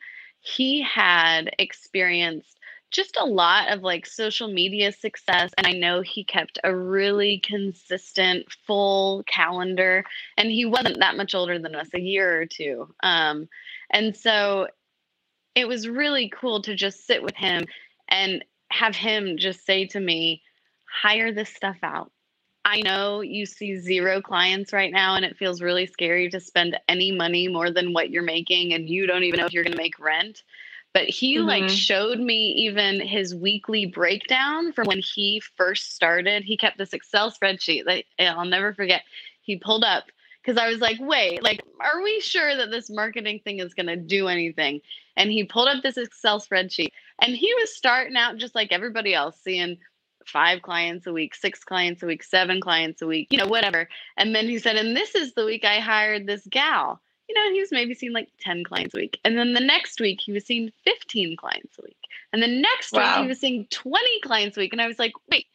he 0.55 0.81
had 0.81 1.53
experienced 1.59 2.57
just 2.89 3.17
a 3.17 3.25
lot 3.25 3.69
of 3.69 3.81
like 3.81 4.05
social 4.05 4.47
media 4.47 4.91
success 4.91 5.51
and 5.57 5.67
i 5.67 5.71
know 5.71 6.01
he 6.01 6.23
kept 6.23 6.57
a 6.63 6.73
really 6.73 7.39
consistent 7.39 8.45
full 8.65 9.23
calendar 9.27 10.05
and 10.37 10.49
he 10.49 10.65
wasn't 10.65 10.99
that 10.99 11.17
much 11.17 11.35
older 11.35 11.59
than 11.59 11.75
us 11.75 11.89
a 11.93 11.99
year 11.99 12.41
or 12.41 12.45
two 12.45 12.87
um, 13.03 13.47
and 13.91 14.15
so 14.15 14.67
it 15.53 15.67
was 15.67 15.89
really 15.89 16.29
cool 16.29 16.61
to 16.61 16.75
just 16.75 17.05
sit 17.05 17.21
with 17.21 17.35
him 17.35 17.65
and 18.07 18.45
have 18.71 18.95
him 18.95 19.37
just 19.37 19.65
say 19.65 19.85
to 19.85 19.99
me 19.99 20.41
hire 21.01 21.33
this 21.33 21.49
stuff 21.49 21.77
out 21.83 22.11
I 22.67 22.81
know 22.81 23.21
you 23.21 23.45
see 23.45 23.77
zero 23.77 24.21
clients 24.21 24.73
right 24.73 24.91
now, 24.91 25.15
and 25.15 25.23
it 25.23 25.37
feels 25.37 25.61
really 25.61 25.87
scary 25.87 26.29
to 26.29 26.39
spend 26.41 26.77
any 26.89 27.13
money 27.13 27.47
more 27.47 27.71
than 27.71 27.93
what 27.93 28.09
you're 28.09 28.23
making, 28.23 28.73
and 28.73 28.89
you 28.89 29.07
don't 29.07 29.23
even 29.23 29.39
know 29.39 29.45
if 29.45 29.53
you're 29.53 29.63
going 29.63 29.71
to 29.71 29.81
make 29.81 29.97
rent. 29.99 30.43
But 30.93 31.03
he 31.07 31.37
mm-hmm. 31.37 31.47
like 31.47 31.69
showed 31.69 32.19
me 32.19 32.49
even 32.57 32.99
his 32.99 33.33
weekly 33.33 33.85
breakdown 33.85 34.73
from 34.73 34.87
when 34.87 34.99
he 34.99 35.41
first 35.55 35.95
started. 35.95 36.43
He 36.43 36.57
kept 36.57 36.77
this 36.77 36.91
Excel 36.91 37.31
spreadsheet 37.31 37.85
that 37.85 38.03
I'll 38.19 38.43
never 38.43 38.73
forget. 38.73 39.03
He 39.41 39.55
pulled 39.55 39.85
up 39.85 40.03
because 40.43 40.61
I 40.61 40.67
was 40.67 40.81
like, 40.81 40.97
wait, 40.99 41.41
like, 41.41 41.61
are 41.79 42.03
we 42.03 42.19
sure 42.19 42.53
that 42.53 42.69
this 42.69 42.89
marketing 42.89 43.39
thing 43.45 43.59
is 43.59 43.75
going 43.75 43.87
to 43.87 43.95
do 43.95 44.27
anything? 44.27 44.81
And 45.15 45.31
he 45.31 45.45
pulled 45.45 45.69
up 45.69 45.83
this 45.83 45.97
Excel 45.97 46.41
spreadsheet 46.41 46.91
and 47.21 47.33
he 47.33 47.53
was 47.53 47.73
starting 47.73 48.17
out 48.17 48.35
just 48.35 48.55
like 48.55 48.73
everybody 48.73 49.13
else, 49.13 49.39
seeing 49.41 49.77
five 50.27 50.61
clients 50.61 51.07
a 51.07 51.13
week, 51.13 51.35
six 51.35 51.63
clients 51.63 52.03
a 52.03 52.05
week, 52.05 52.23
seven 52.23 52.61
clients 52.61 53.01
a 53.01 53.07
week, 53.07 53.27
you 53.31 53.37
know, 53.37 53.47
whatever. 53.47 53.89
And 54.17 54.35
then 54.35 54.47
he 54.47 54.59
said, 54.59 54.75
and 54.75 54.95
this 54.95 55.15
is 55.15 55.33
the 55.33 55.45
week 55.45 55.65
I 55.65 55.79
hired 55.79 56.27
this 56.27 56.45
gal. 56.49 57.01
You 57.27 57.35
know, 57.35 57.51
he 57.51 57.59
was 57.59 57.71
maybe 57.71 57.93
seeing 57.93 58.13
like 58.13 58.29
10 58.39 58.63
clients 58.63 58.93
a 58.93 58.99
week. 58.99 59.19
And 59.25 59.37
then 59.37 59.53
the 59.53 59.59
next 59.59 59.99
week 59.99 60.21
he 60.21 60.31
was 60.31 60.45
seeing 60.45 60.71
15 60.85 61.35
clients 61.35 61.77
a 61.77 61.83
week. 61.83 61.97
And 62.31 62.41
the 62.41 62.47
next 62.47 62.93
wow. 62.93 63.15
week 63.15 63.23
he 63.23 63.27
was 63.27 63.39
seeing 63.39 63.67
20 63.69 64.05
clients 64.21 64.57
a 64.57 64.61
week. 64.61 64.71
And 64.71 64.81
I 64.81 64.87
was 64.87 64.99
like, 64.99 65.13
wait, 65.29 65.47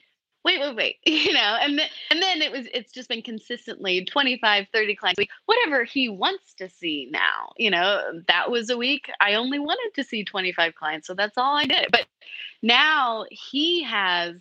wait, 0.45 0.61
wait, 0.61 0.77
wait, 0.77 0.97
you 1.07 1.33
know, 1.33 1.59
and 1.61 1.79
then, 1.79 1.89
and 2.11 2.21
then 2.21 2.43
it 2.43 2.51
was, 2.51 2.67
it's 2.75 2.93
just 2.93 3.09
been 3.09 3.23
consistently 3.23 4.05
25, 4.05 4.67
30 4.73 4.97
clients 4.97 5.19
a 5.19 5.23
week, 5.23 5.31
whatever 5.47 5.85
he 5.85 6.09
wants 6.09 6.55
to 6.55 6.69
see 6.69 7.09
now, 7.11 7.53
you 7.57 7.71
know, 7.71 8.21
that 8.29 8.51
was 8.51 8.71
a 8.71 8.77
week. 8.77 9.11
I 9.21 9.35
only 9.35 9.59
wanted 9.59 9.93
to 9.95 10.05
see 10.05 10.25
25 10.25 10.75
clients. 10.75 11.07
So 11.07 11.15
that's 11.15 11.39
all 11.39 11.57
I 11.57 11.67
did. 11.67 11.89
But 11.91 12.07
now 12.63 13.27
he 13.31 13.83
has 13.85 14.37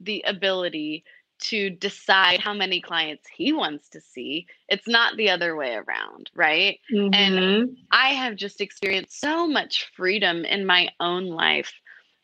the 0.00 0.24
ability 0.26 1.04
to 1.40 1.70
decide 1.70 2.40
how 2.40 2.54
many 2.54 2.80
clients 2.80 3.24
he 3.34 3.52
wants 3.52 3.88
to 3.90 4.00
see. 4.00 4.46
It's 4.68 4.88
not 4.88 5.16
the 5.16 5.30
other 5.30 5.56
way 5.56 5.74
around, 5.74 6.30
right? 6.34 6.78
Mm-hmm. 6.92 7.14
And 7.14 7.76
I 7.90 8.10
have 8.10 8.36
just 8.36 8.60
experienced 8.60 9.20
so 9.20 9.46
much 9.46 9.90
freedom 9.96 10.44
in 10.44 10.64
my 10.64 10.88
own 11.00 11.26
life 11.26 11.72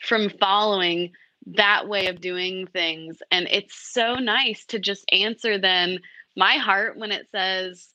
from 0.00 0.30
following 0.30 1.12
that 1.46 1.88
way 1.88 2.06
of 2.06 2.20
doing 2.20 2.66
things. 2.68 3.18
And 3.30 3.46
it's 3.50 3.74
so 3.74 4.14
nice 4.14 4.64
to 4.66 4.78
just 4.78 5.04
answer 5.12 5.58
then 5.58 5.98
my 6.36 6.54
heart 6.54 6.96
when 6.96 7.12
it 7.12 7.26
says, 7.32 7.88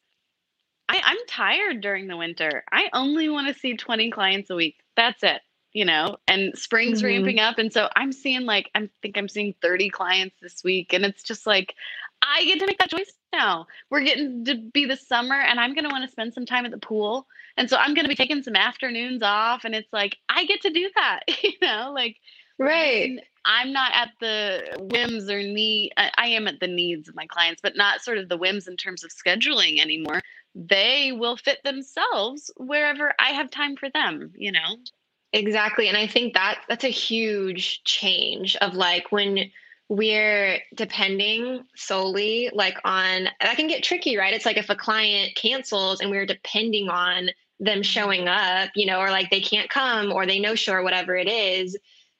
I, 0.87 1.01
I'm 1.03 1.17
tired 1.27 1.81
during 1.81 2.07
the 2.07 2.17
winter. 2.17 2.63
I 2.71 2.89
only 2.93 3.29
want 3.29 3.47
to 3.47 3.59
see 3.59 3.75
20 3.75 4.11
clients 4.11 4.49
a 4.51 4.55
week. 4.55 4.75
That's 4.95 5.23
it 5.23 5.41
you 5.75 5.83
know, 5.83 6.15
and 6.25 6.57
spring's 6.57 6.99
mm-hmm. 6.99 7.07
ramping 7.07 7.39
up. 7.41 7.57
And 7.57 7.71
so 7.71 7.89
I'm 7.97 8.13
seeing 8.13 8.45
like, 8.45 8.71
I 8.73 8.89
think 9.01 9.17
I'm 9.17 9.27
seeing 9.27 9.53
30 9.61 9.89
clients 9.89 10.37
this 10.41 10.63
week. 10.63 10.93
And 10.93 11.03
it's 11.03 11.21
just 11.21 11.45
like, 11.45 11.75
I 12.21 12.45
get 12.45 12.59
to 12.59 12.65
make 12.65 12.77
that 12.77 12.89
choice 12.89 13.11
now. 13.33 13.67
We're 13.89 14.05
getting 14.05 14.45
to 14.45 14.55
be 14.55 14.85
the 14.85 14.95
summer 14.95 15.35
and 15.35 15.59
I'm 15.59 15.73
going 15.73 15.83
to 15.83 15.91
want 15.91 16.05
to 16.05 16.11
spend 16.11 16.33
some 16.33 16.45
time 16.45 16.63
at 16.63 16.71
the 16.71 16.77
pool. 16.77 17.27
And 17.57 17.69
so 17.69 17.75
I'm 17.75 17.93
going 17.93 18.05
to 18.05 18.09
be 18.09 18.15
taking 18.15 18.41
some 18.41 18.55
afternoons 18.55 19.21
off. 19.21 19.65
And 19.65 19.75
it's 19.75 19.91
like, 19.91 20.15
I 20.29 20.45
get 20.45 20.61
to 20.61 20.69
do 20.69 20.89
that, 20.95 21.23
you 21.43 21.51
know, 21.61 21.91
like, 21.93 22.15
right. 22.57 23.19
I'm 23.43 23.73
not 23.73 23.91
at 23.93 24.11
the 24.21 24.77
whims 24.79 25.29
or 25.29 25.39
need, 25.39 25.91
I 25.97 26.27
am 26.29 26.47
at 26.47 26.61
the 26.61 26.67
needs 26.67 27.09
of 27.09 27.15
my 27.15 27.27
clients, 27.27 27.61
but 27.61 27.75
not 27.75 28.01
sort 28.01 28.17
of 28.17 28.29
the 28.29 28.37
whims 28.37 28.69
in 28.69 28.77
terms 28.77 29.03
of 29.03 29.11
scheduling 29.11 29.81
anymore 29.81 30.21
they 30.55 31.11
will 31.11 31.35
fit 31.35 31.59
themselves 31.65 32.49
wherever 32.55 33.13
I 33.19 33.31
have 33.31 33.51
time 33.51 33.75
for 33.75 33.89
them, 33.89 34.31
you 34.37 34.53
know? 34.53 34.77
Exactly. 35.35 35.89
And 35.89 35.97
I 35.97 36.07
think 36.07 36.33
that 36.33 36.61
that's 36.69 36.85
a 36.85 36.89
huge 36.89 37.83
change 37.83 38.55
of 38.57 38.73
like 38.73 39.11
when 39.11 39.51
we're 39.89 40.59
depending 40.73 41.65
solely 41.75 42.49
like 42.53 42.77
on 42.85 43.27
that 43.41 43.57
can 43.57 43.67
get 43.67 43.83
tricky, 43.83 44.15
right? 44.15 44.33
It's 44.33 44.45
like 44.45 44.55
if 44.55 44.69
a 44.69 44.75
client 44.75 45.35
cancels 45.35 45.99
and 45.99 46.09
we're 46.09 46.25
depending 46.25 46.87
on 46.87 47.29
them 47.59 47.79
mm-hmm. 47.79 47.81
showing 47.81 48.29
up, 48.29 48.69
you 48.75 48.85
know, 48.85 48.99
or 48.99 49.11
like 49.11 49.29
they 49.29 49.41
can't 49.41 49.69
come 49.69 50.13
or 50.13 50.25
they 50.25 50.39
no 50.39 50.55
show 50.55 50.71
or 50.71 50.83
whatever 50.83 51.17
it 51.17 51.27
is, 51.27 51.77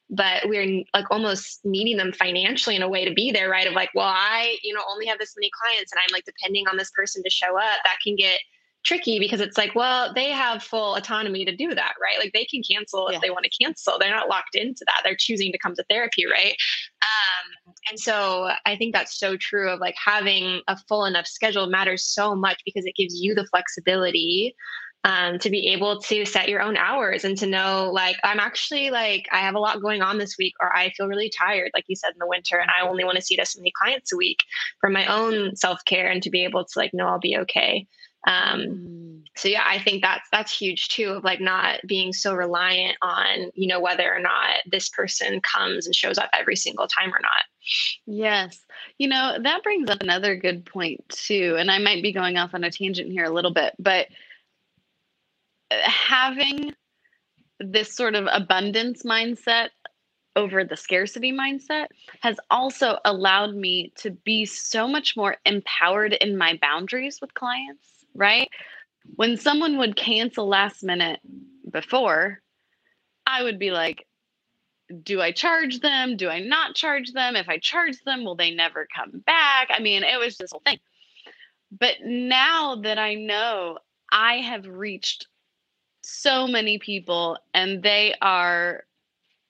but 0.09 0.49
we're 0.49 0.83
like 0.93 1.09
almost 1.09 1.61
needing 1.63 1.95
them 1.95 2.11
financially 2.11 2.75
in 2.75 2.81
a 2.81 2.89
way 2.89 3.05
to 3.05 3.13
be 3.13 3.31
there, 3.31 3.49
right? 3.49 3.65
Of 3.65 3.73
like, 3.73 3.91
well, 3.95 4.11
I, 4.13 4.57
you 4.61 4.73
know, 4.73 4.81
only 4.91 5.05
have 5.05 5.19
this 5.19 5.35
many 5.37 5.49
clients 5.57 5.93
and 5.93 6.01
I'm 6.05 6.11
like 6.11 6.25
depending 6.25 6.67
on 6.67 6.75
this 6.75 6.91
person 6.91 7.23
to 7.23 7.29
show 7.29 7.57
up. 7.57 7.79
That 7.85 7.95
can 8.03 8.17
get 8.17 8.39
tricky 8.85 9.19
because 9.19 9.41
it's 9.41 9.57
like, 9.57 9.75
well, 9.75 10.13
they 10.13 10.29
have 10.29 10.63
full 10.63 10.95
autonomy 10.95 11.43
to 11.43 11.55
do 11.55 11.73
that, 11.75 11.93
right? 12.01 12.19
Like 12.19 12.31
they 12.33 12.45
can 12.45 12.61
cancel 12.63 13.07
if 13.09 13.19
they 13.21 13.29
want 13.29 13.45
to 13.45 13.63
cancel. 13.63 13.97
They're 13.99 14.15
not 14.15 14.29
locked 14.29 14.55
into 14.55 14.85
that. 14.85 15.01
They're 15.03 15.17
choosing 15.17 15.51
to 15.51 15.57
come 15.57 15.75
to 15.75 15.83
therapy, 15.89 16.25
right? 16.25 16.55
Um, 17.01 17.73
and 17.89 17.99
so 17.99 18.49
I 18.65 18.77
think 18.77 18.93
that's 18.93 19.19
so 19.19 19.35
true 19.35 19.69
of 19.69 19.79
like 19.79 19.95
having 20.03 20.61
a 20.67 20.77
full 20.87 21.05
enough 21.05 21.27
schedule 21.27 21.67
matters 21.67 22.05
so 22.05 22.35
much 22.35 22.61
because 22.63 22.85
it 22.85 22.95
gives 22.95 23.19
you 23.19 23.35
the 23.35 23.47
flexibility 23.47 24.55
um, 25.05 25.37
to 25.37 25.51
be 25.51 25.67
able 25.67 26.01
to 26.01 26.25
set 26.25 26.49
your 26.49 26.61
own 26.61 26.75
hours 26.77 27.23
and 27.23 27.37
to 27.37 27.45
know 27.45 27.91
like 27.93 28.17
i'm 28.23 28.39
actually 28.39 28.89
like 28.89 29.27
i 29.31 29.37
have 29.37 29.53
a 29.53 29.59
lot 29.59 29.79
going 29.79 30.01
on 30.01 30.17
this 30.17 30.35
week 30.39 30.53
or 30.59 30.75
i 30.75 30.89
feel 30.97 31.07
really 31.07 31.29
tired 31.29 31.69
like 31.75 31.85
you 31.87 31.95
said 31.95 32.09
in 32.09 32.17
the 32.17 32.27
winter 32.27 32.57
and 32.57 32.71
i 32.71 32.85
only 32.85 33.03
want 33.03 33.15
to 33.15 33.21
see 33.21 33.35
this 33.35 33.55
many 33.55 33.71
clients 33.79 34.11
a 34.11 34.17
week 34.17 34.39
for 34.81 34.89
my 34.89 35.05
own 35.05 35.55
self-care 35.55 36.09
and 36.09 36.23
to 36.23 36.31
be 36.31 36.43
able 36.43 36.65
to 36.65 36.79
like 36.79 36.91
know 36.91 37.05
i'll 37.05 37.19
be 37.19 37.37
okay 37.37 37.85
um, 38.25 38.61
mm. 38.61 39.23
so 39.35 39.47
yeah 39.47 39.63
i 39.65 39.79
think 39.79 40.01
that's 40.01 40.27
that's 40.31 40.55
huge 40.55 40.87
too 40.89 41.09
of 41.09 41.23
like 41.23 41.41
not 41.41 41.79
being 41.85 42.13
so 42.13 42.33
reliant 42.33 42.97
on 43.01 43.51
you 43.53 43.67
know 43.67 43.79
whether 43.79 44.13
or 44.13 44.19
not 44.19 44.55
this 44.69 44.89
person 44.89 45.39
comes 45.41 45.85
and 45.85 45.95
shows 45.95 46.17
up 46.17 46.29
every 46.33 46.55
single 46.55 46.87
time 46.87 47.13
or 47.13 47.19
not 47.21 47.43
yes 48.05 48.65
you 48.97 49.07
know 49.07 49.37
that 49.41 49.63
brings 49.63 49.89
up 49.89 50.01
another 50.01 50.35
good 50.35 50.65
point 50.65 51.03
too 51.09 51.55
and 51.57 51.71
i 51.71 51.77
might 51.77 52.03
be 52.03 52.11
going 52.11 52.37
off 52.37 52.53
on 52.53 52.63
a 52.63 52.71
tangent 52.71 53.11
here 53.11 53.25
a 53.25 53.33
little 53.33 53.53
bit 53.53 53.73
but 53.79 54.07
uh, 55.71 55.77
having 55.83 56.73
this 57.59 57.95
sort 57.95 58.15
of 58.15 58.27
abundance 58.31 59.03
mindset 59.03 59.69
over 60.35 60.63
the 60.63 60.75
scarcity 60.75 61.31
mindset 61.31 61.87
has 62.21 62.37
also 62.51 62.97
allowed 63.05 63.55
me 63.55 63.93
to 63.95 64.11
be 64.11 64.45
so 64.45 64.87
much 64.87 65.15
more 65.15 65.37
empowered 65.45 66.13
in 66.13 66.37
my 66.37 66.59
boundaries 66.61 67.19
with 67.21 67.33
clients 67.33 67.94
right? 68.15 68.49
When 69.15 69.37
someone 69.37 69.77
would 69.77 69.95
cancel 69.95 70.47
last 70.47 70.83
minute 70.83 71.19
before, 71.69 72.41
I 73.27 73.43
would 73.43 73.59
be 73.59 73.71
like, 73.71 74.07
do 75.03 75.21
I 75.21 75.31
charge 75.31 75.79
them? 75.79 76.15
Do 76.15 76.29
I 76.29 76.39
not 76.39 76.75
charge 76.75 77.11
them? 77.11 77.35
If 77.35 77.49
I 77.49 77.57
charge 77.57 78.01
them, 78.05 78.23
will 78.23 78.35
they 78.35 78.51
never 78.51 78.87
come 78.95 79.23
back? 79.25 79.69
I 79.69 79.79
mean, 79.79 80.03
it 80.03 80.19
was 80.19 80.37
this 80.37 80.51
whole 80.51 80.61
thing. 80.65 80.79
But 81.71 81.95
now 82.03 82.75
that 82.77 82.97
I 82.97 83.15
know 83.15 83.79
I 84.11 84.35
have 84.35 84.67
reached 84.67 85.27
so 86.01 86.47
many 86.47 86.77
people 86.77 87.37
and 87.53 87.81
they 87.81 88.15
are 88.21 88.83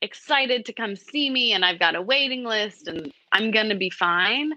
excited 0.01 0.65
to 0.65 0.73
come 0.73 0.95
see 0.95 1.29
me 1.29 1.51
and 1.51 1.65
I've 1.65 1.79
got 1.79 1.95
a 1.95 2.01
waiting 2.01 2.45
list 2.45 2.87
and 2.87 3.11
I'm 3.33 3.51
going 3.51 3.69
to 3.69 3.75
be 3.75 3.89
fine 3.89 4.53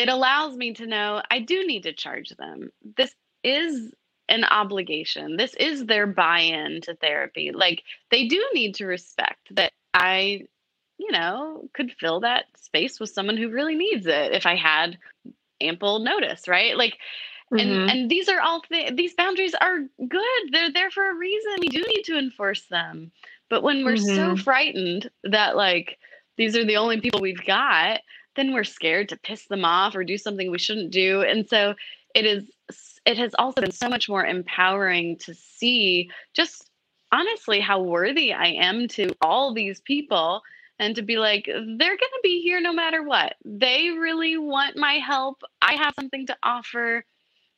it 0.00 0.08
allows 0.08 0.56
me 0.56 0.72
to 0.74 0.86
know 0.86 1.20
I 1.30 1.40
do 1.40 1.66
need 1.66 1.82
to 1.82 1.92
charge 1.92 2.30
them. 2.30 2.70
This 2.96 3.14
is 3.42 3.92
an 4.28 4.44
obligation. 4.44 5.36
This 5.36 5.54
is 5.54 5.84
their 5.84 6.06
buy 6.06 6.40
in 6.40 6.80
to 6.82 6.94
therapy. 6.94 7.50
Like 7.52 7.82
they 8.10 8.28
do 8.28 8.42
need 8.54 8.76
to 8.76 8.86
respect 8.86 9.54
that 9.56 9.72
I, 9.92 10.46
you 10.98 11.10
know, 11.10 11.68
could 11.74 11.92
fill 11.98 12.20
that 12.20 12.44
space 12.56 13.00
with 13.00 13.10
someone 13.10 13.36
who 13.36 13.50
really 13.50 13.74
needs 13.74 14.06
it 14.06 14.32
if 14.32 14.46
I 14.46 14.54
had 14.54 14.98
ample 15.60 15.98
notice, 15.98 16.46
right? 16.48 16.76
Like, 16.76 16.96
and 17.50 17.60
mm-hmm. 17.60 17.88
and 17.88 18.10
these 18.10 18.28
are 18.28 18.40
all 18.40 18.62
th- 18.62 18.94
these 18.94 19.14
boundaries 19.14 19.54
are 19.60 19.80
good. 20.08 20.52
They're 20.52 20.72
there 20.72 20.90
for 20.90 21.10
a 21.10 21.14
reason. 21.14 21.56
We 21.58 21.68
do 21.68 21.82
need 21.82 22.04
to 22.04 22.16
enforce 22.16 22.64
them. 22.66 23.10
But 23.48 23.64
when 23.64 23.84
we're 23.84 23.94
mm-hmm. 23.94 24.36
so 24.36 24.36
frightened 24.36 25.10
that 25.24 25.56
like 25.56 25.98
these 26.36 26.56
are 26.56 26.64
the 26.64 26.76
only 26.76 27.00
people 27.00 27.20
we've 27.20 27.44
got, 27.44 28.00
then 28.36 28.54
we're 28.54 28.62
scared 28.62 29.08
to 29.08 29.18
piss 29.18 29.46
them 29.46 29.64
off 29.64 29.96
or 29.96 30.04
do 30.04 30.16
something 30.16 30.48
we 30.48 30.58
shouldn't 30.58 30.92
do. 30.92 31.22
And 31.22 31.48
so 31.48 31.74
it 32.14 32.24
is 32.24 32.44
it 33.10 33.18
has 33.18 33.34
also 33.34 33.60
been 33.60 33.72
so 33.72 33.88
much 33.88 34.08
more 34.08 34.24
empowering 34.24 35.16
to 35.16 35.34
see 35.34 36.10
just 36.32 36.70
honestly 37.10 37.58
how 37.58 37.82
worthy 37.82 38.32
I 38.32 38.46
am 38.46 38.86
to 38.88 39.10
all 39.20 39.52
these 39.52 39.80
people 39.80 40.42
and 40.78 40.94
to 40.94 41.02
be 41.02 41.18
like 41.18 41.44
they're 41.46 41.64
going 41.64 41.76
to 41.76 42.20
be 42.22 42.40
here 42.40 42.60
no 42.60 42.72
matter 42.72 43.02
what. 43.02 43.34
They 43.44 43.90
really 43.90 44.38
want 44.38 44.76
my 44.76 44.94
help. 44.94 45.42
I 45.60 45.74
have 45.74 45.94
something 45.96 46.26
to 46.28 46.36
offer. 46.42 47.04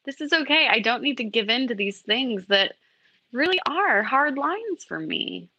This 0.05 0.22
is 0.22 0.32
okay. 0.32 0.68
I 0.68 0.80
don't 0.80 1.03
need 1.03 1.18
to 1.18 1.24
give 1.24 1.50
in 1.50 1.68
to 1.68 1.74
these 1.74 2.00
things 2.00 2.46
that 2.46 2.72
really 3.30 3.61
are 3.68 4.03
hard 4.03 4.38
lines 4.38 4.84
for 4.88 4.98
me. 4.98 5.50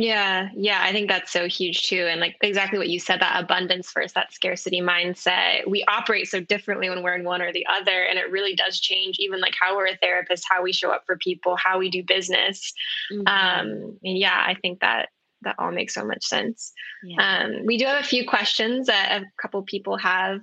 Yeah, 0.00 0.48
yeah, 0.56 0.80
I 0.82 0.92
think 0.92 1.08
that's 1.08 1.30
so 1.30 1.46
huge 1.46 1.82
too. 1.88 2.06
And 2.08 2.20
like 2.20 2.36
exactly 2.40 2.78
what 2.78 2.88
you 2.88 2.98
said 2.98 3.20
that 3.20 3.42
abundance 3.42 3.92
versus 3.92 4.14
that 4.14 4.32
scarcity 4.32 4.80
mindset. 4.80 5.68
We 5.68 5.84
operate 5.88 6.26
so 6.28 6.40
differently 6.40 6.88
when 6.88 7.02
we're 7.02 7.14
in 7.14 7.24
one 7.24 7.42
or 7.42 7.52
the 7.52 7.66
other. 7.66 8.04
And 8.04 8.18
it 8.18 8.30
really 8.30 8.54
does 8.54 8.80
change 8.80 9.16
even 9.18 9.40
like 9.40 9.54
how 9.60 9.76
we're 9.76 9.88
a 9.88 9.96
therapist, 9.98 10.46
how 10.48 10.62
we 10.62 10.72
show 10.72 10.90
up 10.90 11.02
for 11.04 11.18
people, 11.18 11.54
how 11.56 11.78
we 11.78 11.90
do 11.90 12.02
business. 12.02 12.72
Mm-hmm. 13.12 13.26
Um, 13.26 13.98
and 14.02 14.18
yeah, 14.18 14.42
I 14.46 14.54
think 14.54 14.80
that 14.80 15.10
that 15.42 15.56
all 15.58 15.70
makes 15.70 15.94
so 15.94 16.04
much 16.04 16.24
sense. 16.24 16.72
Yeah. 17.02 17.44
Um, 17.44 17.66
we 17.66 17.76
do 17.76 17.84
have 17.86 18.00
a 18.00 18.06
few 18.06 18.26
questions 18.26 18.86
that 18.86 19.20
a 19.20 19.24
couple 19.40 19.62
people 19.62 19.98
have 19.98 20.40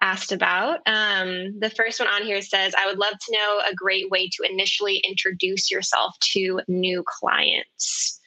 asked 0.00 0.32
about. 0.32 0.80
Um, 0.86 1.58
the 1.58 1.70
first 1.70 2.00
one 2.00 2.08
on 2.08 2.22
here 2.22 2.42
says, 2.42 2.74
I 2.76 2.86
would 2.86 2.98
love 2.98 3.14
to 3.14 3.32
know 3.32 3.62
a 3.68 3.74
great 3.74 4.10
way 4.10 4.28
to 4.28 4.48
initially 4.48 4.96
introduce 4.98 5.70
yourself 5.70 6.16
to 6.32 6.60
new 6.68 7.04
clients. 7.06 8.20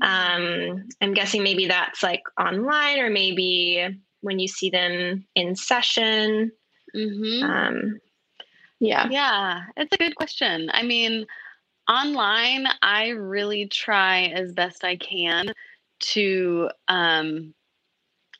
Um, 0.00 0.88
I'm 1.00 1.14
guessing 1.14 1.42
maybe 1.42 1.66
that's 1.66 2.02
like 2.02 2.22
online 2.38 3.00
or 3.00 3.10
maybe 3.10 4.00
when 4.20 4.38
you 4.38 4.48
see 4.48 4.70
them 4.70 5.26
in 5.34 5.56
session. 5.56 6.52
Mm-hmm. 6.94 7.44
Um, 7.44 7.98
yeah. 8.80 9.08
Yeah, 9.10 9.62
it's 9.76 9.92
a 9.92 9.98
good 9.98 10.14
question. 10.14 10.70
I 10.72 10.82
mean, 10.82 11.26
online, 11.88 12.66
I 12.82 13.08
really 13.08 13.66
try 13.66 14.26
as 14.26 14.52
best 14.52 14.84
I 14.84 14.96
can 14.96 15.52
to, 16.00 16.70
um, 16.86 17.54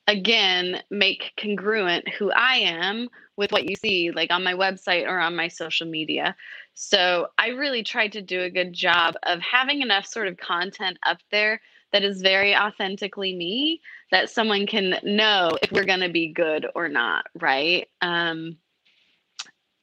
again, 0.08 0.82
make 0.90 1.32
congruent 1.38 2.08
who 2.08 2.32
I 2.32 2.56
am 2.56 3.08
with 3.36 3.52
what 3.52 3.68
you 3.68 3.76
see, 3.76 4.10
like 4.10 4.32
on 4.32 4.42
my 4.42 4.54
website 4.54 5.06
or 5.06 5.20
on 5.20 5.36
my 5.36 5.48
social 5.48 5.86
media. 5.86 6.34
So 6.74 7.28
I 7.36 7.48
really 7.48 7.84
tried 7.84 8.12
to 8.12 8.22
do 8.22 8.40
a 8.40 8.50
good 8.50 8.72
job 8.72 9.14
of 9.24 9.40
having 9.40 9.82
enough 9.82 10.06
sort 10.06 10.26
of 10.26 10.38
content 10.38 10.98
up 11.04 11.18
there 11.30 11.60
that 11.92 12.02
is 12.02 12.22
very 12.22 12.56
authentically 12.56 13.34
me 13.34 13.80
that 14.10 14.30
someone 14.30 14.66
can 14.66 14.98
know 15.02 15.56
if 15.62 15.70
we're 15.70 15.84
going 15.84 16.00
to 16.00 16.08
be 16.08 16.32
good 16.32 16.66
or 16.74 16.88
not, 16.88 17.26
right? 17.38 17.86
Um, 18.00 18.56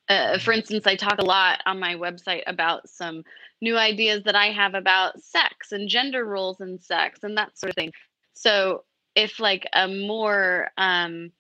uh, 0.09 0.39
for 0.39 0.51
instance, 0.51 0.87
I 0.87 0.95
talk 0.95 1.19
a 1.19 1.25
lot 1.25 1.61
on 1.65 1.79
my 1.79 1.95
website 1.95 2.43
about 2.47 2.89
some 2.89 3.23
new 3.61 3.77
ideas 3.77 4.23
that 4.23 4.35
I 4.35 4.47
have 4.47 4.73
about 4.73 5.21
sex 5.21 5.71
and 5.71 5.87
gender 5.87 6.25
roles 6.25 6.61
in 6.61 6.79
sex 6.79 7.19
and 7.23 7.37
that 7.37 7.57
sort 7.57 7.71
of 7.71 7.75
thing. 7.75 7.91
So, 8.33 8.83
if 9.15 9.39
like 9.39 9.67
a 9.73 9.87
more 9.87 10.69
um, 10.77 11.31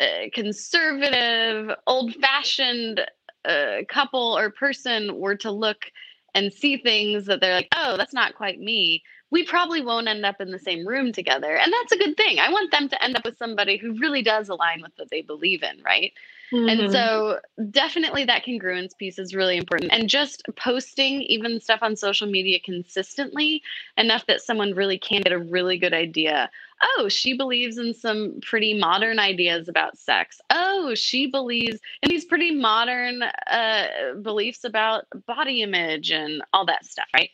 uh, 0.00 0.28
conservative, 0.32 1.70
old 1.86 2.14
fashioned 2.14 3.00
a 3.46 3.84
couple 3.88 4.36
or 4.36 4.50
person 4.50 5.18
were 5.18 5.36
to 5.36 5.50
look 5.50 5.86
and 6.34 6.52
see 6.52 6.76
things 6.76 7.26
that 7.26 7.40
they're 7.40 7.54
like, 7.54 7.68
oh, 7.76 7.96
that's 7.96 8.14
not 8.14 8.34
quite 8.34 8.60
me, 8.60 9.02
we 9.30 9.44
probably 9.44 9.82
won't 9.82 10.08
end 10.08 10.26
up 10.26 10.40
in 10.40 10.50
the 10.50 10.58
same 10.58 10.86
room 10.86 11.12
together. 11.12 11.56
And 11.56 11.72
that's 11.72 11.92
a 11.92 11.98
good 11.98 12.16
thing. 12.16 12.38
I 12.38 12.50
want 12.50 12.70
them 12.70 12.88
to 12.88 13.02
end 13.02 13.16
up 13.16 13.24
with 13.24 13.38
somebody 13.38 13.76
who 13.76 13.98
really 13.98 14.22
does 14.22 14.48
align 14.48 14.82
with 14.82 14.92
what 14.96 15.10
they 15.10 15.22
believe 15.22 15.62
in, 15.62 15.82
right? 15.84 16.12
Mm-hmm. 16.52 16.68
And 16.68 16.92
so, 16.92 17.38
definitely 17.70 18.24
that 18.24 18.44
congruence 18.44 18.96
piece 18.96 19.20
is 19.20 19.36
really 19.36 19.56
important. 19.56 19.92
And 19.92 20.08
just 20.08 20.42
posting 20.56 21.22
even 21.22 21.60
stuff 21.60 21.78
on 21.80 21.94
social 21.94 22.28
media 22.28 22.58
consistently 22.58 23.62
enough 23.96 24.26
that 24.26 24.40
someone 24.40 24.74
really 24.74 24.98
can 24.98 25.22
get 25.22 25.32
a 25.32 25.38
really 25.38 25.78
good 25.78 25.94
idea. 25.94 26.50
Oh, 26.82 27.08
she 27.08 27.36
believes 27.36 27.76
in 27.78 27.92
some 27.92 28.40
pretty 28.40 28.78
modern 28.78 29.18
ideas 29.18 29.68
about 29.68 29.98
sex. 29.98 30.40
Oh, 30.50 30.94
she 30.94 31.26
believes 31.26 31.78
in 32.02 32.08
these 32.08 32.24
pretty 32.24 32.54
modern 32.54 33.22
uh, 33.22 33.86
beliefs 34.22 34.64
about 34.64 35.04
body 35.26 35.62
image 35.62 36.10
and 36.10 36.42
all 36.52 36.64
that 36.66 36.86
stuff, 36.86 37.06
right? 37.14 37.30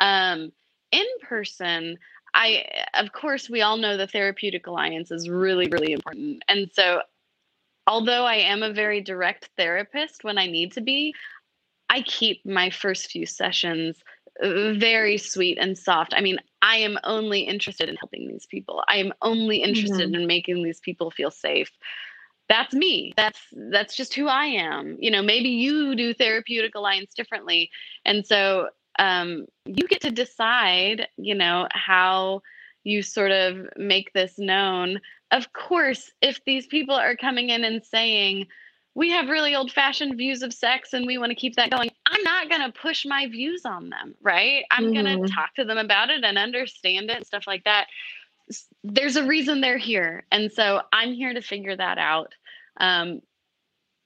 Um, 0.00 0.52
in 0.92 1.06
person, 1.22 1.98
I, 2.34 2.64
of 2.94 3.12
course, 3.12 3.50
we 3.50 3.62
all 3.62 3.76
know 3.76 3.96
the 3.96 4.06
therapeutic 4.06 4.66
alliance 4.66 5.10
is 5.10 5.28
really, 5.28 5.68
really 5.68 5.92
important. 5.92 6.42
And 6.48 6.70
so 6.72 7.02
although 7.86 8.24
I 8.24 8.36
am 8.36 8.62
a 8.62 8.72
very 8.72 9.00
direct 9.00 9.50
therapist 9.56 10.22
when 10.22 10.38
I 10.38 10.46
need 10.46 10.72
to 10.72 10.80
be, 10.80 11.14
I 11.88 12.02
keep 12.02 12.44
my 12.44 12.70
first 12.70 13.10
few 13.10 13.26
sessions 13.26 14.02
very 14.40 15.18
sweet 15.18 15.58
and 15.58 15.76
soft. 15.76 16.12
I 16.14 16.20
mean, 16.20 16.38
I 16.62 16.76
am 16.76 16.98
only 17.04 17.40
interested 17.40 17.88
in 17.88 17.96
helping 17.96 18.28
these 18.28 18.46
people. 18.46 18.82
I 18.88 18.96
am 18.96 19.12
only 19.22 19.62
interested 19.62 20.08
mm-hmm. 20.08 20.22
in 20.22 20.26
making 20.26 20.62
these 20.62 20.80
people 20.80 21.10
feel 21.10 21.30
safe. 21.30 21.70
That's 22.48 22.74
me. 22.74 23.12
That's 23.16 23.40
that's 23.70 23.96
just 23.96 24.14
who 24.14 24.28
I 24.28 24.44
am. 24.46 24.96
You 25.00 25.10
know, 25.10 25.22
maybe 25.22 25.48
you 25.48 25.96
do 25.96 26.14
therapeutic 26.14 26.74
alliance 26.74 27.12
differently. 27.14 27.70
And 28.04 28.24
so 28.24 28.68
um, 28.98 29.46
you 29.64 29.86
get 29.88 30.02
to 30.02 30.10
decide, 30.10 31.08
you 31.16 31.34
know, 31.34 31.66
how 31.72 32.42
you 32.84 33.02
sort 33.02 33.32
of 33.32 33.66
make 33.76 34.12
this 34.12 34.38
known. 34.38 35.00
Of 35.32 35.52
course, 35.52 36.12
if 36.22 36.40
these 36.44 36.66
people 36.68 36.94
are 36.94 37.16
coming 37.16 37.50
in 37.50 37.64
and 37.64 37.84
saying, 37.84 38.46
we 38.96 39.10
have 39.10 39.28
really 39.28 39.54
old 39.54 39.70
fashioned 39.70 40.16
views 40.16 40.42
of 40.42 40.54
sex 40.54 40.94
and 40.94 41.06
we 41.06 41.18
want 41.18 41.28
to 41.28 41.36
keep 41.36 41.54
that 41.56 41.70
going. 41.70 41.90
I'm 42.06 42.22
not 42.22 42.48
going 42.48 42.62
to 42.62 42.72
push 42.72 43.04
my 43.04 43.26
views 43.26 43.66
on 43.66 43.90
them, 43.90 44.14
right? 44.22 44.64
I'm 44.70 44.84
mm-hmm. 44.84 45.04
going 45.04 45.22
to 45.22 45.32
talk 45.32 45.54
to 45.56 45.66
them 45.66 45.76
about 45.76 46.08
it 46.08 46.24
and 46.24 46.38
understand 46.38 47.10
it 47.10 47.18
and 47.18 47.26
stuff 47.26 47.44
like 47.46 47.64
that. 47.64 47.88
There's 48.82 49.16
a 49.16 49.26
reason 49.26 49.60
they're 49.60 49.76
here. 49.76 50.24
And 50.32 50.50
so 50.50 50.80
I'm 50.94 51.12
here 51.12 51.34
to 51.34 51.42
figure 51.42 51.76
that 51.76 51.98
out. 51.98 52.34
Um, 52.78 53.20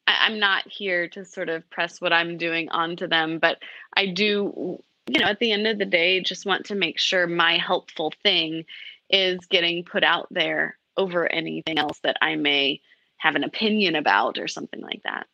I, 0.08 0.26
I'm 0.26 0.40
not 0.40 0.66
here 0.66 1.08
to 1.10 1.24
sort 1.24 1.50
of 1.50 1.70
press 1.70 2.00
what 2.00 2.12
I'm 2.12 2.36
doing 2.36 2.68
onto 2.70 3.06
them, 3.06 3.38
but 3.38 3.58
I 3.96 4.06
do, 4.06 4.82
you 5.06 5.20
know, 5.20 5.26
at 5.26 5.38
the 5.38 5.52
end 5.52 5.68
of 5.68 5.78
the 5.78 5.84
day, 5.84 6.20
just 6.20 6.46
want 6.46 6.66
to 6.66 6.74
make 6.74 6.98
sure 6.98 7.28
my 7.28 7.58
helpful 7.58 8.12
thing 8.24 8.64
is 9.08 9.38
getting 9.46 9.84
put 9.84 10.02
out 10.02 10.26
there 10.32 10.78
over 10.96 11.32
anything 11.32 11.78
else 11.78 12.00
that 12.00 12.16
I 12.20 12.34
may 12.34 12.80
have 13.20 13.36
an 13.36 13.44
opinion 13.44 13.94
about 13.94 14.38
or 14.38 14.48
something 14.48 14.80
like 14.80 15.02
that. 15.04 15.26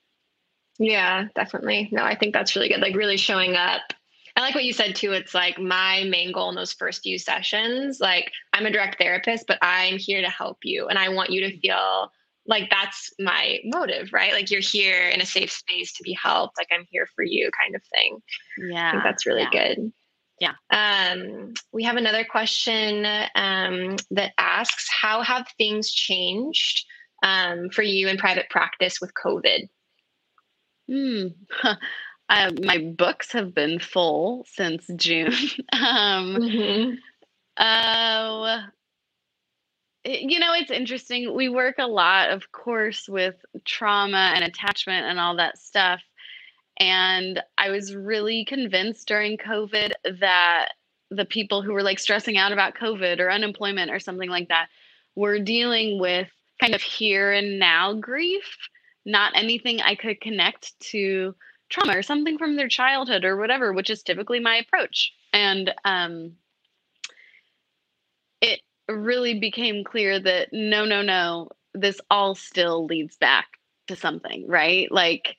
Yeah, 0.79 1.27
definitely. 1.35 1.89
No, 1.93 2.05
I 2.05 2.17
think 2.17 2.35
that's 2.35 2.55
really 2.55 2.69
good. 2.69 2.81
Like 2.81 2.97
really 2.97 3.17
showing 3.17 3.55
up. 3.55 3.83
I 4.37 4.43
like 4.43 4.55
what 4.55 4.65
you 4.65 4.75
said 4.75 4.95
too. 4.95 5.13
It's 5.13 5.35
like 5.35 5.59
my 5.59 6.05
main 6.05 6.31
goal 6.33 6.51
in 6.51 6.57
those 6.57 6.75
first 6.75 7.03
few 7.03 7.19
sessions, 7.19 8.01
like 8.01 8.31
I'm 8.53 8.67
a 8.67 8.71
direct 8.71 8.99
therapist, 8.99 9.47
but 9.47 9.59
I'm 9.63 9.97
here 9.97 10.21
to 10.21 10.29
help 10.29 10.59
you. 10.63 10.89
And 10.89 10.99
I 10.99 11.09
want 11.09 11.31
you 11.31 11.41
to 11.41 11.59
feel 11.61 12.11
like 12.47 12.69
that's 12.69 13.13
my 13.19 13.59
motive, 13.65 14.13
right? 14.13 14.33
Like 14.33 14.51
you're 14.51 14.61
here 14.61 15.09
in 15.09 15.23
a 15.23 15.27
safe 15.27 15.51
space 15.51 15.95
to 15.95 16.03
be 16.03 16.13
helped. 16.23 16.59
Like 16.59 16.69
I'm 16.71 16.85
here 16.91 17.09
for 17.15 17.25
you 17.25 17.51
kind 17.59 17.75
of 17.75 17.83
thing. 17.95 18.19
Yeah. 18.71 18.89
I 18.89 18.91
think 18.91 19.05
that's 19.05 19.27
really 19.27 19.49
yeah. 19.51 19.75
good. 19.75 19.93
Yeah. 20.39 20.53
Um, 20.71 21.55
we 21.73 21.85
have 21.85 21.97
another 21.97 22.25
question 22.25 23.07
um, 23.35 23.97
that 24.11 24.33
asks 24.37 24.87
How 24.91 25.23
have 25.23 25.49
things 25.57 25.91
changed 25.91 26.85
um, 27.23 27.71
for 27.71 27.83
you 27.83 28.09
in 28.09 28.17
private 28.19 28.49
practice 28.51 29.01
with 29.01 29.13
COVID? 29.15 29.69
Hmm. 30.89 31.27
Uh, 32.29 32.51
my 32.63 32.79
books 32.79 33.33
have 33.33 33.55
been 33.55 33.79
full 33.79 34.45
since 34.49 34.85
June. 34.97 35.29
um, 35.73 36.37
mm-hmm. 36.37 36.95
uh, 37.57 38.63
you 40.05 40.39
know, 40.39 40.53
it's 40.55 40.71
interesting. 40.71 41.35
We 41.35 41.49
work 41.49 41.77
a 41.79 41.87
lot, 41.87 42.31
of 42.31 42.51
course, 42.53 43.09
with 43.09 43.37
trauma 43.65 44.33
and 44.35 44.45
attachment 44.45 45.07
and 45.07 45.19
all 45.19 45.37
that 45.37 45.59
stuff. 45.59 46.01
And 46.79 47.43
I 47.57 47.71
was 47.71 47.95
really 47.95 48.45
convinced 48.45 49.09
during 49.09 49.39
COVID 49.39 49.93
that 50.21 50.71
the 51.11 51.25
people 51.25 51.63
who 51.63 51.73
were 51.73 51.83
like 51.83 51.99
stressing 51.99 52.37
out 52.37 52.53
about 52.53 52.75
COVID 52.75 53.21
or 53.21 53.31
unemployment 53.31 53.91
or 53.91 54.01
something 54.01 54.29
like 54.29 54.49
that 54.49 54.69
were 55.15 55.39
dealing 55.39 56.01
with 56.01 56.29
kind 56.61 56.75
of 56.75 56.83
here 56.83 57.33
and 57.33 57.59
now 57.59 57.93
grief, 57.93 58.57
not 59.05 59.33
anything 59.35 59.81
I 59.81 59.95
could 59.95 60.21
connect 60.21 60.79
to 60.91 61.35
trauma 61.69 61.99
or 61.99 62.03
something 62.03 62.39
from 62.39 62.57
their 62.57 62.69
childhood 62.69 63.25
or 63.25 63.37
whatever, 63.37 63.73
which 63.73 63.91
is 63.91 64.03
typically 64.03 64.41
my 64.41 64.57
approach. 64.57 65.13
And 65.33 65.73
um, 65.85 66.33
it 68.41 68.61
really 68.89 69.39
became 69.39 69.85
clear 69.85 70.19
that 70.19 70.49
no, 70.53 70.85
no, 70.85 71.03
no, 71.03 71.51
this 71.75 72.01
all 72.11 72.35
still 72.35 72.87
leads 72.87 73.17
back 73.17 73.47
to 73.89 73.97
something, 73.97 74.47
right? 74.49 74.91
Like, 74.91 75.37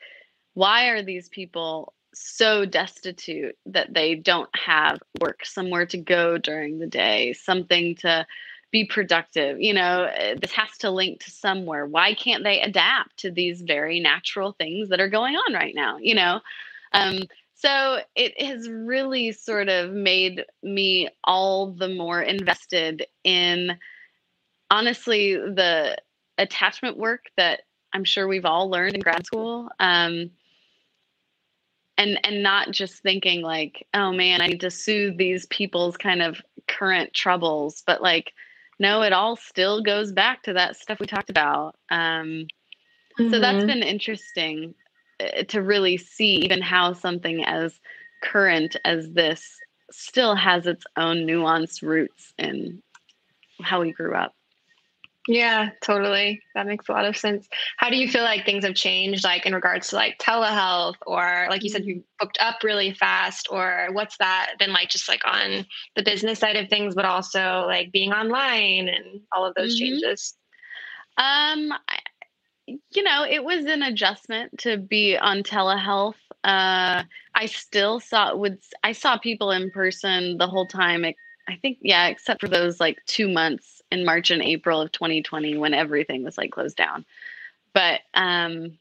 why 0.53 0.87
are 0.89 1.03
these 1.03 1.29
people 1.29 1.93
so 2.13 2.65
destitute 2.65 3.55
that 3.67 3.93
they 3.93 4.15
don't 4.15 4.49
have 4.55 4.99
work, 5.21 5.45
somewhere 5.45 5.85
to 5.87 5.97
go 5.97 6.37
during 6.37 6.79
the 6.79 6.87
day, 6.87 7.33
something 7.33 7.95
to 7.95 8.25
be 8.71 8.85
productive 8.85 9.59
you 9.61 9.73
know 9.73 10.09
eh, 10.13 10.35
this 10.41 10.51
has 10.51 10.77
to 10.79 10.89
link 10.89 11.23
to 11.23 11.31
somewhere. 11.31 11.85
Why 11.85 12.13
can't 12.13 12.43
they 12.43 12.61
adapt 12.61 13.17
to 13.17 13.31
these 13.31 13.61
very 13.61 13.99
natural 13.99 14.51
things 14.53 14.89
that 14.89 14.99
are 14.99 15.09
going 15.09 15.35
on 15.35 15.53
right 15.53 15.75
now 15.75 15.97
you 15.97 16.15
know? 16.15 16.41
Um, 16.93 17.19
so 17.59 17.99
it 18.15 18.39
has 18.39 18.69
really 18.69 19.31
sort 19.31 19.67
of 19.67 19.91
made 19.91 20.45
me 20.61 21.09
all 21.23 21.71
the 21.71 21.89
more 21.89 22.21
invested 22.21 23.07
in 23.23 23.77
honestly 24.69 25.35
the 25.35 25.97
attachment 26.37 26.97
work 26.97 27.25
that 27.35 27.61
i'm 27.93 28.03
sure 28.03 28.27
we've 28.27 28.45
all 28.45 28.69
learned 28.69 28.95
in 28.95 29.01
grad 29.01 29.25
school 29.25 29.69
um, 29.79 30.29
and 31.97 32.19
and 32.23 32.43
not 32.43 32.71
just 32.71 33.01
thinking 33.01 33.41
like 33.41 33.87
oh 33.93 34.11
man 34.11 34.41
i 34.41 34.47
need 34.47 34.61
to 34.61 34.71
soothe 34.71 35.17
these 35.17 35.47
people's 35.47 35.97
kind 35.97 36.21
of 36.21 36.41
current 36.67 37.13
troubles 37.13 37.83
but 37.87 38.01
like 38.01 38.33
no, 38.79 39.01
it 39.01 39.13
all 39.13 39.35
still 39.35 39.81
goes 39.81 40.11
back 40.11 40.43
to 40.43 40.53
that 40.53 40.75
stuff 40.75 40.99
we 40.99 41.07
talked 41.07 41.29
about. 41.29 41.75
Um, 41.89 42.47
mm-hmm. 43.19 43.29
So 43.31 43.39
that's 43.39 43.57
mm-hmm. 43.57 43.67
been 43.67 43.83
interesting 43.83 44.75
uh, 45.19 45.43
to 45.43 45.61
really 45.61 45.97
see 45.97 46.35
even 46.37 46.61
how 46.61 46.93
something 46.93 47.43
as 47.43 47.79
current 48.21 48.75
as 48.85 49.09
this 49.11 49.57
still 49.91 50.35
has 50.35 50.67
its 50.67 50.85
own 50.95 51.25
nuanced 51.25 51.81
roots 51.81 52.33
in 52.37 52.81
how 53.61 53.81
we 53.81 53.91
grew 53.91 54.13
up. 54.13 54.35
Yeah, 55.27 55.71
totally. 55.81 56.41
That 56.55 56.67
makes 56.67 56.87
a 56.87 56.93
lot 56.93 57.05
of 57.05 57.17
sense. 57.17 57.47
How 57.75 57.89
do 57.89 57.97
you 57.97 58.07
feel 58.09 58.23
like 58.23 58.45
things 58.45 58.63
have 58.63 58.75
changed, 58.75 59.25
like 59.25 59.45
in 59.45 59.53
regards 59.53 59.89
to 59.89 59.97
like 59.97 60.17
telehealth, 60.19 60.95
or 61.05 61.47
like 61.49 61.63
you 61.63 61.69
said, 61.69 61.85
you 61.85 62.03
booked 62.17 62.37
up 62.39 62.63
really 62.63 62.93
fast, 62.93 63.49
or 63.51 63.89
what's 63.91 64.17
that 64.17 64.53
been 64.57 64.71
like, 64.71 64.89
just 64.89 65.09
like 65.09 65.25
on 65.25 65.65
the 65.97 66.03
business 66.03 66.39
side 66.39 66.55
of 66.55 66.69
things, 66.69 66.95
but 66.95 67.03
also 67.03 67.65
like 67.67 67.91
being 67.91 68.13
online 68.13 68.87
and 68.87 69.19
all 69.33 69.45
of 69.45 69.53
those 69.55 69.75
mm-hmm. 69.75 69.99
changes? 69.99 70.35
Um, 71.17 71.73
you 72.65 73.03
know, 73.03 73.25
it 73.29 73.43
was 73.43 73.65
an 73.65 73.83
adjustment 73.83 74.57
to 74.59 74.77
be 74.77 75.17
on 75.17 75.43
telehealth. 75.43 76.15
Uh, 76.45 77.03
I 77.35 77.45
still 77.47 77.99
saw 77.99 78.33
would 78.33 78.59
I 78.83 78.93
saw 78.93 79.17
people 79.17 79.51
in 79.51 79.71
person 79.71 80.37
the 80.37 80.47
whole 80.47 80.67
time. 80.67 81.03
I 81.03 81.55
think 81.61 81.79
yeah, 81.81 82.07
except 82.07 82.39
for 82.39 82.47
those 82.47 82.79
like 82.79 82.97
two 83.07 83.27
months 83.27 83.76
in 83.91 84.05
March 84.05 84.31
and 84.31 84.41
April 84.41 84.81
of 84.81 84.91
2020 84.91 85.57
when 85.57 85.73
everything 85.73 86.23
was 86.23 86.37
like 86.37 86.51
closed 86.51 86.77
down. 86.77 87.05
But 87.73 88.01
um, 88.13 88.77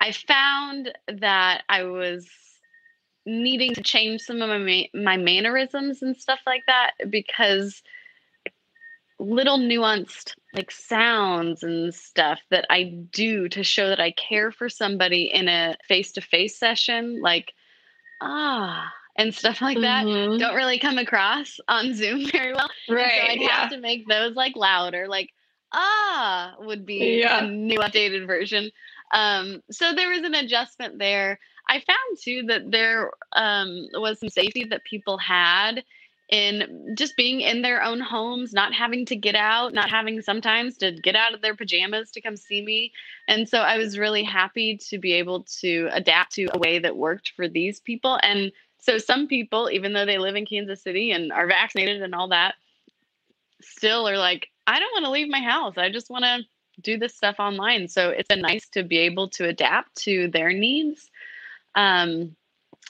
I 0.00 0.12
found 0.12 0.92
that 1.08 1.62
I 1.68 1.84
was 1.84 2.28
needing 3.26 3.74
to 3.74 3.82
change 3.82 4.22
some 4.22 4.40
of 4.40 4.48
my 4.48 4.88
my 4.94 5.16
mannerisms 5.16 6.02
and 6.02 6.16
stuff 6.16 6.40
like 6.46 6.64
that 6.66 6.92
because 7.10 7.82
little 9.20 9.58
nuanced 9.58 10.34
like 10.54 10.70
sounds 10.70 11.62
and 11.62 11.94
stuff 11.94 12.40
that 12.50 12.64
I 12.70 12.84
do 13.10 13.48
to 13.50 13.62
show 13.62 13.88
that 13.88 14.00
I 14.00 14.12
care 14.12 14.52
for 14.52 14.68
somebody 14.68 15.24
in 15.24 15.48
a 15.48 15.76
face-to-face 15.88 16.56
session 16.56 17.20
like 17.20 17.52
ah 18.20 18.90
and 19.18 19.34
stuff 19.34 19.60
like 19.60 19.80
that 19.80 20.06
mm-hmm. 20.06 20.38
don't 20.38 20.54
really 20.54 20.78
come 20.78 20.96
across 20.96 21.58
on 21.68 21.92
Zoom 21.94 22.30
very 22.30 22.54
well. 22.54 22.70
Right. 22.88 23.20
so 23.26 23.32
I'd 23.32 23.40
yeah. 23.40 23.48
have 23.50 23.70
to 23.72 23.80
make 23.80 24.08
those 24.08 24.34
like 24.34 24.56
louder, 24.56 25.06
like 25.08 25.30
ah 25.72 26.54
would 26.60 26.86
be 26.86 27.20
yeah. 27.20 27.44
a 27.44 27.46
new 27.46 27.80
updated 27.80 28.26
version. 28.26 28.70
Um, 29.12 29.62
so 29.70 29.94
there 29.94 30.10
was 30.10 30.22
an 30.22 30.34
adjustment 30.34 30.98
there. 30.98 31.38
I 31.68 31.80
found 31.80 32.18
too 32.22 32.44
that 32.44 32.70
there 32.70 33.10
um, 33.32 33.88
was 33.94 34.20
some 34.20 34.30
safety 34.30 34.64
that 34.64 34.84
people 34.84 35.18
had 35.18 35.84
in 36.30 36.94
just 36.96 37.16
being 37.16 37.40
in 37.40 37.62
their 37.62 37.82
own 37.82 38.00
homes, 38.00 38.52
not 38.52 38.74
having 38.74 39.06
to 39.06 39.16
get 39.16 39.34
out, 39.34 39.72
not 39.72 39.88
having 39.88 40.20
sometimes 40.20 40.76
to 40.76 40.92
get 40.92 41.16
out 41.16 41.32
of 41.32 41.40
their 41.40 41.56
pajamas 41.56 42.10
to 42.10 42.20
come 42.20 42.36
see 42.36 42.62
me. 42.62 42.92
And 43.28 43.48
so 43.48 43.60
I 43.60 43.78
was 43.78 43.98
really 43.98 44.22
happy 44.22 44.78
to 44.88 44.98
be 44.98 45.14
able 45.14 45.44
to 45.60 45.88
adapt 45.92 46.34
to 46.34 46.48
a 46.52 46.58
way 46.58 46.78
that 46.80 46.96
worked 46.96 47.32
for 47.34 47.48
these 47.48 47.80
people. 47.80 48.18
And 48.22 48.52
so 48.88 48.96
some 48.96 49.26
people, 49.26 49.68
even 49.70 49.92
though 49.92 50.06
they 50.06 50.16
live 50.16 50.34
in 50.34 50.46
Kansas 50.46 50.80
City 50.80 51.10
and 51.10 51.30
are 51.30 51.46
vaccinated 51.46 52.00
and 52.00 52.14
all 52.14 52.28
that, 52.28 52.54
still 53.60 54.08
are 54.08 54.16
like, 54.16 54.48
I 54.66 54.80
don't 54.80 54.92
want 54.92 55.04
to 55.04 55.10
leave 55.10 55.28
my 55.28 55.42
house. 55.42 55.74
I 55.76 55.90
just 55.90 56.08
want 56.08 56.24
to 56.24 56.40
do 56.80 56.96
this 56.96 57.14
stuff 57.14 57.36
online. 57.38 57.88
So 57.88 58.08
it's 58.08 58.28
been 58.28 58.40
nice 58.40 58.66
to 58.70 58.82
be 58.82 58.96
able 58.98 59.28
to 59.30 59.46
adapt 59.46 59.94
to 60.04 60.28
their 60.28 60.54
needs. 60.54 61.10
Um, 61.74 62.34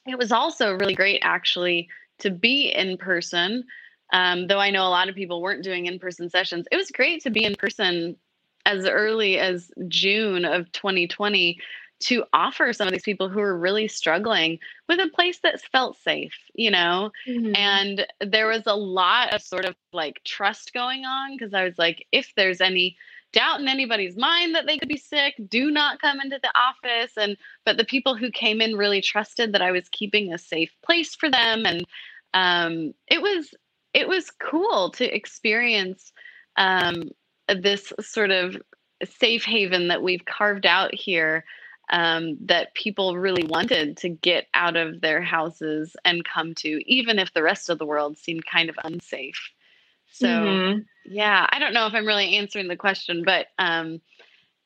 it 0.07 0.16
was 0.16 0.30
also 0.30 0.74
really 0.74 0.94
great 0.94 1.18
actually 1.24 1.88
to 2.20 2.30
be 2.30 2.68
in 2.68 2.96
person. 2.96 3.64
Um, 4.12 4.46
though 4.46 4.61
I 4.61 4.70
know 4.70 4.86
a 4.86 4.90
lot 4.90 5.09
of 5.09 5.16
people 5.16 5.42
weren't 5.42 5.64
doing 5.64 5.86
in 5.86 5.99
person 5.99 6.30
sessions, 6.30 6.68
it 6.70 6.76
was 6.76 6.92
great 6.92 7.24
to 7.24 7.30
be 7.30 7.44
in 7.44 7.57
person 7.57 8.16
as 8.64 8.86
early 8.86 9.40
as 9.40 9.72
June 9.88 10.44
of 10.44 10.70
2020 10.70 11.59
to 12.01 12.24
offer 12.32 12.72
some 12.72 12.86
of 12.86 12.92
these 12.92 13.03
people 13.03 13.28
who 13.28 13.40
are 13.40 13.59
really 13.59 13.88
struggling 13.88 14.59
with 14.88 15.01
a 15.01 15.09
place 15.09 15.40
that 15.42 15.61
felt 15.72 15.99
safe, 15.99 16.34
you 16.55 16.70
know? 16.70 17.11
Mm-hmm. 17.26 17.57
And 17.57 18.07
there 18.20 18.46
was 18.46 18.62
a 18.66 18.76
lot 18.76 19.32
of 19.32 19.42
sort 19.42 19.64
of 19.64 19.74
like 19.92 20.20
trust 20.24 20.72
going 20.72 21.05
on 21.05 21.36
because 21.36 21.55
I 21.55 21.64
was 21.64 21.78
like, 21.78 22.07
if 22.12 22.32
there's 22.36 22.61
any 22.61 22.96
doubt 23.32 23.61
in 23.61 23.68
anybody's 23.68 24.16
mind 24.16 24.55
that 24.55 24.66
they 24.66 24.78
could 24.78 24.88
be 24.88 24.96
sick, 24.96 25.34
do 25.49 25.70
not 25.70 26.01
come 26.01 26.20
into 26.20 26.38
the 26.42 26.53
office. 26.57 27.12
And 27.16 27.36
but 27.64 27.76
the 27.76 27.84
people 27.84 28.16
who 28.16 28.30
came 28.30 28.61
in 28.61 28.76
really 28.76 29.01
trusted 29.01 29.53
that 29.53 29.62
I 29.62 29.72
was 29.72 29.88
keeping 29.90 30.32
a 30.32 30.38
safe 30.38 30.70
place 30.84 31.14
for 31.14 31.30
them. 31.30 31.66
And 31.66 31.84
um, 32.32 32.94
it 33.09 33.20
was 33.20 33.55
it 33.92 34.09
was 34.09 34.30
cool 34.30 34.90
to 34.90 35.14
experience 35.14 36.12
um, 36.57 37.11
this 37.49 37.92
sort 38.01 38.30
of 38.30 38.57
safe 39.05 39.44
haven 39.44 39.88
that 39.88 40.03
we've 40.03 40.24
carved 40.24 40.66
out 40.66 40.94
here 40.94 41.44
um, 41.91 42.36
that 42.47 42.74
people 42.74 43.16
really 43.16 43.45
wanted 43.45 43.97
to 43.99 44.09
get 44.09 44.47
out 44.55 44.76
of 44.76 45.01
their 45.01 45.22
houses 45.22 45.97
and 46.05 46.24
come 46.24 46.55
to, 46.57 46.80
even 46.86 47.18
if 47.18 47.32
the 47.32 47.43
rest 47.43 47.70
of 47.70 47.78
the 47.78 47.86
world 47.86 48.18
seemed 48.18 48.45
kind 48.47 48.68
of 48.68 48.76
unsafe. 48.84 49.51
So, 50.11 50.26
mm-hmm. 50.26 50.78
yeah, 51.05 51.47
I 51.51 51.59
don't 51.59 51.74
know 51.74 51.86
if 51.86 51.95
I'm 51.95 52.07
really 52.07 52.36
answering 52.36 52.68
the 52.68 52.76
question, 52.76 53.22
but 53.24 53.47
um, 53.59 54.01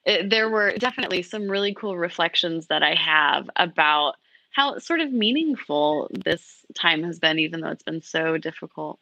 it, 0.05 0.31
there 0.31 0.49
were 0.49 0.77
definitely 0.79 1.23
some 1.23 1.51
really 1.51 1.75
cool 1.75 1.97
reflections 1.97 2.69
that 2.69 2.83
I 2.83 2.95
have 2.95 3.49
about 3.57 4.15
how 4.53 4.79
sort 4.79 5.01
of 5.01 5.13
meaningful 5.13 6.11
this 6.25 6.65
time 6.75 7.03
has 7.05 7.19
been, 7.19 7.39
even 7.39 7.61
though 7.61 7.71
it's 7.71 7.83
been 7.83 8.03
so 8.03 8.37
difficult. 8.39 8.99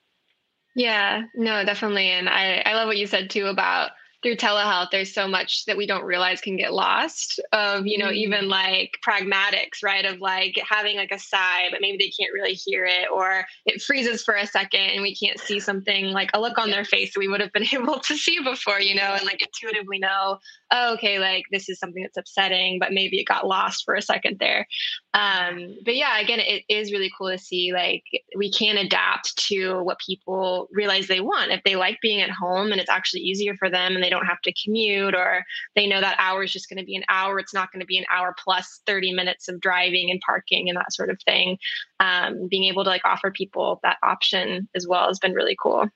Yeah, 0.74 1.24
no, 1.34 1.64
definitely. 1.64 2.08
And 2.08 2.28
I, 2.28 2.62
I 2.64 2.74
love 2.74 2.86
what 2.86 2.98
you 2.98 3.06
said 3.06 3.30
too 3.30 3.46
about 3.46 3.90
through 4.22 4.36
telehealth 4.36 4.90
there's 4.90 5.14
so 5.14 5.26
much 5.26 5.64
that 5.64 5.76
we 5.76 5.86
don't 5.86 6.04
realize 6.04 6.40
can 6.40 6.56
get 6.56 6.72
lost 6.72 7.40
of 7.52 7.86
you 7.86 7.98
know 7.98 8.08
mm. 8.08 8.14
even 8.14 8.48
like 8.48 8.98
pragmatics 9.06 9.82
right 9.82 10.04
of 10.04 10.20
like 10.20 10.60
having 10.68 10.96
like 10.96 11.12
a 11.12 11.18
sigh 11.18 11.68
but 11.70 11.80
maybe 11.80 11.96
they 11.98 12.10
can't 12.10 12.32
really 12.32 12.52
hear 12.52 12.84
it 12.84 13.06
or 13.12 13.44
it 13.66 13.80
freezes 13.80 14.22
for 14.22 14.34
a 14.34 14.46
second 14.46 14.80
and 14.80 15.02
we 15.02 15.14
can't 15.14 15.40
see 15.40 15.58
something 15.58 16.06
like 16.06 16.30
a 16.34 16.40
look 16.40 16.58
on 16.58 16.70
their 16.70 16.84
face 16.84 17.14
that 17.14 17.20
we 17.20 17.28
would 17.28 17.40
have 17.40 17.52
been 17.52 17.66
able 17.72 17.98
to 18.00 18.16
see 18.16 18.38
before 18.42 18.80
you 18.80 18.94
know 18.94 19.14
and 19.14 19.24
like 19.24 19.42
intuitively 19.42 19.98
know 19.98 20.38
oh, 20.70 20.94
okay 20.94 21.18
like 21.18 21.44
this 21.50 21.68
is 21.68 21.78
something 21.78 22.02
that's 22.02 22.16
upsetting 22.16 22.78
but 22.78 22.92
maybe 22.92 23.18
it 23.18 23.24
got 23.24 23.46
lost 23.46 23.84
for 23.84 23.94
a 23.94 24.02
second 24.02 24.38
there. 24.38 24.66
Um 25.14 25.76
but 25.84 25.96
yeah 25.96 26.18
again 26.18 26.40
it 26.40 26.64
is 26.68 26.92
really 26.92 27.10
cool 27.16 27.30
to 27.30 27.38
see 27.38 27.72
like 27.72 28.04
we 28.36 28.50
can 28.50 28.76
adapt 28.76 29.36
to 29.48 29.82
what 29.82 29.98
people 29.98 30.68
realize 30.72 31.06
they 31.06 31.20
want. 31.20 31.50
If 31.50 31.62
they 31.64 31.76
like 31.76 31.98
being 32.00 32.20
at 32.20 32.30
home 32.30 32.72
and 32.72 32.80
it's 32.80 32.90
actually 32.90 33.22
easier 33.22 33.54
for 33.56 33.70
them 33.70 33.94
and 33.94 34.02
they 34.02 34.09
don't 34.10 34.26
have 34.26 34.40
to 34.42 34.52
commute 34.52 35.14
or 35.14 35.44
they 35.74 35.86
know 35.86 36.00
that 36.00 36.16
hour 36.18 36.42
is 36.42 36.52
just 36.52 36.68
going 36.68 36.78
to 36.78 36.84
be 36.84 36.96
an 36.96 37.04
hour 37.08 37.38
it's 37.38 37.54
not 37.54 37.72
going 37.72 37.80
to 37.80 37.86
be 37.86 37.98
an 37.98 38.04
hour 38.10 38.34
plus 38.42 38.80
30 38.86 39.12
minutes 39.12 39.48
of 39.48 39.60
driving 39.60 40.10
and 40.10 40.20
parking 40.20 40.68
and 40.68 40.76
that 40.76 40.92
sort 40.92 41.10
of 41.10 41.20
thing. 41.22 41.58
Um, 41.98 42.48
being 42.48 42.64
able 42.64 42.84
to 42.84 42.90
like 42.90 43.04
offer 43.04 43.30
people 43.30 43.80
that 43.82 43.98
option 44.02 44.68
as 44.74 44.86
well 44.86 45.08
has 45.08 45.18
been 45.18 45.32
really 45.32 45.56
cool. 45.60 45.88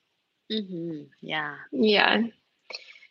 Mm-hmm. 0.53 1.05
yeah. 1.21 1.57
Yeah. 1.73 2.23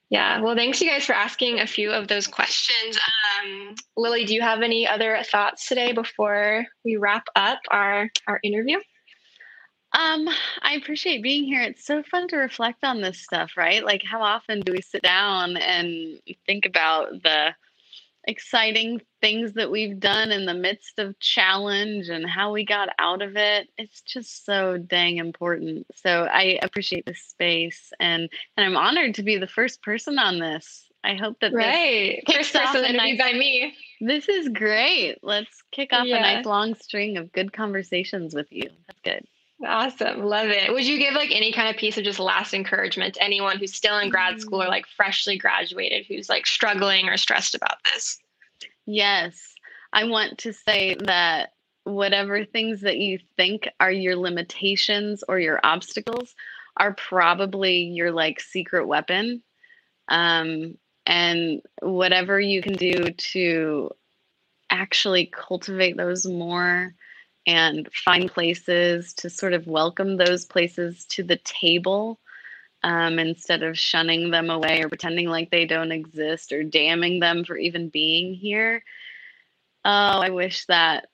Yeah 0.10 0.42
well 0.42 0.56
thanks 0.56 0.82
you 0.82 0.90
guys 0.90 1.06
for 1.06 1.14
asking 1.14 1.60
a 1.60 1.68
few 1.68 1.92
of 1.92 2.08
those 2.08 2.28
questions. 2.28 2.98
Um, 3.44 3.76
lily 3.98 4.26
do 4.26 4.34
you 4.34 4.42
have 4.42 4.62
any 4.62 4.88
other 4.88 5.20
thoughts 5.24 5.68
today 5.68 5.92
before 5.92 6.66
we 6.86 6.98
wrap 6.98 7.26
up 7.36 7.60
our 7.70 8.10
our 8.28 8.40
interview 8.44 8.78
um, 9.94 10.28
I 10.62 10.74
appreciate 10.76 11.22
being 11.22 11.44
here. 11.44 11.62
It's 11.62 11.86
so 11.86 12.02
fun 12.04 12.28
to 12.30 12.38
reflect 12.38 12.84
on 12.84 13.02
this 13.02 13.22
stuff, 13.22 13.52
right? 13.56 13.86
Like, 13.86 14.04
how 14.04 14.22
often 14.22 14.62
do 14.62 14.72
we 14.72 14.82
sit 14.82 15.04
down 15.04 15.56
and 15.58 16.20
think 16.48 16.66
about 16.66 17.12
the 17.24 17.54
exciting 18.26 19.02
things 19.22 19.54
that 19.54 19.70
we've 19.70 20.00
done 20.00 20.32
in 20.32 20.46
the 20.46 20.54
midst 20.54 20.98
of 20.98 21.20
challenge 21.20 22.08
and 22.08 22.28
how 22.28 22.52
we 22.52 22.66
got 22.66 22.90
out 22.98 23.22
of 23.22 23.38
it? 23.38 23.70
It's 23.78 24.02
just 24.02 24.46
so 24.46 24.78
dang 24.78 25.18
important. 25.18 25.86
So 25.96 26.24
I 26.24 26.58
appreciate 26.64 27.06
this 27.06 27.22
space, 27.22 27.92
and 28.00 28.30
and 28.58 28.66
I'm 28.66 28.78
honored 28.78 29.16
to 29.16 29.24
be 29.24 29.38
the 29.38 29.48
first 29.48 29.84
person 29.84 30.18
on 30.18 30.40
this. 30.40 30.88
I 31.04 31.16
hope 31.16 31.40
that 31.42 31.54
right 31.54 32.24
first 32.32 32.54
person 32.54 32.86
interviewed 32.86 33.20
nice, 33.20 33.32
by 33.32 33.38
me. 33.38 33.76
This 34.02 34.28
is 34.28 34.50
great. 34.50 35.20
Let's 35.22 35.62
kick 35.72 35.94
off 35.94 36.08
yeah. 36.08 36.18
a 36.18 36.22
nice 36.22 36.46
long 36.46 36.74
string 36.76 37.18
of 37.18 37.32
good 37.32 37.54
conversations 37.54 38.34
with 38.34 38.48
you. 38.50 38.70
That's 38.88 39.02
good. 39.04 39.28
Awesome. 39.66 40.24
Love 40.24 40.50
it. 40.50 40.72
Would 40.72 40.86
you 40.86 40.98
give 40.98 41.14
like 41.14 41.32
any 41.32 41.54
kind 41.54 41.70
of 41.70 41.78
piece 41.78 41.98
of 41.98 42.04
just 42.04 42.20
last 42.20 42.54
encouragement 42.54 43.16
to 43.16 43.24
anyone 43.24 43.58
who's 43.58 43.74
still 43.74 43.98
in 43.98 44.10
grad 44.10 44.42
school 44.42 44.62
or 44.62 44.66
mm. 44.66 44.70
like 44.70 44.86
freshly 44.88 45.38
graduated 45.38 46.06
who's 46.06 46.28
like 46.28 46.46
struggling 46.46 47.08
or 47.08 47.18
stressed 47.18 47.56
about 47.56 47.78
this? 47.86 48.20
Yes. 48.86 49.54
I 49.94 50.06
want 50.06 50.40
to 50.40 50.54
say 50.54 50.96
that 51.06 51.54
whatever 51.84 52.44
things 52.46 52.82
that 52.82 52.98
you 52.98 53.20
think 53.38 53.68
are 53.80 53.92
your 53.92 54.16
limitations 54.16 55.24
or 55.28 55.40
your 55.40 55.60
obstacles 55.64 56.36
are 56.76 56.94
probably 56.94 57.84
your 57.84 58.12
like 58.12 58.40
secret 58.40 58.88
weapon. 58.88 59.44
Um, 60.10 60.78
and 61.06 61.62
whatever 61.82 62.40
you 62.40 62.62
can 62.62 62.74
do 62.74 63.12
to 63.12 63.92
actually 64.70 65.28
cultivate 65.28 65.98
those 65.98 66.26
more 66.26 66.96
and 67.46 67.90
find 67.94 68.32
places 68.32 69.14
to 69.16 69.30
sort 69.30 69.54
of 69.54 69.68
welcome 69.68 70.18
those 70.18 70.46
places 70.46 71.06
to 71.06 71.24
the 71.24 71.38
table 71.38 72.20
um, 72.84 73.20
instead 73.20 73.64
of 73.64 73.78
shunning 73.78 74.30
them 74.32 74.50
away 74.50 74.82
or 74.82 74.90
pretending 74.90 75.28
like 75.28 75.50
they 75.50 75.66
don't 75.66 75.92
exist 75.92 76.52
or 76.52 76.64
damning 76.64 77.20
them 77.20 77.46
for 77.46 77.58
even 77.58 77.90
being 77.90 78.34
here. 78.34 78.84
Oh, 79.86 79.90
I 80.22 80.30
wish 80.30 80.66
that 80.68 81.08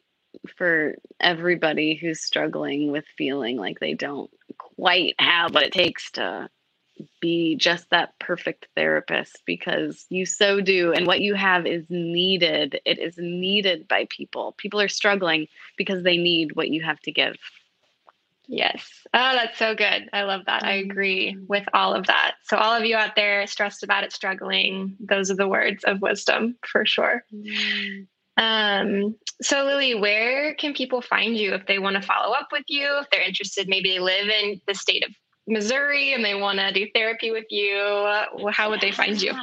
for 0.57 0.95
everybody 1.19 1.95
who's 1.95 2.21
struggling 2.21 2.91
with 2.91 3.05
feeling 3.17 3.57
like 3.57 3.79
they 3.79 3.93
don't 3.93 4.29
quite 4.57 5.15
have 5.19 5.53
what 5.53 5.63
it 5.63 5.73
takes 5.73 6.11
to 6.11 6.49
be 7.21 7.55
just 7.55 7.89
that 7.89 8.17
perfect 8.19 8.67
therapist 8.75 9.41
because 9.45 10.05
you 10.09 10.25
so 10.25 10.61
do. 10.61 10.93
And 10.93 11.07
what 11.07 11.21
you 11.21 11.35
have 11.35 11.65
is 11.65 11.85
needed. 11.89 12.79
It 12.85 12.99
is 12.99 13.15
needed 13.17 13.87
by 13.87 14.07
people. 14.09 14.53
People 14.57 14.81
are 14.81 14.89
struggling 14.89 15.47
because 15.77 16.03
they 16.03 16.17
need 16.17 16.55
what 16.55 16.69
you 16.69 16.83
have 16.83 16.99
to 17.01 17.11
give. 17.11 17.35
Yes. 18.51 18.89
Oh, 19.13 19.33
that's 19.33 19.59
so 19.59 19.75
good. 19.75 20.09
I 20.11 20.23
love 20.23 20.45
that. 20.47 20.63
I 20.63 20.73
agree 20.73 21.33
mm-hmm. 21.33 21.45
with 21.47 21.65
all 21.71 21.93
of 21.93 22.07
that. 22.07 22.33
So, 22.45 22.57
all 22.57 22.73
of 22.73 22.83
you 22.83 22.95
out 22.95 23.15
there 23.15 23.45
stressed 23.45 23.83
about 23.83 24.03
it, 24.03 24.11
struggling, 24.11 24.97
those 24.99 25.29
are 25.29 25.35
the 25.35 25.47
words 25.47 25.83
of 25.83 26.01
wisdom 26.01 26.57
for 26.65 26.83
sure. 26.83 27.23
Mm. 27.31 28.07
Um, 28.37 29.15
so, 29.39 29.65
Lily, 29.65 29.93
where 29.93 30.55
can 30.55 30.73
people 30.73 31.01
find 31.01 31.37
you 31.37 31.53
if 31.53 31.67
they 31.67 31.77
want 31.77 31.97
to 31.97 32.01
follow 32.01 32.33
up 32.33 32.47
with 32.51 32.63
you? 32.67 32.87
If 32.99 33.11
they're 33.11 33.21
interested, 33.21 33.67
maybe 33.67 33.91
they 33.91 33.99
live 33.99 34.27
in 34.29 34.59
the 34.65 34.73
state 34.73 35.05
of 35.05 35.13
Missouri 35.49 36.13
and 36.13 36.23
they 36.23 36.35
want 36.35 36.59
to 36.59 36.71
do 36.71 36.87
therapy 36.93 37.31
with 37.31 37.45
you, 37.49 37.77
how 38.51 38.69
would 38.69 38.81
they 38.81 38.91
find 38.91 39.21
you? 39.21 39.33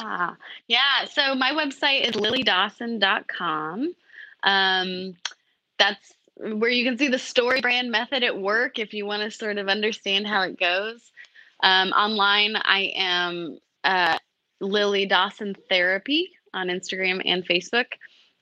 Yeah, 0.68 1.04
so 1.10 1.34
my 1.34 1.52
website 1.52 2.08
is 2.08 2.14
lilydawson.com. 2.14 3.94
Um, 4.42 5.16
that's 5.78 6.14
where 6.36 6.70
you 6.70 6.84
can 6.84 6.98
see 6.98 7.08
the 7.08 7.16
StoryBrand 7.16 7.88
method 7.88 8.22
at 8.22 8.38
work 8.38 8.78
if 8.78 8.94
you 8.94 9.06
want 9.06 9.22
to 9.22 9.30
sort 9.30 9.58
of 9.58 9.68
understand 9.68 10.26
how 10.26 10.42
it 10.42 10.58
goes. 10.58 11.10
Um, 11.62 11.90
online, 11.90 12.56
I 12.56 12.92
am 12.94 13.58
uh, 13.84 14.18
Lily 14.60 15.06
Dawson 15.06 15.54
Therapy 15.68 16.30
on 16.52 16.68
Instagram 16.68 17.22
and 17.24 17.46
Facebook. 17.46 17.86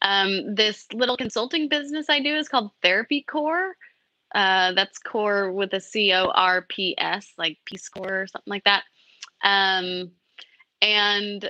Um, 0.02 0.54
this 0.54 0.86
little 0.92 1.16
consulting 1.16 1.68
business 1.68 2.10
I 2.10 2.20
do 2.20 2.36
is 2.36 2.48
called 2.48 2.70
Therapy 2.82 3.22
Corps. 3.22 3.74
Uh, 4.34 4.72
that's 4.72 4.98
corps 4.98 5.52
with 5.52 5.72
a 5.74 5.80
C 5.80 6.12
O 6.12 6.26
R 6.26 6.62
P 6.68 6.94
S, 6.98 7.32
like 7.38 7.58
Peace 7.64 7.88
Corps 7.88 8.22
or 8.22 8.26
something 8.26 8.50
like 8.50 8.64
that. 8.64 8.82
Um, 9.44 10.10
and 10.82 11.48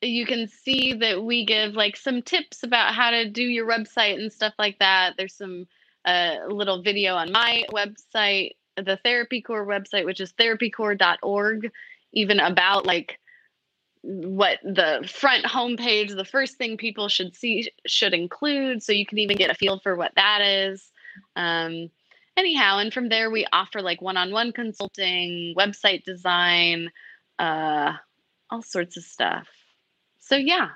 you 0.00 0.24
can 0.24 0.46
see 0.46 0.94
that 0.94 1.24
we 1.24 1.44
give 1.44 1.74
like 1.74 1.96
some 1.96 2.22
tips 2.22 2.62
about 2.62 2.94
how 2.94 3.10
to 3.10 3.28
do 3.28 3.42
your 3.42 3.68
website 3.68 4.14
and 4.14 4.32
stuff 4.32 4.54
like 4.58 4.78
that. 4.78 5.14
There's 5.16 5.34
some 5.34 5.66
uh, 6.04 6.36
little 6.48 6.82
video 6.82 7.14
on 7.14 7.32
my 7.32 7.64
website, 7.72 8.52
the 8.76 8.98
Therapy 9.02 9.42
Corps 9.42 9.66
website, 9.66 10.04
which 10.04 10.20
is 10.20 10.32
therapycorps.org, 10.34 11.70
even 12.12 12.38
about 12.38 12.86
like 12.86 13.18
what 14.02 14.60
the 14.62 15.08
front 15.12 15.44
homepage, 15.44 16.14
the 16.14 16.24
first 16.24 16.56
thing 16.56 16.76
people 16.76 17.08
should 17.08 17.34
see 17.34 17.68
should 17.86 18.14
include. 18.14 18.82
So 18.82 18.92
you 18.92 19.04
can 19.04 19.18
even 19.18 19.36
get 19.36 19.50
a 19.50 19.54
feel 19.54 19.80
for 19.80 19.96
what 19.96 20.12
that 20.14 20.40
is. 20.40 20.92
Um, 21.36 21.90
anyhow, 22.36 22.78
and 22.78 22.92
from 22.92 23.08
there 23.08 23.30
we 23.30 23.46
offer 23.52 23.82
like 23.82 24.02
one-on-one 24.02 24.52
consulting, 24.52 25.54
website 25.58 26.04
design, 26.04 26.90
uh, 27.38 27.92
all 28.50 28.62
sorts 28.62 28.96
of 28.96 29.04
stuff. 29.04 29.46
So 30.20 30.36
yeah. 30.36 30.68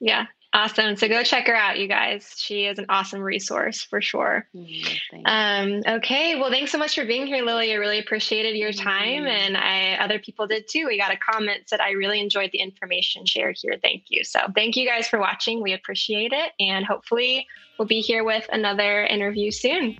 Yeah. 0.00 0.26
Awesome. 0.54 0.96
So 0.96 1.08
go 1.08 1.22
check 1.22 1.46
her 1.46 1.54
out, 1.54 1.78
you 1.78 1.88
guys. 1.88 2.34
She 2.36 2.66
is 2.66 2.78
an 2.78 2.84
awesome 2.90 3.20
resource 3.20 3.82
for 3.82 4.02
sure. 4.02 4.46
Mm, 4.54 5.00
um, 5.24 5.82
okay. 5.96 6.38
Well, 6.38 6.50
thanks 6.50 6.70
so 6.70 6.76
much 6.76 6.94
for 6.94 7.06
being 7.06 7.26
here, 7.26 7.42
Lily. 7.42 7.72
I 7.72 7.76
really 7.76 7.98
appreciated 7.98 8.54
your 8.56 8.72
time, 8.72 9.24
mm. 9.24 9.28
and 9.28 9.56
I 9.56 9.94
other 9.94 10.18
people 10.18 10.46
did 10.46 10.68
too. 10.68 10.86
We 10.86 10.98
got 10.98 11.10
a 11.10 11.16
comment 11.16 11.62
said 11.66 11.80
I 11.80 11.92
really 11.92 12.20
enjoyed 12.20 12.50
the 12.52 12.60
information 12.60 13.24
shared 13.24 13.56
here. 13.62 13.78
Thank 13.80 14.04
you. 14.08 14.24
So 14.24 14.40
thank 14.54 14.76
you 14.76 14.86
guys 14.86 15.08
for 15.08 15.18
watching. 15.18 15.62
We 15.62 15.72
appreciate 15.72 16.32
it, 16.32 16.52
and 16.60 16.84
hopefully 16.84 17.46
we'll 17.78 17.88
be 17.88 18.02
here 18.02 18.22
with 18.22 18.46
another 18.52 19.06
interview 19.06 19.50
soon. 19.50 19.96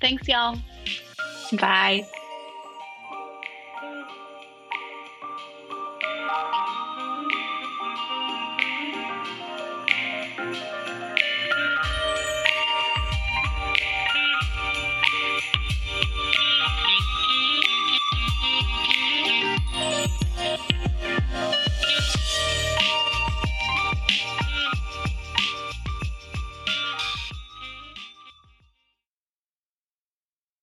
Thanks, 0.00 0.26
y'all. 0.26 0.58
Bye. 1.52 2.04